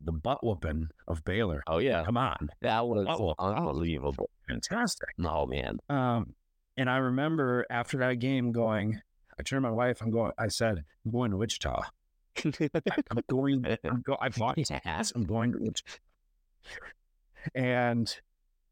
the 0.00 0.12
butt 0.12 0.44
whooping 0.44 0.88
of 1.08 1.24
Baylor. 1.24 1.62
Oh 1.66 1.78
yeah, 1.78 2.04
Come 2.04 2.16
on, 2.18 2.50
that 2.60 2.86
was 2.86 3.06
unbelievable. 3.38 4.28
fantastic. 4.48 5.08
Oh 5.24 5.46
man. 5.46 5.78
Um, 5.88 6.34
and 6.76 6.90
I 6.90 6.96
remember 6.96 7.64
after 7.70 7.98
that 7.98 8.14
game 8.14 8.52
going, 8.52 9.00
I 9.38 9.42
turned 9.42 9.62
to 9.62 9.68
my 9.68 9.74
wife. 9.74 10.00
I'm 10.00 10.10
going. 10.10 10.32
I 10.38 10.48
said, 10.48 10.84
I'm 11.04 11.10
going 11.10 11.30
to 11.30 11.36
Wichita. 11.36 11.82
I'm 13.10 13.22
going. 13.28 13.64
I'm 13.84 14.02
go. 14.02 14.16
I 14.20 14.28
bought 14.28 14.56
gas. 14.84 15.12
I'm 15.14 15.24
going 15.24 15.52
to 15.52 15.58
Wichita. 15.58 15.98
And 17.54 18.14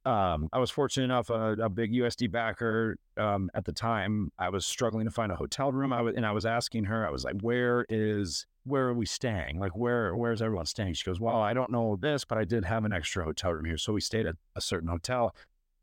um, 0.04 0.48
I 0.52 0.58
was 0.58 0.70
fortunate 0.70 1.04
enough. 1.04 1.30
A, 1.30 1.52
a 1.52 1.68
big 1.68 1.92
USD 1.92 2.30
backer 2.30 2.96
um, 3.16 3.50
at 3.54 3.64
the 3.64 3.72
time. 3.72 4.32
I 4.38 4.48
was 4.48 4.66
struggling 4.66 5.04
to 5.04 5.10
find 5.10 5.30
a 5.30 5.36
hotel 5.36 5.70
room. 5.70 5.92
I 5.92 6.00
was, 6.02 6.14
and 6.16 6.26
I 6.26 6.32
was 6.32 6.44
asking 6.46 6.84
her. 6.84 7.06
I 7.06 7.10
was 7.10 7.24
like, 7.24 7.40
"Where 7.40 7.86
is? 7.88 8.46
Where 8.64 8.88
are 8.88 8.94
we 8.94 9.06
staying? 9.06 9.58
Like, 9.58 9.76
where? 9.76 10.16
Where's 10.16 10.42
everyone 10.42 10.66
staying?" 10.66 10.94
She 10.94 11.04
goes, 11.04 11.20
"Well, 11.20 11.36
I 11.36 11.54
don't 11.54 11.70
know 11.70 11.96
this, 12.00 12.24
but 12.24 12.38
I 12.38 12.44
did 12.44 12.64
have 12.64 12.84
an 12.84 12.92
extra 12.92 13.24
hotel 13.24 13.52
room 13.52 13.64
here, 13.64 13.78
so 13.78 13.92
we 13.92 14.00
stayed 14.00 14.26
at 14.26 14.36
a 14.56 14.60
certain 14.60 14.88
hotel." 14.88 15.34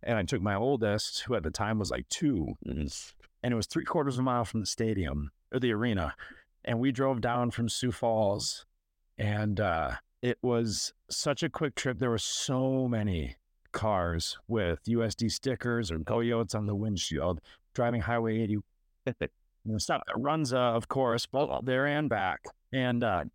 And 0.02 0.18
I 0.18 0.24
took 0.24 0.42
my 0.42 0.56
oldest, 0.56 1.24
who 1.24 1.36
at 1.36 1.44
the 1.44 1.52
time 1.52 1.78
was 1.78 1.92
like 1.92 2.08
two, 2.10 2.56
Mm. 2.66 3.14
And 3.44 3.54
it 3.54 3.56
was 3.56 3.68
three 3.68 3.86
quarters 3.86 4.16
of 4.16 4.20
a 4.20 4.24
mile 4.24 4.46
from 4.46 4.60
the 4.60 4.66
stadium 4.66 5.32
or 5.54 5.60
the 5.60 5.72
arena. 5.72 6.16
And 6.66 6.80
we 6.80 6.92
drove 6.92 7.22
down 7.22 7.52
from 7.52 7.70
Sioux 7.70 7.92
Falls, 7.92 8.66
and 9.18 9.60
uh, 9.60 9.92
it 10.22 10.38
was 10.42 10.94
such 11.10 11.44
a 11.44 11.50
quick 11.50 11.76
trip. 11.76 12.00
There 12.00 12.10
were 12.10 12.18
so 12.18 12.88
many 12.88 13.38
cars 13.72 14.38
with 14.48 14.84
USD 14.86 15.32
stickers 15.32 15.92
or 15.92 16.00
Coyotes 16.00 16.56
on 16.56 16.66
the 16.66 16.76
windshield 16.76 17.40
driving 17.74 18.02
Highway 18.02 18.42
80. 18.42 18.58
Stop 19.78 20.04
at 20.08 20.16
Runza, 20.16 20.76
of 20.76 20.88
course, 20.88 21.26
both 21.26 21.66
there 21.66 21.86
and 21.86 22.10
back. 22.10 22.42
And 22.72 23.04
uh, 23.04 23.26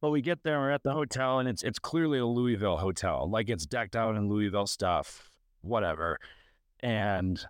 but 0.00 0.10
we 0.10 0.20
get 0.20 0.42
there, 0.42 0.58
we're 0.58 0.70
at 0.70 0.82
the 0.82 0.92
hotel, 0.92 1.38
and 1.38 1.48
it's 1.48 1.62
it's 1.62 1.78
clearly 1.78 2.18
a 2.18 2.26
Louisville 2.26 2.76
hotel, 2.76 3.28
like 3.30 3.48
it's 3.48 3.66
decked 3.66 3.96
out 3.96 4.16
in 4.16 4.28
Louisville 4.28 4.66
stuff, 4.66 5.30
whatever. 5.62 6.18
And 6.80 7.44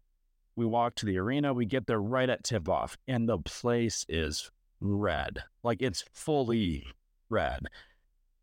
we 0.57 0.64
walk 0.66 0.95
to 0.97 1.07
the 1.07 1.19
arena. 1.19 1.53
We 1.53 1.66
get 1.66 1.87
there 1.87 2.01
right 2.01 2.29
at 2.29 2.45
tip 2.45 2.69
off, 2.69 2.97
and 3.07 3.29
the 3.29 3.38
place 3.38 4.05
is 4.09 4.51
red, 4.81 5.42
like 5.62 5.83
it's 5.83 6.05
fully 6.12 6.85
red. 7.29 7.61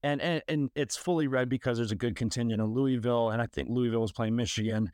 And, 0.03 0.21
and 0.21 0.41
and 0.47 0.69
it's 0.75 0.97
fully 0.97 1.27
red 1.27 1.49
because 1.49 1.77
there's 1.77 1.91
a 1.91 1.95
good 1.95 2.15
contingent 2.15 2.61
in 2.61 2.73
Louisville, 2.73 3.29
and 3.29 3.41
I 3.41 3.47
think 3.47 3.69
Louisville 3.69 4.01
was 4.01 4.11
playing 4.11 4.35
Michigan, 4.35 4.91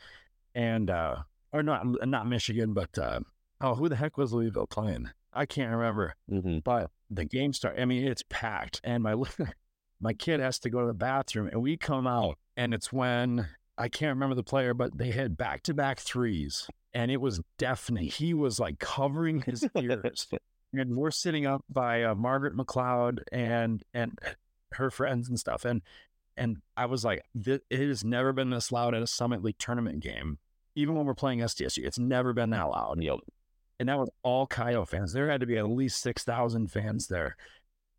and 0.56 0.90
uh, 0.90 1.18
or 1.52 1.64
not 1.64 1.86
not 2.08 2.28
Michigan, 2.28 2.74
but 2.74 2.98
uh, 2.98 3.20
oh, 3.62 3.76
who 3.76 3.90
the 3.90 3.96
heck 3.96 4.18
was 4.18 4.34
Louisville 4.34 4.68
playing? 4.68 5.10
I 5.34 5.46
can't 5.46 5.72
remember. 5.72 6.16
Mhm. 6.32 6.64
But 6.64 6.92
the 7.10 7.26
game 7.26 7.54
start. 7.54 7.80
I 7.80 7.86
mean, 7.86 8.08
it's 8.08 8.24
packed, 8.30 8.82
and 8.84 9.02
my 9.04 9.16
my 10.00 10.14
kid 10.14 10.40
has 10.40 10.60
to 10.60 10.70
go 10.70 10.82
to 10.82 10.88
the 10.88 10.94
bathroom, 10.94 11.50
and 11.52 11.62
we 11.62 11.76
come 11.76 12.06
out, 12.06 12.38
and 12.56 12.74
it's 12.74 12.94
when 12.94 13.48
I 13.80 13.88
can't 13.88 14.10
remember 14.10 14.36
the 14.36 14.44
player, 14.44 14.74
but 14.74 14.98
they 14.98 15.12
had 15.12 15.38
back 15.38 15.64
to 15.64 15.74
back 15.74 16.00
threes, 16.00 16.68
and 16.94 17.10
it 17.10 17.22
was 17.22 17.42
deafening. 17.58 18.08
He 18.08 18.34
was 18.34 18.60
like 18.60 18.78
covering 18.80 19.42
his 19.42 19.66
ears, 19.78 20.28
and 20.74 20.98
we're 20.98 21.12
sitting 21.12 21.46
up 21.46 21.64
by 21.70 22.04
uh, 22.04 22.14
Margaret 22.14 22.56
McLeod 22.56 23.20
and 23.32 23.82
and 23.94 24.20
her 24.74 24.92
friends 24.92 25.30
and 25.30 25.40
stuff, 25.40 25.64
and 25.66 25.82
and 26.36 26.58
I 26.78 26.86
was 26.86 27.04
like, 27.06 27.24
it 27.46 27.64
has 27.72 28.04
never 28.04 28.34
been 28.34 28.50
this 28.50 28.72
loud 28.72 28.94
at 28.96 29.02
a 29.02 29.08
Summit 29.08 29.44
League 29.44 29.58
tournament 29.58 30.02
game. 30.02 30.38
Even 30.76 30.96
when 30.96 31.06
we're 31.06 31.14
playing 31.14 31.40
SDSU, 31.40 31.84
it's 31.86 32.00
never 32.00 32.32
been 32.34 32.52
that 32.52 32.70
loud 32.70 33.02
Yep. 33.02 33.20
and 33.80 33.90
that 33.90 33.98
was 33.98 34.10
all 34.24 34.46
Coyote 34.48 34.88
fans. 34.90 35.12
There 35.14 35.30
had 35.30 35.42
to 35.42 35.48
be 35.48 35.58
at 35.58 35.70
least 35.70 36.02
six 36.02 36.24
thousand 36.24 36.68
fans 36.72 37.08
there. 37.08 37.36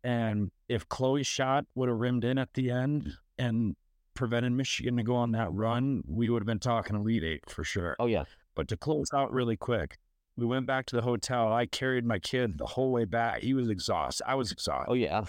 And 0.03 0.51
if 0.67 0.87
Chloe's 0.89 1.27
shot 1.27 1.65
would 1.75 1.89
have 1.89 1.97
rimmed 1.99 2.23
in 2.23 2.37
at 2.37 2.53
the 2.53 2.71
end 2.71 3.13
and 3.37 3.75
prevented 4.13 4.51
Michigan 4.51 4.97
to 4.97 5.03
go 5.03 5.15
on 5.15 5.31
that 5.31 5.51
run, 5.53 6.03
we 6.07 6.29
would 6.29 6.41
have 6.41 6.47
been 6.47 6.59
talking 6.59 6.95
Elite 6.95 7.23
Eight 7.23 7.49
for 7.49 7.63
sure. 7.63 7.95
Oh 7.99 8.05
yeah. 8.07 8.23
But 8.55 8.67
to 8.69 8.77
close 8.77 9.09
out 9.13 9.31
really 9.31 9.55
quick, 9.55 9.97
we 10.35 10.45
went 10.45 10.65
back 10.65 10.85
to 10.87 10.95
the 10.95 11.01
hotel. 11.01 11.51
I 11.51 11.65
carried 11.65 12.05
my 12.05 12.19
kid 12.19 12.57
the 12.57 12.65
whole 12.65 12.91
way 12.91 13.05
back. 13.05 13.41
He 13.41 13.53
was 13.53 13.69
exhausted. 13.69 14.23
I 14.27 14.35
was 14.35 14.51
exhausted 14.51 14.91
Oh 14.91 14.95
yeah. 14.95 15.25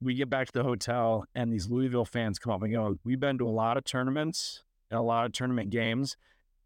we 0.00 0.14
get 0.14 0.28
back 0.28 0.48
to 0.48 0.52
the 0.52 0.64
hotel 0.64 1.24
and 1.34 1.52
these 1.52 1.68
Louisville 1.68 2.04
fans 2.04 2.38
come 2.38 2.52
up 2.52 2.62
and 2.62 2.72
go, 2.72 2.96
We've 3.04 3.20
been 3.20 3.38
to 3.38 3.48
a 3.48 3.50
lot 3.50 3.76
of 3.76 3.84
tournaments 3.84 4.64
and 4.90 4.98
a 4.98 5.02
lot 5.02 5.26
of 5.26 5.32
tournament 5.32 5.70
games. 5.70 6.16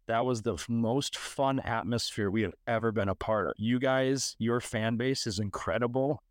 That 0.07 0.25
was 0.25 0.41
the 0.41 0.57
most 0.67 1.17
fun 1.17 1.59
atmosphere 1.59 2.29
we 2.29 2.41
have 2.41 2.55
ever 2.67 2.91
been 2.91 3.07
a 3.07 3.15
part 3.15 3.47
of. 3.47 3.53
You 3.57 3.79
guys, 3.79 4.35
your 4.39 4.59
fan 4.59 4.97
base 4.97 5.25
is 5.25 5.39
incredible. 5.39 6.21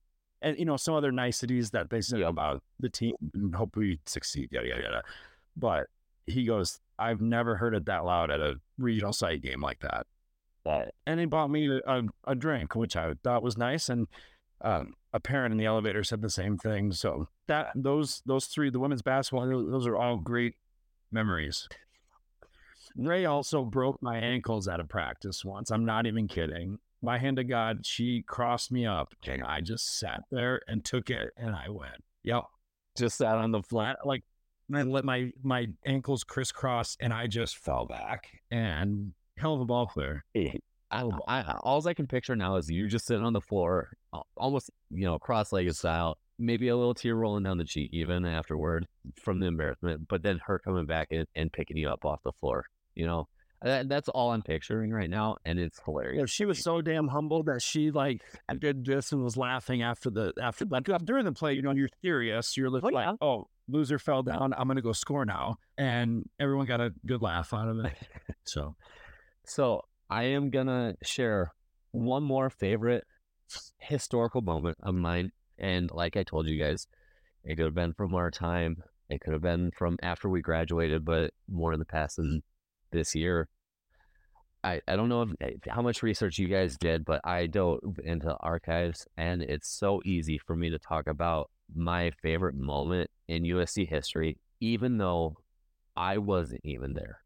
And, 0.43 0.59
you 0.59 0.65
know, 0.65 0.77
some 0.77 0.95
other 0.95 1.13
niceties 1.13 1.71
that 1.71 1.91
they 1.91 2.01
Yeah. 2.13 2.29
about 2.29 2.63
the 2.79 2.89
team 2.89 3.15
and 3.35 3.55
hope 3.55 3.77
we 3.77 4.01
succeed, 4.07 4.49
yada, 4.53 4.69
yada, 4.69 4.83
yada. 4.83 5.03
But 5.57 5.87
he 6.27 6.45
goes, 6.45 6.81
I've 6.99 7.21
never 7.21 7.57
heard 7.57 7.75
it 7.75 7.87
that 7.87 8.05
loud 8.05 8.31
at 8.31 8.41
a 8.41 8.61
regional 8.79 9.13
site 9.13 9.43
game 9.43 9.61
like 9.61 9.81
that 9.81 10.07
That 10.65 10.95
and 11.07 11.19
he 11.21 11.27
bought 11.27 11.51
me 11.51 11.69
a, 11.69 11.81
a, 11.87 12.03
a 12.29 12.35
drink, 12.35 12.75
which 12.75 12.97
I 12.97 13.15
thought 13.23 13.43
was 13.43 13.59
nice. 13.59 13.89
And 13.89 14.07
um, 14.63 14.95
a 15.13 15.21
parent 15.21 15.53
in 15.53 15.59
the 15.59 15.67
elevator 15.67 16.05
said 16.05 16.23
the 16.23 16.31
same 16.31 16.57
thing. 16.59 16.93
So 16.93 17.29
that 17.47 17.69
those 17.75 18.23
those 18.27 18.47
three, 18.47 18.71
the 18.71 18.79
women's 18.81 19.03
basketball, 19.03 19.49
those 19.49 19.87
are 19.87 19.97
all 19.97 20.17
great 20.19 20.55
memories. 21.11 21.69
Ray 22.97 23.25
also 23.25 23.65
broke 23.65 24.03
my 24.03 24.19
ankles 24.19 24.69
out 24.69 24.81
of 24.81 24.89
practice 24.89 25.45
once. 25.45 25.71
I'm 25.71 25.85
not 25.85 26.07
even 26.07 26.29
kidding. 26.29 26.79
My 27.03 27.19
hand 27.19 27.37
to 27.37 27.45
God, 27.45 27.87
she 27.87 28.23
crossed 28.23 28.71
me 28.71 28.87
up, 28.87 29.15
and 29.27 29.43
I 29.43 29.61
just 29.61 29.99
sat 29.99 30.23
there 30.31 30.61
and 30.69 30.85
took 30.85 31.11
it, 31.11 31.31
and 31.37 31.55
I 31.55 31.69
went, 31.69 32.05
"Yep." 32.25 32.45
just 32.97 33.17
sat 33.17 33.37
on 33.37 33.51
the 33.51 33.63
Flat, 33.63 33.99
like 34.05 34.23
I 34.73 34.83
let 34.83 35.05
my 35.05 35.33
my 35.43 35.69
ankles 35.85 36.25
crisscross, 36.25 36.97
and 37.01 37.13
I 37.13 37.27
just 37.27 37.59
fell 37.59 37.87
back. 37.87 38.29
And 38.51 39.13
hell 39.37 39.55
of 39.55 39.61
a 39.61 39.65
ball 39.65 39.87
player. 39.87 40.25
Eh, 40.35 40.53
I, 40.91 41.09
I 41.27 41.59
all 41.63 41.87
I 41.87 41.95
can 41.95 42.07
picture 42.07 42.37
now 42.37 42.57
is 42.57 42.71
you 42.71 42.89
just 42.89 43.07
sitting 43.07 43.25
on 43.25 43.33
the 43.33 43.41
floor, 43.41 43.97
almost 44.37 44.71
you 44.91 45.05
know 45.05 45.19
cross-legged 45.19 45.75
style, 45.77 46.19
maybe 46.39 46.69
a 46.69 46.77
little 46.77 46.95
tear 46.95 47.15
rolling 47.15 47.45
down 47.45 47.59
the 47.59 47.65
cheek 47.65 47.91
even 47.93 48.25
afterward 48.25 48.87
from 49.21 49.41
the 49.41 49.47
embarrassment, 49.47 50.07
but 50.09 50.23
then 50.23 50.41
her 50.47 50.59
coming 50.59 50.87
back 50.87 51.09
and, 51.11 51.27
and 51.35 51.53
picking 51.53 51.77
you 51.77 51.89
up 51.89 52.05
off 52.05 52.23
the 52.23 52.33
floor. 52.33 52.67
You 52.95 53.07
know, 53.07 53.29
that, 53.63 53.89
that's 53.89 54.09
all 54.09 54.31
I'm 54.31 54.43
picturing 54.43 54.91
right 54.91 55.11
now, 55.11 55.37
and 55.45 55.59
it's 55.59 55.81
hilarious. 55.85 56.31
she 56.31 56.45
was 56.47 56.63
so 56.63 56.81
damn 56.81 57.09
humble 57.09 57.43
that 57.45 57.61
she 57.61 57.91
like 57.91 58.23
did 58.59 58.85
this 58.85 59.13
and 59.13 59.23
was 59.23 59.37
laughing 59.37 59.83
after 59.83 60.11
the 60.11 60.33
after 60.41 60.65
like 60.65 60.89
uh, 60.89 60.99
during 60.99 61.25
the 61.25 61.33
play. 61.33 61.53
You 61.55 61.63
know, 61.63 61.73
you're 61.73 61.89
serious. 62.03 62.57
You're 62.57 62.69
oh, 62.69 62.71
like, 62.71 62.95
Oh, 62.95 62.99
yeah. 62.99 63.13
oh, 63.21 63.49
loser 63.69 63.99
fell 63.99 64.23
down. 64.23 64.55
I'm 64.57 64.67
gonna 64.67 64.81
go 64.83 64.93
score 64.93 65.25
now, 65.25 65.57
and 65.77 66.25
everyone 66.39 66.67
got 66.67 66.81
a 66.81 66.93
good 67.07 67.23
laugh 67.23 67.53
out 67.53 67.69
of 67.69 67.85
it. 67.85 67.93
So 68.45 68.75
So 69.45 69.83
I 70.09 70.25
am 70.25 70.51
gonna 70.51 70.95
share 71.03 71.53
one 71.93 72.23
more 72.23 72.51
favorite 72.51 73.05
historical 73.79 74.41
moment 74.43 74.79
of 74.83 74.95
mine, 74.95 75.33
and 75.59 75.91
like 75.91 76.17
I 76.17 76.23
told 76.23 76.47
you 76.49 76.59
guys, 76.59 76.87
it 77.45 77.57
could 77.57 77.65
have 77.67 77.75
been 77.75 77.93
from 77.95 78.15
our 78.15 78.31
time 78.31 78.83
It 79.09 79.21
could 79.21 79.33
have 79.33 79.43
been 79.43 79.71
from 79.77 79.99
after 80.03 80.29
we 80.29 80.41
graduated, 80.41 81.05
but 81.05 81.33
more 81.49 81.73
in 81.73 81.79
the 81.81 81.85
past 81.85 82.17
than 82.17 82.43
this 82.91 83.15
year. 83.15 83.49
I, 84.63 84.81
I 84.87 84.97
don't 84.97 85.09
know 85.09 85.23
if, 85.23 85.31
eh, 85.41 85.53
how 85.69 85.81
much 85.81 86.03
research 86.03 86.39
you 86.39 86.49
guys 86.49 86.77
did, 86.77 87.05
but 87.05 87.21
I 87.25 87.47
dove 87.47 87.99
into 88.05 88.37
archives, 88.41 89.07
and 89.17 89.43
it's 89.43 89.69
so 89.69 90.03
easy 90.05 90.39
for 90.39 90.55
me 90.55 90.71
to 90.71 90.79
talk 90.79 91.07
about 91.07 91.51
my 91.75 92.11
favorite 92.23 92.57
moment 92.57 93.11
in 93.29 93.45
USD 93.45 93.89
history, 93.89 94.37
even 94.61 94.99
though 94.99 95.37
I 95.97 96.19
wasn't 96.19 96.61
even 96.65 96.93
there. 96.93 97.21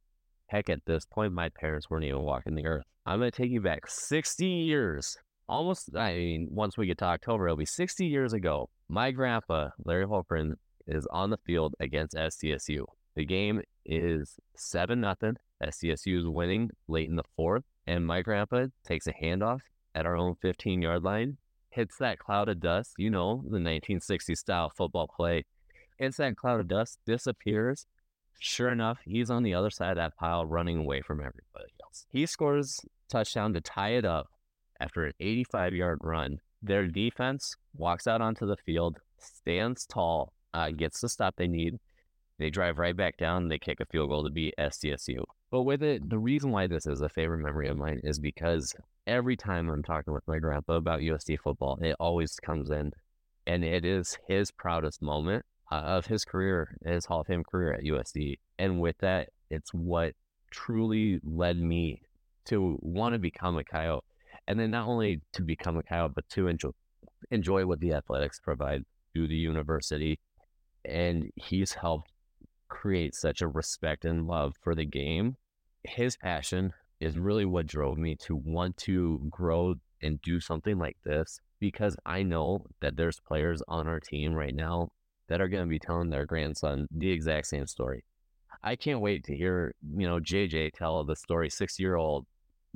Heck, 0.47 0.69
at 0.69 0.85
this 0.87 1.05
point, 1.05 1.33
my 1.33 1.49
parents 1.49 1.91
weren't 1.91 2.05
even 2.05 2.23
walking 2.23 2.55
the 2.55 2.67
earth. 2.67 2.85
I'm 3.07 3.19
going 3.19 3.31
to 3.31 3.37
take 3.37 3.51
you 3.51 3.61
back 3.61 3.89
60 3.89 4.47
years. 4.47 5.17
Almost, 5.49 5.91
I 5.97 6.15
mean, 6.15 6.49
once 6.51 6.79
we 6.79 6.87
get 6.87 6.99
to 6.99 7.05
October, 7.07 7.47
it'll 7.47 7.57
be 7.57 7.67
60 7.67 8.07
years 8.07 8.33
ago. 8.33 8.71
My 8.89 9.11
grandpa, 9.11 9.71
Larry 9.85 10.07
Holprin, 10.07 10.55
is 10.87 11.07
on 11.11 11.31
the 11.31 11.39
field 11.45 11.75
against 11.81 12.15
SDSU. 12.15 12.85
The 13.17 13.25
game 13.25 13.63
is 13.85 14.37
7 14.57 15.01
nothing. 15.01 15.37
SDSU 15.69 16.19
is 16.19 16.27
winning 16.27 16.71
late 16.89 17.09
in 17.09 17.17
the 17.17 17.25
fourth, 17.37 17.65
and 17.87 18.07
my 18.07 18.23
grandpa 18.23 18.67
takes 18.87 19.07
a 19.07 19.13
handoff 19.13 19.61
at 19.95 20.07
our 20.07 20.17
own 20.17 20.35
15 20.43 20.83
yard 20.83 21.03
line, 21.03 21.37
hits 21.71 21.97
that 21.99 22.19
cloud 22.19 22.49
of 22.49 22.61
dust, 22.61 22.95
you 22.99 23.11
know, 23.11 23.45
the 23.51 23.59
1960s 23.59 24.37
style 24.37 24.71
football 24.77 25.09
play, 25.09 25.45
hits 25.99 26.17
that 26.19 26.37
cloud 26.37 26.61
of 26.61 26.69
dust, 26.69 26.99
disappears. 27.07 27.87
Sure 28.41 28.69
enough, 28.69 28.99
he's 29.05 29.31
on 29.31 29.43
the 29.43 29.55
other 29.55 29.71
side 29.71 29.93
of 29.93 29.97
that 29.97 30.17
pile 30.17 30.45
running 30.45 30.79
away 30.79 31.01
from 31.01 31.21
everybody 31.21 31.73
else. 31.83 32.07
He 32.11 32.27
scores 32.27 32.81
touchdown 33.09 33.55
to 33.55 33.61
tie 33.61 33.91
it 33.91 34.05
up 34.05 34.29
after 34.81 35.05
an 35.05 35.13
85 35.21 35.75
yard 35.75 35.99
run. 36.03 36.39
Their 36.63 36.87
defense 36.87 37.55
walks 37.77 38.07
out 38.07 38.21
onto 38.21 38.47
the 38.47 38.57
field, 38.57 38.99
stands 39.19 39.87
tall, 39.87 40.33
uh, 40.53 40.71
gets 40.71 41.01
the 41.01 41.09
stop 41.09 41.37
they 41.37 41.49
need. 41.49 41.79
They 42.39 42.51
drive 42.51 42.79
right 42.79 42.97
back 42.97 43.17
down. 43.17 43.49
They 43.49 43.59
kick 43.59 43.81
a 43.81 43.87
field 43.87 44.11
goal 44.11 44.25
to 44.25 44.31
beat 44.31 44.55
SDSU. 44.59 45.25
But 45.51 45.63
with 45.63 45.83
it, 45.83 46.09
the 46.11 46.19
reason 46.19 46.51
why 46.51 46.67
this 46.67 46.87
is 46.87 47.01
a 47.01 47.09
favorite 47.09 47.39
memory 47.39 47.69
of 47.69 47.77
mine 47.77 48.01
is 48.03 48.19
because 48.19 48.75
every 49.07 49.37
time 49.37 49.69
I'm 49.69 49.85
talking 49.85 50.13
with 50.13 50.27
my 50.27 50.39
grandpa 50.39 50.75
about 50.75 51.01
USD 51.01 51.39
football, 51.39 51.79
it 51.81 51.95
always 52.01 52.35
comes 52.41 52.71
in, 52.71 52.93
and 53.47 53.65
it 53.65 53.85
is 53.85 54.19
his 54.27 54.51
proudest 54.51 55.01
moment 55.01 55.45
uh, 55.71 55.77
of 55.77 56.07
his 56.07 56.25
career, 56.25 56.77
his 56.85 57.07
Hall 57.07 57.21
of 57.21 57.29
Fame 57.29 57.45
career 57.45 57.73
at 57.73 57.85
USD. 57.85 58.39
And 58.59 58.81
with 58.81 58.99
that, 58.99 59.29
it's 59.51 59.73
what 59.73 60.15
truly 60.51 61.21
led 61.23 61.59
me 61.59 62.03
to 62.47 62.79
want 62.81 63.13
to 63.15 63.19
become 63.19 63.57
a 63.59 63.65
Coyote. 63.65 64.05
And 64.47 64.59
then 64.59 64.71
not 64.71 64.89
only 64.89 65.21
to 65.33 65.43
become 65.43 65.77
a 65.77 65.83
Coyote, 65.83 66.13
but 66.15 66.29
to 66.31 66.49
enjoy, 66.49 66.71
enjoy 67.31 67.65
what 67.67 67.81
the 67.81 67.93
athletics 67.93 68.41
provide 68.41 68.83
through 69.13 69.29
the 69.29 69.37
university. 69.37 70.19
And 70.85 71.31
he's 71.37 71.73
helped 71.73 72.11
create 72.69 73.15
such 73.15 73.41
a 73.41 73.49
respect 73.49 74.05
and 74.05 74.27
love 74.27 74.55
for 74.63 74.75
the 74.75 74.85
game 74.85 75.37
his 75.85 76.17
passion 76.17 76.73
is 77.01 77.19
really 77.19 77.45
what 77.45 77.67
drove 77.67 77.99
me 77.99 78.17
to 78.17 78.35
want 78.35 78.77
to 78.79 79.21
grow 79.31 79.75
and 80.03 80.21
do 80.23 80.41
something 80.41 80.79
like 80.79 80.97
this 81.05 81.41
because 81.61 81.97
I 82.05 82.23
know 82.23 82.67
that 82.81 82.97
there's 82.97 83.21
players 83.21 83.63
on 83.69 83.87
our 83.87 84.01
team 84.01 84.35
right 84.35 84.55
now 84.55 84.89
that 85.29 85.41
are 85.41 85.49
going 85.49 85.63
to 85.63 85.69
be 85.69 85.79
telling 85.79 86.11
their 86.11 86.27
grandson 86.27 86.87
the 86.91 87.11
exact 87.11 87.47
same 87.47 87.67
story. 87.67 88.05
I 88.63 88.77
can't 88.77 89.01
wait 89.01 89.25
to 89.25 89.37
hear, 89.37 89.75
you 89.97 90.07
know, 90.07 90.19
JJ 90.21 90.73
tell 90.73 91.05
the 91.05 91.17
story 91.17 91.51
60 91.51 91.83
year 91.83 91.97
old, 91.97 92.27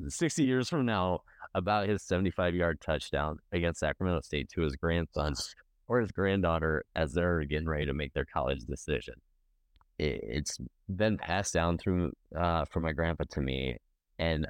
60 0.07 0.45
years 0.45 0.69
from 0.69 0.87
now 0.87 1.21
about 1.55 1.89
his 1.89 2.03
75 2.03 2.55
yard 2.55 2.81
touchdown 2.81 3.39
against 3.53 3.81
Sacramento 3.81 4.21
State 4.21 4.51
to 4.51 4.63
his 4.63 4.77
grandson 4.77 5.35
or 5.89 6.01
his 6.01 6.11
granddaughter 6.11 6.85
as 6.95 7.13
they're 7.13 7.45
getting 7.45 7.69
ready 7.69 7.87
to 7.87 7.95
make 7.95 8.13
their 8.13 8.27
college 8.27 8.65
decision 8.65 9.15
it's 9.99 10.59
been 10.89 11.19
passed 11.19 11.55
down 11.55 11.79
through 11.79 12.13
uh, 12.37 12.65
from 12.67 12.85
my 12.85 12.93
grandpa 12.93 13.25
to 13.31 13.41
me, 13.41 13.79
and 14.19 14.47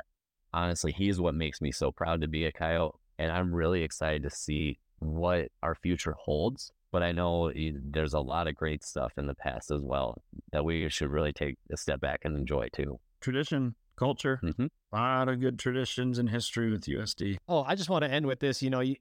honestly, 0.52 0.92
he's 0.92 1.20
what 1.20 1.34
makes 1.34 1.60
me 1.60 1.72
so 1.72 1.90
proud 1.90 2.20
to 2.20 2.28
be 2.28 2.44
a 2.44 2.52
coyote. 2.52 2.96
And 3.18 3.32
I'm 3.32 3.52
really 3.52 3.82
excited 3.82 4.22
to 4.22 4.30
see 4.30 4.78
what 5.00 5.48
our 5.62 5.74
future 5.74 6.14
holds. 6.18 6.72
But 6.90 7.02
I 7.02 7.12
know 7.12 7.52
there's 7.54 8.14
a 8.14 8.20
lot 8.20 8.48
of 8.48 8.54
great 8.54 8.82
stuff 8.82 9.12
in 9.18 9.26
the 9.26 9.34
past 9.34 9.70
as 9.70 9.82
well 9.82 10.22
that 10.52 10.64
we 10.64 10.88
should 10.88 11.10
really 11.10 11.32
take 11.32 11.56
a 11.70 11.76
step 11.76 12.00
back 12.00 12.20
and 12.24 12.34
enjoy 12.34 12.68
too. 12.72 12.98
Tradition, 13.20 13.74
culture, 13.96 14.40
mm-hmm. 14.42 14.66
a 14.92 14.96
lot 14.96 15.28
of 15.28 15.38
good 15.38 15.58
traditions 15.58 16.18
and 16.18 16.30
history 16.30 16.70
with 16.70 16.86
USD. 16.86 17.36
Oh, 17.46 17.62
I 17.62 17.74
just 17.74 17.90
want 17.90 18.04
to 18.04 18.10
end 18.10 18.24
with 18.24 18.40
this. 18.40 18.62
You 18.62 18.70
know, 18.70 18.80
you, 18.80 18.96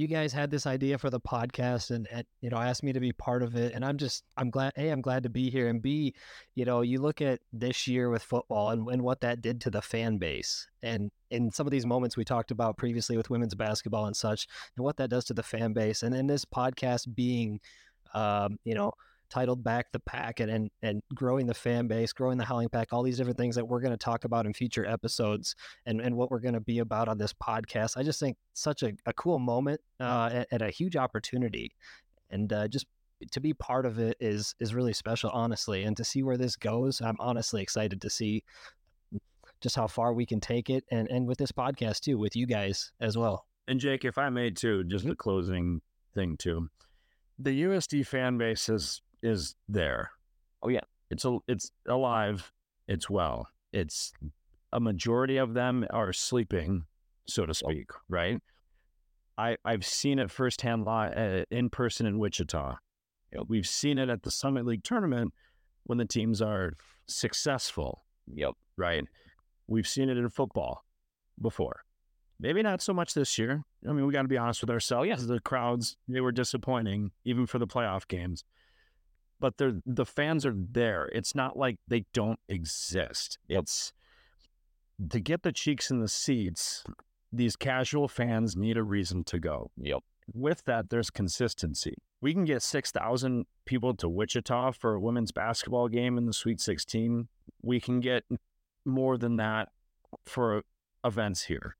you 0.00 0.06
guys 0.06 0.32
had 0.32 0.50
this 0.50 0.66
idea 0.66 0.96
for 0.96 1.10
the 1.10 1.20
podcast 1.20 1.90
and, 1.90 2.08
and, 2.10 2.24
you 2.40 2.48
know 2.48 2.56
asked 2.56 2.82
me 2.82 2.90
to 2.90 3.00
be 3.00 3.12
part 3.12 3.42
of 3.42 3.54
it 3.54 3.74
and 3.74 3.84
i'm 3.84 3.98
just 3.98 4.24
i'm 4.38 4.48
glad 4.48 4.72
a 4.78 4.88
i'm 4.88 5.02
glad 5.02 5.22
to 5.22 5.28
be 5.28 5.50
here 5.50 5.68
and 5.68 5.82
b 5.82 6.14
you 6.54 6.64
know 6.64 6.80
you 6.80 6.98
look 6.98 7.20
at 7.20 7.40
this 7.52 7.86
year 7.86 8.08
with 8.08 8.22
football 8.22 8.70
and, 8.70 8.88
and 8.88 9.02
what 9.02 9.20
that 9.20 9.42
did 9.42 9.60
to 9.60 9.70
the 9.70 9.82
fan 9.82 10.16
base 10.16 10.66
and 10.82 11.10
in 11.30 11.50
some 11.50 11.66
of 11.66 11.70
these 11.70 11.84
moments 11.84 12.16
we 12.16 12.24
talked 12.24 12.50
about 12.50 12.78
previously 12.78 13.18
with 13.18 13.28
women's 13.28 13.54
basketball 13.54 14.06
and 14.06 14.16
such 14.16 14.46
and 14.74 14.82
what 14.82 14.96
that 14.96 15.10
does 15.10 15.26
to 15.26 15.34
the 15.34 15.42
fan 15.42 15.74
base 15.74 16.02
and 16.02 16.14
then 16.14 16.26
this 16.26 16.46
podcast 16.46 17.14
being 17.14 17.60
um, 18.14 18.58
you 18.64 18.74
know 18.74 18.92
titled 19.30 19.64
Back 19.64 19.92
the 19.92 20.00
Pack 20.00 20.40
and, 20.40 20.50
and, 20.50 20.70
and 20.82 21.02
growing 21.14 21.46
the 21.46 21.54
fan 21.54 21.86
base, 21.86 22.12
growing 22.12 22.36
the 22.36 22.44
Howling 22.44 22.68
Pack, 22.68 22.92
all 22.92 23.02
these 23.02 23.16
different 23.16 23.38
things 23.38 23.54
that 23.54 23.64
we're 23.64 23.80
going 23.80 23.92
to 23.92 23.96
talk 23.96 24.24
about 24.24 24.44
in 24.44 24.52
future 24.52 24.84
episodes 24.84 25.54
and, 25.86 26.00
and 26.00 26.16
what 26.16 26.30
we're 26.30 26.40
going 26.40 26.54
to 26.54 26.60
be 26.60 26.80
about 26.80 27.08
on 27.08 27.16
this 27.16 27.32
podcast. 27.32 27.96
I 27.96 28.02
just 28.02 28.20
think 28.20 28.36
such 28.52 28.82
a, 28.82 28.92
a 29.06 29.12
cool 29.12 29.38
moment 29.38 29.80
uh, 30.00 30.30
and, 30.32 30.46
and, 30.50 30.62
a 30.62 30.70
huge 30.70 30.96
opportunity. 30.96 31.72
And 32.30 32.52
uh, 32.52 32.68
just 32.68 32.86
to 33.30 33.40
be 33.40 33.54
part 33.54 33.86
of 33.86 33.98
it 33.98 34.16
is 34.20 34.54
is 34.60 34.74
really 34.74 34.92
special, 34.92 35.30
honestly. 35.30 35.84
And 35.84 35.96
to 35.96 36.04
see 36.04 36.22
where 36.22 36.36
this 36.36 36.56
goes, 36.56 37.00
I'm 37.00 37.16
honestly 37.18 37.62
excited 37.62 38.00
to 38.02 38.10
see 38.10 38.44
just 39.60 39.76
how 39.76 39.86
far 39.86 40.14
we 40.14 40.26
can 40.26 40.40
take 40.40 40.70
it 40.70 40.84
and, 40.90 41.08
and 41.08 41.26
with 41.26 41.38
this 41.38 41.52
podcast 41.52 42.00
too, 42.00 42.18
with 42.18 42.34
you 42.34 42.46
guys 42.46 42.92
as 43.00 43.16
well. 43.16 43.46
And 43.68 43.78
Jake, 43.78 44.04
if 44.04 44.18
I 44.18 44.30
may 44.30 44.50
too, 44.50 44.84
just 44.84 45.04
a 45.04 45.14
closing 45.14 45.82
thing 46.14 46.36
too. 46.36 46.68
The 47.38 47.64
USD 47.64 48.06
fan 48.06 48.38
base 48.38 48.66
has 48.66 49.00
is 49.22 49.54
there. 49.68 50.10
Oh 50.62 50.68
yeah, 50.68 50.80
it's 51.10 51.24
a, 51.24 51.38
it's 51.48 51.70
alive. 51.88 52.52
It's 52.88 53.08
well. 53.08 53.48
It's 53.72 54.12
a 54.72 54.80
majority 54.80 55.36
of 55.36 55.54
them 55.54 55.86
are 55.90 56.12
sleeping, 56.12 56.84
so 57.26 57.46
to 57.46 57.54
speak. 57.54 57.90
Right. 58.08 58.40
I 59.38 59.56
I've 59.64 59.86
seen 59.86 60.18
it 60.18 60.30
firsthand 60.30 60.86
uh, 60.86 61.44
in 61.50 61.70
person 61.70 62.06
in 62.06 62.18
Wichita. 62.18 62.76
Yep. 63.32 63.44
We've 63.48 63.66
seen 63.66 63.98
it 63.98 64.08
at 64.08 64.22
the 64.22 64.30
Summit 64.30 64.66
League 64.66 64.84
tournament 64.84 65.32
when 65.84 65.98
the 65.98 66.04
teams 66.04 66.42
are 66.42 66.74
successful. 67.06 68.04
Yep. 68.34 68.54
Right. 68.76 69.04
We've 69.66 69.88
seen 69.88 70.08
it 70.08 70.18
in 70.18 70.28
football 70.28 70.84
before. 71.40 71.84
Maybe 72.40 72.62
not 72.62 72.82
so 72.82 72.92
much 72.92 73.14
this 73.14 73.38
year. 73.38 73.62
I 73.88 73.92
mean, 73.92 74.06
we 74.06 74.12
got 74.12 74.22
to 74.22 74.28
be 74.28 74.38
honest 74.38 74.62
with 74.62 74.70
ourselves. 74.70 75.08
Yes, 75.08 75.24
the 75.24 75.40
crowds 75.40 75.96
they 76.08 76.20
were 76.20 76.32
disappointing 76.32 77.10
even 77.24 77.46
for 77.46 77.58
the 77.58 77.66
playoff 77.66 78.08
games 78.08 78.44
but 79.40 79.56
they're 79.56 79.80
the 79.84 80.06
fans 80.06 80.46
are 80.46 80.54
there. 80.54 81.10
It's 81.12 81.34
not 81.34 81.56
like 81.56 81.78
they 81.88 82.04
don't 82.12 82.38
exist. 82.48 83.38
It's 83.48 83.92
to 85.08 85.18
get 85.18 85.42
the 85.42 85.52
cheeks 85.52 85.90
in 85.90 86.00
the 86.00 86.08
seats. 86.08 86.84
These 87.32 87.56
casual 87.56 88.08
fans 88.08 88.56
need 88.56 88.76
a 88.76 88.82
reason 88.82 89.24
to 89.24 89.38
go. 89.38 89.70
Yep. 89.78 90.00
With 90.32 90.64
that, 90.64 90.90
there's 90.90 91.10
consistency. 91.10 91.94
We 92.20 92.34
can 92.34 92.44
get 92.44 92.62
six 92.62 92.92
thousand 92.92 93.46
people 93.64 93.94
to 93.94 94.08
Wichita 94.08 94.72
for 94.72 94.94
a 94.94 95.00
women's 95.00 95.32
basketball 95.32 95.88
game 95.88 96.18
in 96.18 96.26
the 96.26 96.32
Sweet 96.32 96.60
16. 96.60 97.28
We 97.62 97.80
can 97.80 98.00
get 98.00 98.24
more 98.84 99.16
than 99.16 99.36
that 99.36 99.68
for 100.26 100.62
events 101.04 101.44
here 101.44 101.76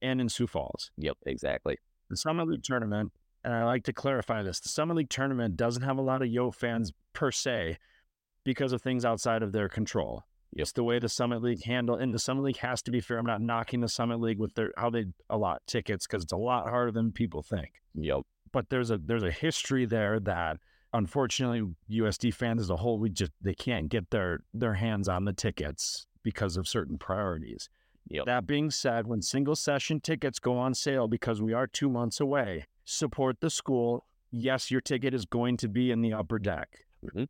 and 0.00 0.20
in 0.20 0.28
Sioux 0.28 0.46
Falls. 0.46 0.90
Yep, 0.98 1.18
exactly. 1.26 1.78
The 2.10 2.16
Summit 2.16 2.48
League 2.48 2.62
tournament 2.62 3.12
and 3.44 3.52
I 3.52 3.64
like 3.64 3.84
to 3.84 3.92
clarify 3.92 4.42
this 4.42 4.60
the 4.60 4.68
Summit 4.68 4.96
League 4.96 5.10
tournament 5.10 5.56
doesn't 5.56 5.82
have 5.82 5.98
a 5.98 6.02
lot 6.02 6.22
of 6.22 6.28
Yo 6.28 6.50
fans 6.50 6.92
per 7.12 7.30
se 7.30 7.78
because 8.44 8.72
of 8.72 8.82
things 8.82 9.04
outside 9.04 9.42
of 9.42 9.52
their 9.52 9.68
control. 9.68 10.24
Yep. 10.54 10.62
It's 10.62 10.72
the 10.72 10.84
way 10.84 10.98
the 10.98 11.08
Summit 11.08 11.42
League 11.42 11.64
handle, 11.64 11.96
and 11.96 12.14
the 12.14 12.18
Summit 12.18 12.42
League 12.42 12.58
has 12.58 12.80
to 12.82 12.90
be 12.90 13.00
fair. 13.00 13.18
I'm 13.18 13.26
not 13.26 13.40
knocking 13.40 13.80
the 13.80 13.88
Summit 13.88 14.20
League 14.20 14.38
with 14.38 14.54
their 14.54 14.72
how 14.76 14.90
they 14.90 15.06
allot 15.28 15.62
tickets 15.66 16.06
because 16.06 16.22
it's 16.22 16.32
a 16.32 16.36
lot 16.36 16.68
harder 16.68 16.92
than 16.92 17.12
people 17.12 17.42
think. 17.42 17.82
Yep. 17.94 18.20
But 18.52 18.70
there's 18.70 18.90
a 18.90 18.98
there's 18.98 19.24
a 19.24 19.32
history 19.32 19.84
there 19.84 20.20
that 20.20 20.58
unfortunately 20.92 21.74
USD 21.90 22.32
fans 22.32 22.62
as 22.62 22.70
a 22.70 22.76
whole 22.76 23.00
we 23.00 23.10
just 23.10 23.32
they 23.42 23.54
can't 23.54 23.88
get 23.88 24.10
their 24.10 24.40
their 24.54 24.74
hands 24.74 25.08
on 25.08 25.24
the 25.24 25.32
tickets 25.32 26.06
because 26.22 26.56
of 26.56 26.68
certain 26.68 26.98
priorities. 26.98 27.68
Yep. 28.08 28.26
That 28.26 28.46
being 28.46 28.70
said, 28.70 29.06
when 29.06 29.22
single 29.22 29.56
session 29.56 30.00
tickets 30.00 30.38
go 30.38 30.56
on 30.56 30.74
sale 30.74 31.08
because 31.08 31.40
we 31.42 31.52
are 31.52 31.66
two 31.66 31.88
months 31.88 32.20
away, 32.20 32.66
support 32.84 33.40
the 33.40 33.50
school. 33.50 34.06
Yes, 34.30 34.70
your 34.70 34.80
ticket 34.80 35.14
is 35.14 35.24
going 35.24 35.56
to 35.58 35.68
be 35.68 35.90
in 35.90 36.00
the 36.00 36.12
upper 36.12 36.38
deck. 36.38 36.68
Mm-hmm. 37.04 37.24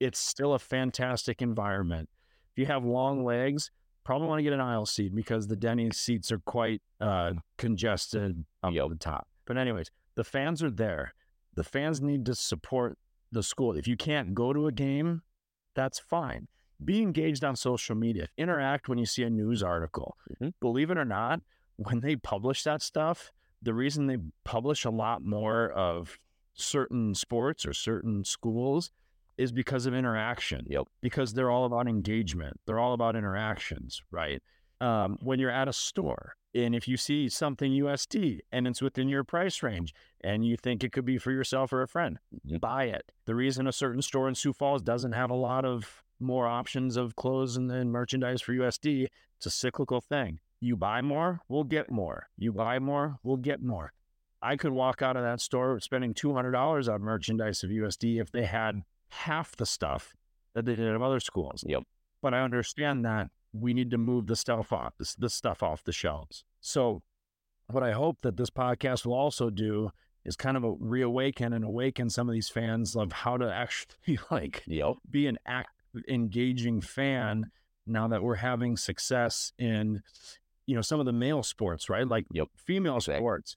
It's 0.00 0.18
still 0.18 0.54
a 0.54 0.58
fantastic 0.58 1.40
environment. 1.42 2.08
If 2.52 2.58
you 2.58 2.66
have 2.66 2.84
long 2.84 3.24
legs, 3.24 3.70
probably 4.04 4.28
want 4.28 4.40
to 4.40 4.42
get 4.42 4.52
an 4.52 4.60
aisle 4.60 4.86
seat 4.86 5.14
because 5.14 5.46
the 5.46 5.56
Denny 5.56 5.90
seats 5.92 6.32
are 6.32 6.40
quite 6.40 6.82
uh, 7.00 7.32
congested 7.56 8.44
up 8.62 8.72
yep. 8.72 8.88
the 8.88 8.96
top. 8.96 9.28
But 9.46 9.56
anyways, 9.56 9.90
the 10.14 10.24
fans 10.24 10.62
are 10.62 10.70
there. 10.70 11.14
The 11.54 11.64
fans 11.64 12.00
need 12.00 12.26
to 12.26 12.34
support 12.34 12.98
the 13.30 13.42
school. 13.42 13.72
If 13.76 13.86
you 13.86 13.96
can't 13.96 14.34
go 14.34 14.52
to 14.52 14.66
a 14.66 14.72
game, 14.72 15.22
that's 15.74 15.98
fine. 15.98 16.48
Be 16.84 17.00
engaged 17.00 17.44
on 17.44 17.56
social 17.56 17.94
media. 17.94 18.28
Interact 18.36 18.88
when 18.88 18.98
you 18.98 19.06
see 19.06 19.22
a 19.22 19.30
news 19.30 19.62
article. 19.62 20.16
Mhm. 20.40 20.54
Believe 20.60 20.90
it 20.90 20.98
or 20.98 21.04
not, 21.04 21.40
when 21.76 22.00
they 22.00 22.16
publish 22.16 22.64
that 22.64 22.82
stuff, 22.82 23.32
the 23.62 23.74
reason 23.74 24.06
they 24.06 24.18
publish 24.44 24.84
a 24.84 24.90
lot 24.90 25.24
more 25.24 25.70
of 25.70 26.18
certain 26.54 27.14
sports 27.14 27.64
or 27.64 27.72
certain 27.72 28.24
schools 28.24 28.90
is 29.38 29.52
because 29.52 29.86
of 29.86 29.94
interaction. 29.94 30.66
Yep. 30.68 30.88
Because 31.00 31.32
they're 31.32 31.50
all 31.50 31.64
about 31.64 31.88
engagement. 31.88 32.60
They're 32.66 32.78
all 32.78 32.92
about 32.92 33.16
interactions, 33.16 34.02
right? 34.10 34.42
Um, 34.80 35.16
when 35.22 35.38
you're 35.38 35.50
at 35.50 35.68
a 35.68 35.72
store 35.72 36.34
and 36.54 36.74
if 36.74 36.86
you 36.88 36.96
see 36.96 37.28
something 37.28 37.72
USD 37.72 38.40
and 38.50 38.66
it's 38.66 38.82
within 38.82 39.08
your 39.08 39.24
price 39.24 39.62
range 39.62 39.94
and 40.22 40.44
you 40.44 40.56
think 40.56 40.82
it 40.84 40.92
could 40.92 41.04
be 41.04 41.18
for 41.18 41.30
yourself 41.30 41.72
or 41.72 41.82
a 41.82 41.88
friend, 41.88 42.18
Mhm. 42.46 42.60
buy 42.60 42.84
it. 42.84 43.12
The 43.24 43.34
reason 43.34 43.66
a 43.66 43.72
certain 43.72 44.02
store 44.02 44.28
in 44.28 44.34
Sioux 44.34 44.52
Falls 44.52 44.82
doesn't 44.82 45.12
have 45.12 45.30
a 45.30 45.34
lot 45.36 45.64
of 45.64 46.02
more 46.20 46.46
options 46.46 46.96
of 46.96 47.16
clothes 47.16 47.56
and, 47.56 47.70
and 47.70 47.90
merchandise 47.90 48.42
for 48.42 48.52
USD, 48.52 49.06
it's 49.36 49.46
a 49.46 49.50
cyclical 49.50 50.00
thing. 50.00 50.40
You 50.62 50.76
buy 50.76 51.02
more, 51.02 51.40
we'll 51.48 51.64
get 51.64 51.90
more. 51.90 52.28
You 52.38 52.52
buy 52.52 52.78
more, 52.78 53.18
we'll 53.24 53.36
get 53.36 53.60
more. 53.60 53.92
I 54.40 54.54
could 54.56 54.70
walk 54.72 55.02
out 55.02 55.16
of 55.16 55.24
that 55.24 55.40
store 55.40 55.80
spending 55.80 56.14
$200 56.14 56.92
on 56.92 57.00
merchandise 57.02 57.64
of 57.64 57.70
USD 57.70 58.20
if 58.20 58.30
they 58.30 58.44
had 58.44 58.82
half 59.08 59.56
the 59.56 59.66
stuff 59.66 60.14
that 60.54 60.64
they 60.64 60.76
did 60.76 60.86
at 60.94 61.02
other 61.02 61.18
schools. 61.18 61.64
Yep. 61.66 61.82
But 62.22 62.32
I 62.32 62.42
understand 62.42 63.04
that 63.04 63.30
we 63.52 63.74
need 63.74 63.90
to 63.90 63.98
move 63.98 64.28
the 64.28 64.36
stuff 64.36 64.72
off 64.72 64.94
this, 64.98 65.16
this 65.16 65.34
stuff 65.34 65.64
off 65.64 65.82
the 65.82 65.90
shelves. 65.92 66.44
So 66.60 67.02
what 67.66 67.82
I 67.82 67.90
hope 67.90 68.18
that 68.22 68.36
this 68.36 68.50
podcast 68.50 69.04
will 69.04 69.14
also 69.14 69.50
do 69.50 69.90
is 70.24 70.36
kind 70.36 70.56
of 70.56 70.62
a 70.62 70.74
reawaken 70.78 71.52
and 71.52 71.64
awaken 71.64 72.08
some 72.08 72.28
of 72.28 72.32
these 72.34 72.48
fans 72.48 72.94
of 72.94 73.10
how 73.10 73.36
to 73.36 73.52
actually 73.52 74.20
like 74.30 74.62
Yep. 74.68 74.94
be 75.10 75.26
an 75.26 75.38
act 75.44 75.70
engaging 76.08 76.80
fan 76.80 77.50
now 77.84 78.06
that 78.06 78.22
we're 78.22 78.36
having 78.36 78.76
success 78.76 79.52
in 79.58 80.02
you 80.72 80.76
know 80.76 80.82
some 80.82 80.98
of 81.00 81.06
the 81.06 81.12
male 81.12 81.42
sports 81.42 81.90
right 81.90 82.08
like 82.08 82.24
Yep. 82.32 82.48
female 82.56 82.96
Exactly. 82.96 83.20
sports 83.22 83.56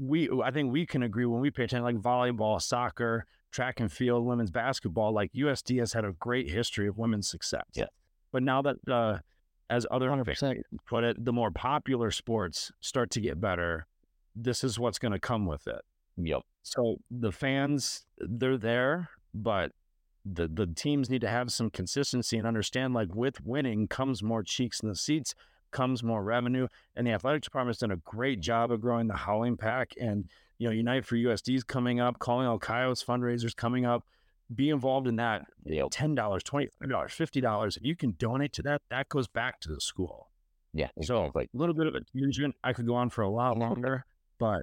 we 0.00 0.28
i 0.44 0.50
think 0.50 0.72
we 0.72 0.84
can 0.84 1.04
agree 1.04 1.24
when 1.24 1.40
we 1.40 1.50
pay 1.52 1.62
attention 1.64 1.84
like 1.84 1.96
volleyball 1.96 2.60
soccer 2.60 3.24
track 3.52 3.78
and 3.78 3.92
field 3.92 4.26
women's 4.26 4.50
basketball 4.50 5.12
like 5.12 5.30
usd 5.34 5.78
has 5.78 5.92
had 5.92 6.04
a 6.04 6.12
great 6.18 6.50
history 6.50 6.88
of 6.88 6.98
women's 6.98 7.28
success 7.30 7.62
Yeah. 7.74 7.84
but 8.32 8.42
now 8.42 8.60
that 8.62 8.76
uh 8.90 9.18
as 9.70 9.86
other 9.90 10.08
100%. 10.10 10.56
put 10.88 11.04
it 11.04 11.24
the 11.24 11.32
more 11.32 11.52
popular 11.52 12.10
sports 12.10 12.72
start 12.80 13.10
to 13.12 13.20
get 13.20 13.40
better 13.40 13.86
this 14.34 14.64
is 14.64 14.78
what's 14.80 14.98
going 14.98 15.12
to 15.12 15.20
come 15.20 15.46
with 15.46 15.66
it 15.68 15.82
Yep. 16.16 16.42
so 16.62 16.96
the 17.10 17.30
fans, 17.32 18.04
they're 18.18 18.58
there, 18.58 19.08
but 19.32 19.70
the 20.26 20.46
the 20.46 20.66
teams 20.66 21.08
need 21.08 21.22
to 21.22 21.28
have 21.28 21.50
some 21.50 21.68
consistency 21.70 22.36
and 22.38 22.46
understand 22.46 22.92
like 22.94 23.14
with 23.14 23.40
winning 23.44 23.88
comes 23.88 24.22
more 24.22 24.42
cheeks 24.42 24.80
in 24.80 24.88
the 24.90 24.94
seats, 24.94 25.34
comes 25.72 26.02
more 26.02 26.22
revenue. 26.22 26.68
And 26.94 27.06
the 27.06 27.10
athletic 27.12 27.42
department's 27.42 27.80
done 27.80 27.90
a 27.90 27.96
great 27.96 28.40
job 28.40 28.70
of 28.70 28.80
growing 28.80 29.08
the 29.08 29.14
howling 29.16 29.56
pack. 29.56 29.94
And 30.00 30.28
you 30.58 30.68
know, 30.68 30.72
Unite 30.72 31.04
for 31.04 31.16
USD's 31.16 31.64
coming 31.64 31.98
up, 31.98 32.18
calling 32.20 32.46
all 32.46 32.58
coyotes 32.58 33.02
fundraisers 33.02 33.56
coming 33.56 33.84
up. 33.84 34.04
Be 34.54 34.68
involved 34.70 35.08
in 35.08 35.16
that. 35.16 35.46
Yep. 35.64 35.88
Ten 35.90 36.14
dollars, 36.14 36.42
twenty 36.42 36.68
dollars, 36.86 37.12
fifty 37.12 37.40
dollars. 37.40 37.76
If 37.76 37.84
you 37.84 37.96
can 37.96 38.14
donate 38.18 38.52
to 38.54 38.62
that, 38.62 38.82
that 38.90 39.08
goes 39.08 39.26
back 39.26 39.60
to 39.60 39.70
the 39.74 39.80
school. 39.80 40.28
Yeah. 40.74 40.88
So 41.02 41.20
Exactly. 41.24 41.48
a 41.54 41.56
little 41.58 41.74
bit 41.74 41.86
of 41.86 41.94
a 41.94 42.00
tangent. 42.16 42.54
I 42.62 42.72
could 42.74 42.86
go 42.86 42.94
on 42.94 43.08
for 43.10 43.22
a 43.22 43.30
lot 43.30 43.58
longer, 43.58 44.04
but 44.38 44.62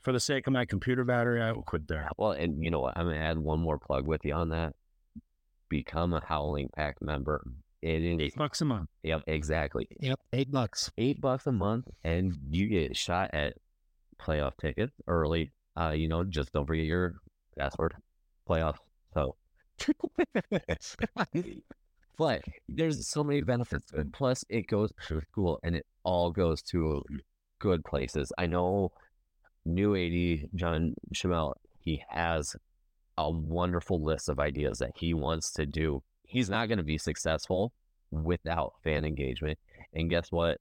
for 0.00 0.12
the 0.12 0.20
sake 0.20 0.46
of 0.46 0.52
my 0.52 0.64
computer 0.64 1.02
battery, 1.04 1.42
I 1.42 1.50
will 1.52 1.62
quit 1.64 1.88
there. 1.88 2.08
Well, 2.16 2.30
and 2.32 2.62
you 2.62 2.70
know 2.70 2.80
what? 2.80 2.96
I'm 2.96 3.06
gonna 3.06 3.18
add 3.18 3.38
one 3.38 3.58
more 3.60 3.78
plug 3.78 4.06
with 4.06 4.24
you 4.24 4.32
on 4.32 4.50
that. 4.50 4.74
Become 5.68 6.12
a 6.12 6.24
Howling 6.24 6.70
Pack 6.76 7.02
member. 7.02 7.44
It 7.86 8.02
is 8.02 8.18
Eight 8.20 8.34
bucks 8.34 8.60
a 8.62 8.64
month. 8.64 8.88
yep, 9.04 9.22
exactly. 9.28 9.86
Yep. 10.00 10.18
Eight 10.32 10.50
bucks. 10.50 10.90
Eight 10.98 11.20
bucks 11.20 11.46
a 11.46 11.52
month, 11.52 11.86
and 12.02 12.36
you 12.50 12.66
get 12.66 12.90
a 12.90 12.94
shot 12.94 13.30
at 13.32 13.54
playoff 14.20 14.56
tickets 14.60 14.92
early. 15.06 15.52
Uh, 15.78 15.90
you 15.90 16.08
know, 16.08 16.24
just 16.24 16.52
don't 16.52 16.66
forget 16.66 16.84
your 16.84 17.14
password. 17.56 17.94
Playoffs. 18.48 18.78
So, 19.14 19.36
but 22.18 22.42
there's 22.68 23.06
so 23.06 23.22
many 23.22 23.42
benefits. 23.42 23.92
And 23.92 24.12
plus, 24.12 24.44
it 24.48 24.66
goes 24.66 24.92
to 25.06 25.20
school, 25.30 25.60
and 25.62 25.76
it 25.76 25.86
all 26.02 26.32
goes 26.32 26.62
to 26.62 27.04
good 27.60 27.84
places. 27.84 28.32
I 28.36 28.46
know 28.46 28.90
new 29.64 29.94
AD 29.94 30.48
Jon 30.56 30.96
Schemmel. 31.14 31.54
He 31.78 32.02
has 32.08 32.56
a 33.16 33.30
wonderful 33.30 34.02
list 34.02 34.28
of 34.28 34.40
ideas 34.40 34.78
that 34.78 34.90
he 34.96 35.14
wants 35.14 35.52
to 35.52 35.66
do. 35.66 36.02
He's 36.26 36.50
not 36.50 36.68
going 36.68 36.78
to 36.78 36.84
be 36.84 36.98
successful 36.98 37.72
without 38.10 38.74
fan 38.82 39.04
engagement. 39.04 39.58
And 39.94 40.10
guess 40.10 40.30
what? 40.30 40.58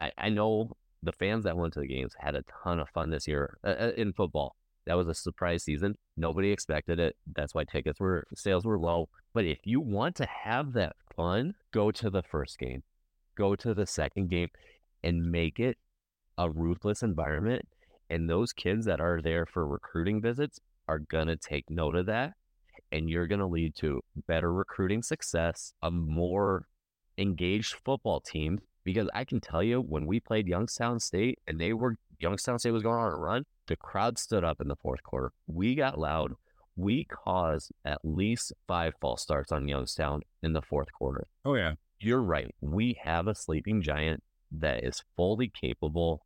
I, 0.00 0.12
I 0.18 0.28
know 0.28 0.76
the 1.02 1.12
fans 1.12 1.44
that 1.44 1.56
went 1.56 1.74
to 1.74 1.80
the 1.80 1.86
games 1.86 2.14
had 2.18 2.34
a 2.34 2.44
ton 2.62 2.80
of 2.80 2.88
fun 2.90 3.10
this 3.10 3.28
year 3.28 3.58
uh, 3.64 3.74
uh, 3.78 3.92
in 3.96 4.12
football. 4.12 4.56
That 4.86 4.96
was 4.96 5.08
a 5.08 5.14
surprise 5.14 5.64
season. 5.64 5.96
Nobody 6.16 6.50
expected 6.50 6.98
it. 6.98 7.14
That's 7.36 7.54
why 7.54 7.64
tickets 7.64 8.00
were 8.00 8.26
sales 8.34 8.64
were 8.64 8.78
low. 8.78 9.08
But 9.34 9.44
if 9.44 9.58
you 9.64 9.80
want 9.80 10.16
to 10.16 10.26
have 10.26 10.72
that 10.72 10.96
fun, 11.14 11.54
go 11.72 11.90
to 11.90 12.08
the 12.08 12.22
first 12.22 12.58
game, 12.58 12.82
go 13.36 13.54
to 13.56 13.74
the 13.74 13.86
second 13.86 14.30
game, 14.30 14.48
and 15.04 15.30
make 15.30 15.60
it 15.60 15.76
a 16.38 16.50
ruthless 16.50 17.02
environment. 17.02 17.68
And 18.08 18.28
those 18.28 18.54
kids 18.54 18.86
that 18.86 19.00
are 19.00 19.20
there 19.20 19.44
for 19.44 19.66
recruiting 19.66 20.22
visits 20.22 20.58
are 20.88 20.98
gonna 20.98 21.36
take 21.36 21.68
note 21.68 21.94
of 21.94 22.06
that, 22.06 22.32
and 22.92 23.08
you're 23.08 23.26
gonna 23.26 23.46
lead 23.46 23.74
to 23.76 24.00
better 24.26 24.52
recruiting 24.52 25.02
success, 25.02 25.72
a 25.82 25.90
more 25.90 26.66
engaged 27.16 27.76
football 27.84 28.20
team. 28.20 28.60
Because 28.84 29.08
I 29.12 29.24
can 29.24 29.40
tell 29.40 29.62
you, 29.62 29.80
when 29.80 30.06
we 30.06 30.18
played 30.18 30.46
Youngstown 30.46 30.98
State 30.98 31.38
and 31.46 31.60
they 31.60 31.74
were 31.74 31.96
Youngstown 32.20 32.58
State 32.58 32.70
was 32.70 32.82
going 32.82 32.98
on 32.98 33.12
a 33.12 33.16
run, 33.16 33.44
the 33.66 33.76
crowd 33.76 34.18
stood 34.18 34.44
up 34.44 34.60
in 34.60 34.68
the 34.68 34.76
fourth 34.76 35.02
quarter. 35.02 35.32
We 35.46 35.74
got 35.74 35.98
loud. 35.98 36.32
We 36.74 37.04
caused 37.04 37.70
at 37.84 37.98
least 38.02 38.52
five 38.66 38.94
false 39.00 39.22
starts 39.22 39.52
on 39.52 39.68
Youngstown 39.68 40.22
in 40.42 40.52
the 40.52 40.62
fourth 40.62 40.92
quarter. 40.92 41.26
Oh 41.44 41.54
yeah. 41.54 41.74
You're 42.00 42.22
right. 42.22 42.54
We 42.60 42.98
have 43.02 43.26
a 43.26 43.34
sleeping 43.34 43.82
giant 43.82 44.22
that 44.52 44.84
is 44.84 45.02
fully 45.16 45.48
capable 45.48 46.24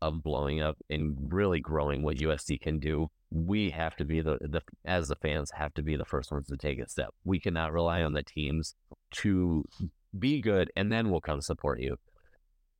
of 0.00 0.22
blowing 0.22 0.60
up 0.60 0.76
and 0.90 1.16
really 1.32 1.60
growing 1.60 2.02
what 2.02 2.18
USD 2.18 2.60
can 2.60 2.78
do. 2.78 3.10
We 3.34 3.70
have 3.70 3.96
to 3.96 4.04
be 4.04 4.20
the, 4.20 4.38
the 4.40 4.62
as 4.84 5.08
the 5.08 5.16
fans 5.16 5.50
have 5.56 5.74
to 5.74 5.82
be 5.82 5.96
the 5.96 6.04
first 6.04 6.30
ones 6.30 6.46
to 6.46 6.56
take 6.56 6.78
a 6.78 6.88
step. 6.88 7.10
We 7.24 7.40
cannot 7.40 7.72
rely 7.72 8.02
on 8.02 8.12
the 8.12 8.22
teams 8.22 8.76
to 9.16 9.64
be 10.16 10.40
good 10.40 10.70
and 10.76 10.92
then 10.92 11.10
we'll 11.10 11.20
come 11.20 11.40
support 11.40 11.80
you. 11.80 11.96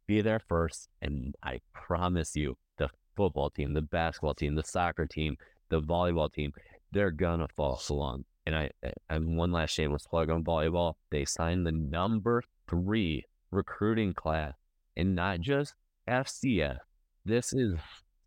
Be 0.06 0.20
there 0.20 0.40
first 0.48 0.88
and 1.02 1.34
I 1.42 1.58
promise 1.72 2.36
you 2.36 2.56
the 2.76 2.88
football 3.16 3.50
team, 3.50 3.74
the 3.74 3.82
basketball 3.82 4.34
team, 4.34 4.54
the 4.54 4.62
soccer 4.62 5.06
team, 5.06 5.36
the 5.70 5.80
volleyball 5.80 6.32
team, 6.32 6.52
they're 6.92 7.10
gonna 7.10 7.48
fall 7.56 7.82
along. 7.90 8.24
And 8.46 8.54
I 8.54 8.70
and 9.10 9.36
one 9.36 9.50
last 9.50 9.70
shameless 9.70 10.06
plug 10.06 10.30
on 10.30 10.44
volleyball. 10.44 10.94
They 11.10 11.24
signed 11.24 11.66
the 11.66 11.72
number 11.72 12.44
three 12.68 13.24
recruiting 13.50 14.14
class 14.14 14.54
and 14.96 15.16
not 15.16 15.40
just 15.40 15.74
FCF. 16.06 16.78
This 17.24 17.52
is 17.52 17.74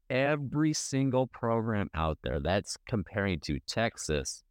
every 0.10 0.74
single 0.74 1.28
program 1.28 1.90
out 1.94 2.18
there. 2.24 2.40
That's 2.40 2.78
comparing 2.88 3.40
to 3.42 3.60
Texas, 3.68 4.44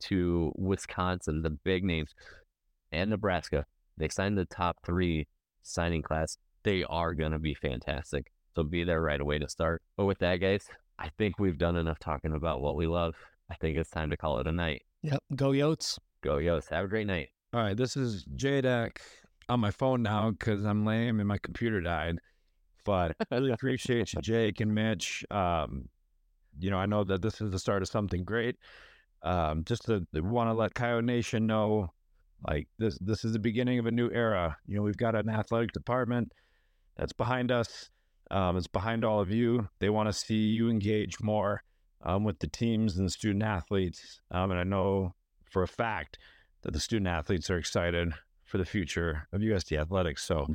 to 0.00 0.52
Wisconsin, 0.56 1.42
the 1.42 1.50
big 1.50 1.84
names, 1.84 2.14
and 2.92 3.10
Nebraska. 3.10 3.64
They 3.96 4.08
signed 4.08 4.36
the 4.36 4.44
top 4.44 4.78
three 4.84 5.26
signing 5.62 6.02
class. 6.02 6.36
They 6.62 6.84
are 6.84 7.14
going 7.14 7.32
to 7.32 7.38
be 7.38 7.54
fantastic. 7.54 8.30
So 8.54 8.62
be 8.62 8.84
there 8.84 9.02
right 9.02 9.20
away 9.20 9.38
to 9.38 9.48
start. 9.48 9.82
But 9.96 10.06
with 10.06 10.18
that, 10.18 10.36
guys, 10.36 10.66
I 10.98 11.10
think 11.18 11.38
we've 11.38 11.58
done 11.58 11.76
enough 11.76 11.98
talking 11.98 12.32
about 12.32 12.60
what 12.60 12.76
we 12.76 12.86
love. 12.86 13.14
I 13.50 13.54
think 13.54 13.76
it's 13.76 13.90
time 13.90 14.10
to 14.10 14.16
call 14.16 14.38
it 14.38 14.46
a 14.46 14.52
night. 14.52 14.82
Yep. 15.02 15.22
Go 15.34 15.50
Yotes. 15.50 15.98
Go, 16.22 16.36
Yotes. 16.36 16.68
Have 16.70 16.86
a 16.86 16.88
great 16.88 17.06
night. 17.06 17.28
All 17.52 17.60
right. 17.60 17.76
This 17.76 17.96
is 17.96 18.24
JDAC 18.36 18.96
on 19.48 19.60
my 19.60 19.70
phone 19.70 20.02
now 20.02 20.30
because 20.30 20.64
I'm 20.64 20.84
lame 20.84 21.20
and 21.20 21.28
my 21.28 21.38
computer 21.38 21.80
died. 21.80 22.18
But 22.86 23.16
I 23.30 23.34
really 23.34 23.52
appreciate 23.52 24.14
you, 24.14 24.22
Jake 24.22 24.60
and 24.60 24.74
Mitch. 24.74 25.24
Um, 25.30 25.90
you 26.58 26.70
know, 26.70 26.78
I 26.78 26.86
know 26.86 27.04
that 27.04 27.20
this 27.20 27.42
is 27.42 27.50
the 27.50 27.58
start 27.58 27.82
of 27.82 27.88
something 27.88 28.24
great. 28.24 28.56
Um, 29.22 29.64
just 29.64 29.84
to, 29.86 30.06
want 30.14 30.48
to 30.48 30.54
let 30.54 30.74
Coyote 30.74 31.04
Nation 31.04 31.46
know, 31.46 31.92
like 32.46 32.68
this, 32.78 32.96
this 33.00 33.24
is 33.24 33.32
the 33.32 33.38
beginning 33.38 33.78
of 33.78 33.86
a 33.86 33.90
new 33.90 34.10
era. 34.10 34.56
You 34.66 34.76
know, 34.76 34.82
we've 34.82 34.96
got 34.96 35.14
an 35.14 35.28
athletic 35.28 35.72
department 35.72 36.32
that's 36.96 37.12
behind 37.12 37.50
us. 37.50 37.90
Um, 38.30 38.56
it's 38.56 38.66
behind 38.66 39.04
all 39.04 39.20
of 39.20 39.30
you. 39.30 39.68
They 39.80 39.90
want 39.90 40.08
to 40.08 40.12
see 40.12 40.46
you 40.46 40.70
engage 40.70 41.20
more 41.20 41.62
um, 42.02 42.24
with 42.24 42.38
the 42.38 42.46
teams 42.46 42.96
and 42.96 43.06
the 43.06 43.10
student 43.10 43.42
athletes. 43.42 44.20
Um, 44.30 44.50
and 44.50 44.60
I 44.60 44.64
know 44.64 45.14
for 45.44 45.62
a 45.62 45.68
fact 45.68 46.18
that 46.62 46.72
the 46.72 46.80
student 46.80 47.08
athletes 47.08 47.50
are 47.50 47.58
excited 47.58 48.12
for 48.44 48.58
the 48.58 48.64
future 48.64 49.28
of 49.32 49.40
USD 49.40 49.80
athletics. 49.80 50.24
So, 50.24 50.46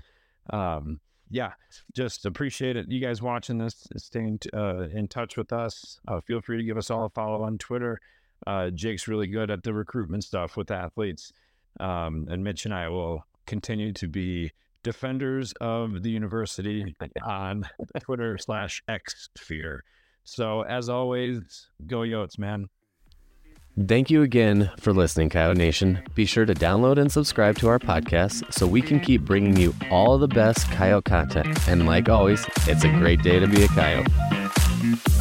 um, 0.50 1.00
yeah, 1.32 1.54
just 1.94 2.26
appreciate 2.26 2.76
it. 2.76 2.92
You 2.92 3.00
guys 3.00 3.22
watching 3.22 3.58
this, 3.58 3.88
staying 3.98 4.40
uh, 4.54 4.90
in 4.90 5.08
touch 5.08 5.38
with 5.38 5.54
us. 5.54 6.00
Uh, 6.08 6.20
feel 6.22 6.42
free 6.42 6.58
to 6.58 6.64
give 6.64 6.78
us 6.78 6.92
all 6.92 7.06
a 7.06 7.10
follow 7.10 7.44
on 7.44 7.58
Twitter. 7.58 8.00
Uh, 8.46 8.70
Jake's 8.70 9.08
really 9.08 9.28
good 9.28 9.50
at 9.50 9.64
the 9.64 9.74
recruitment 9.74 10.24
stuff 10.24 10.58
with 10.58 10.70
athletes. 10.72 11.32
Um, 11.80 12.28
and 12.30 12.44
Mitch 12.44 12.66
and 12.66 12.74
I 12.74 12.90
will 12.90 13.26
continue 13.46 13.94
to 13.94 14.08
be 14.08 14.52
defenders 14.84 15.54
of 15.62 16.04
the 16.04 16.10
university 16.10 16.96
on 17.24 17.64
Twitter 18.02 18.38
slash 18.38 18.84
X 18.88 19.30
sphere. 19.38 19.84
So 20.24 20.62
as 20.62 20.90
always, 20.90 21.70
go 21.88 22.00
Yotes, 22.00 22.38
man. 22.38 22.68
Thank 23.80 24.10
you 24.10 24.22
again 24.22 24.70
for 24.78 24.92
listening, 24.92 25.30
Coyote 25.30 25.58
Nation. 25.58 26.04
Be 26.14 26.26
sure 26.26 26.46
to 26.46 26.54
download 26.54 27.00
and 27.00 27.10
subscribe 27.10 27.58
to 27.60 27.70
our 27.70 27.80
podcast 27.80 28.54
so 28.54 28.68
we 28.68 28.82
can 28.82 29.00
keep 29.00 29.22
bringing 29.22 29.56
you 29.56 29.74
all 29.90 30.18
the 30.18 30.28
best 30.28 30.70
coyote 30.72 31.06
content. 31.06 31.58
And 31.70 31.86
like 31.86 32.10
always, 32.10 32.46
it's 32.68 32.84
a 32.84 32.90
great 32.90 33.24
day 33.24 33.40
to 33.40 33.48
be 33.48 33.64
a 33.64 33.68
coyote. 33.70 35.21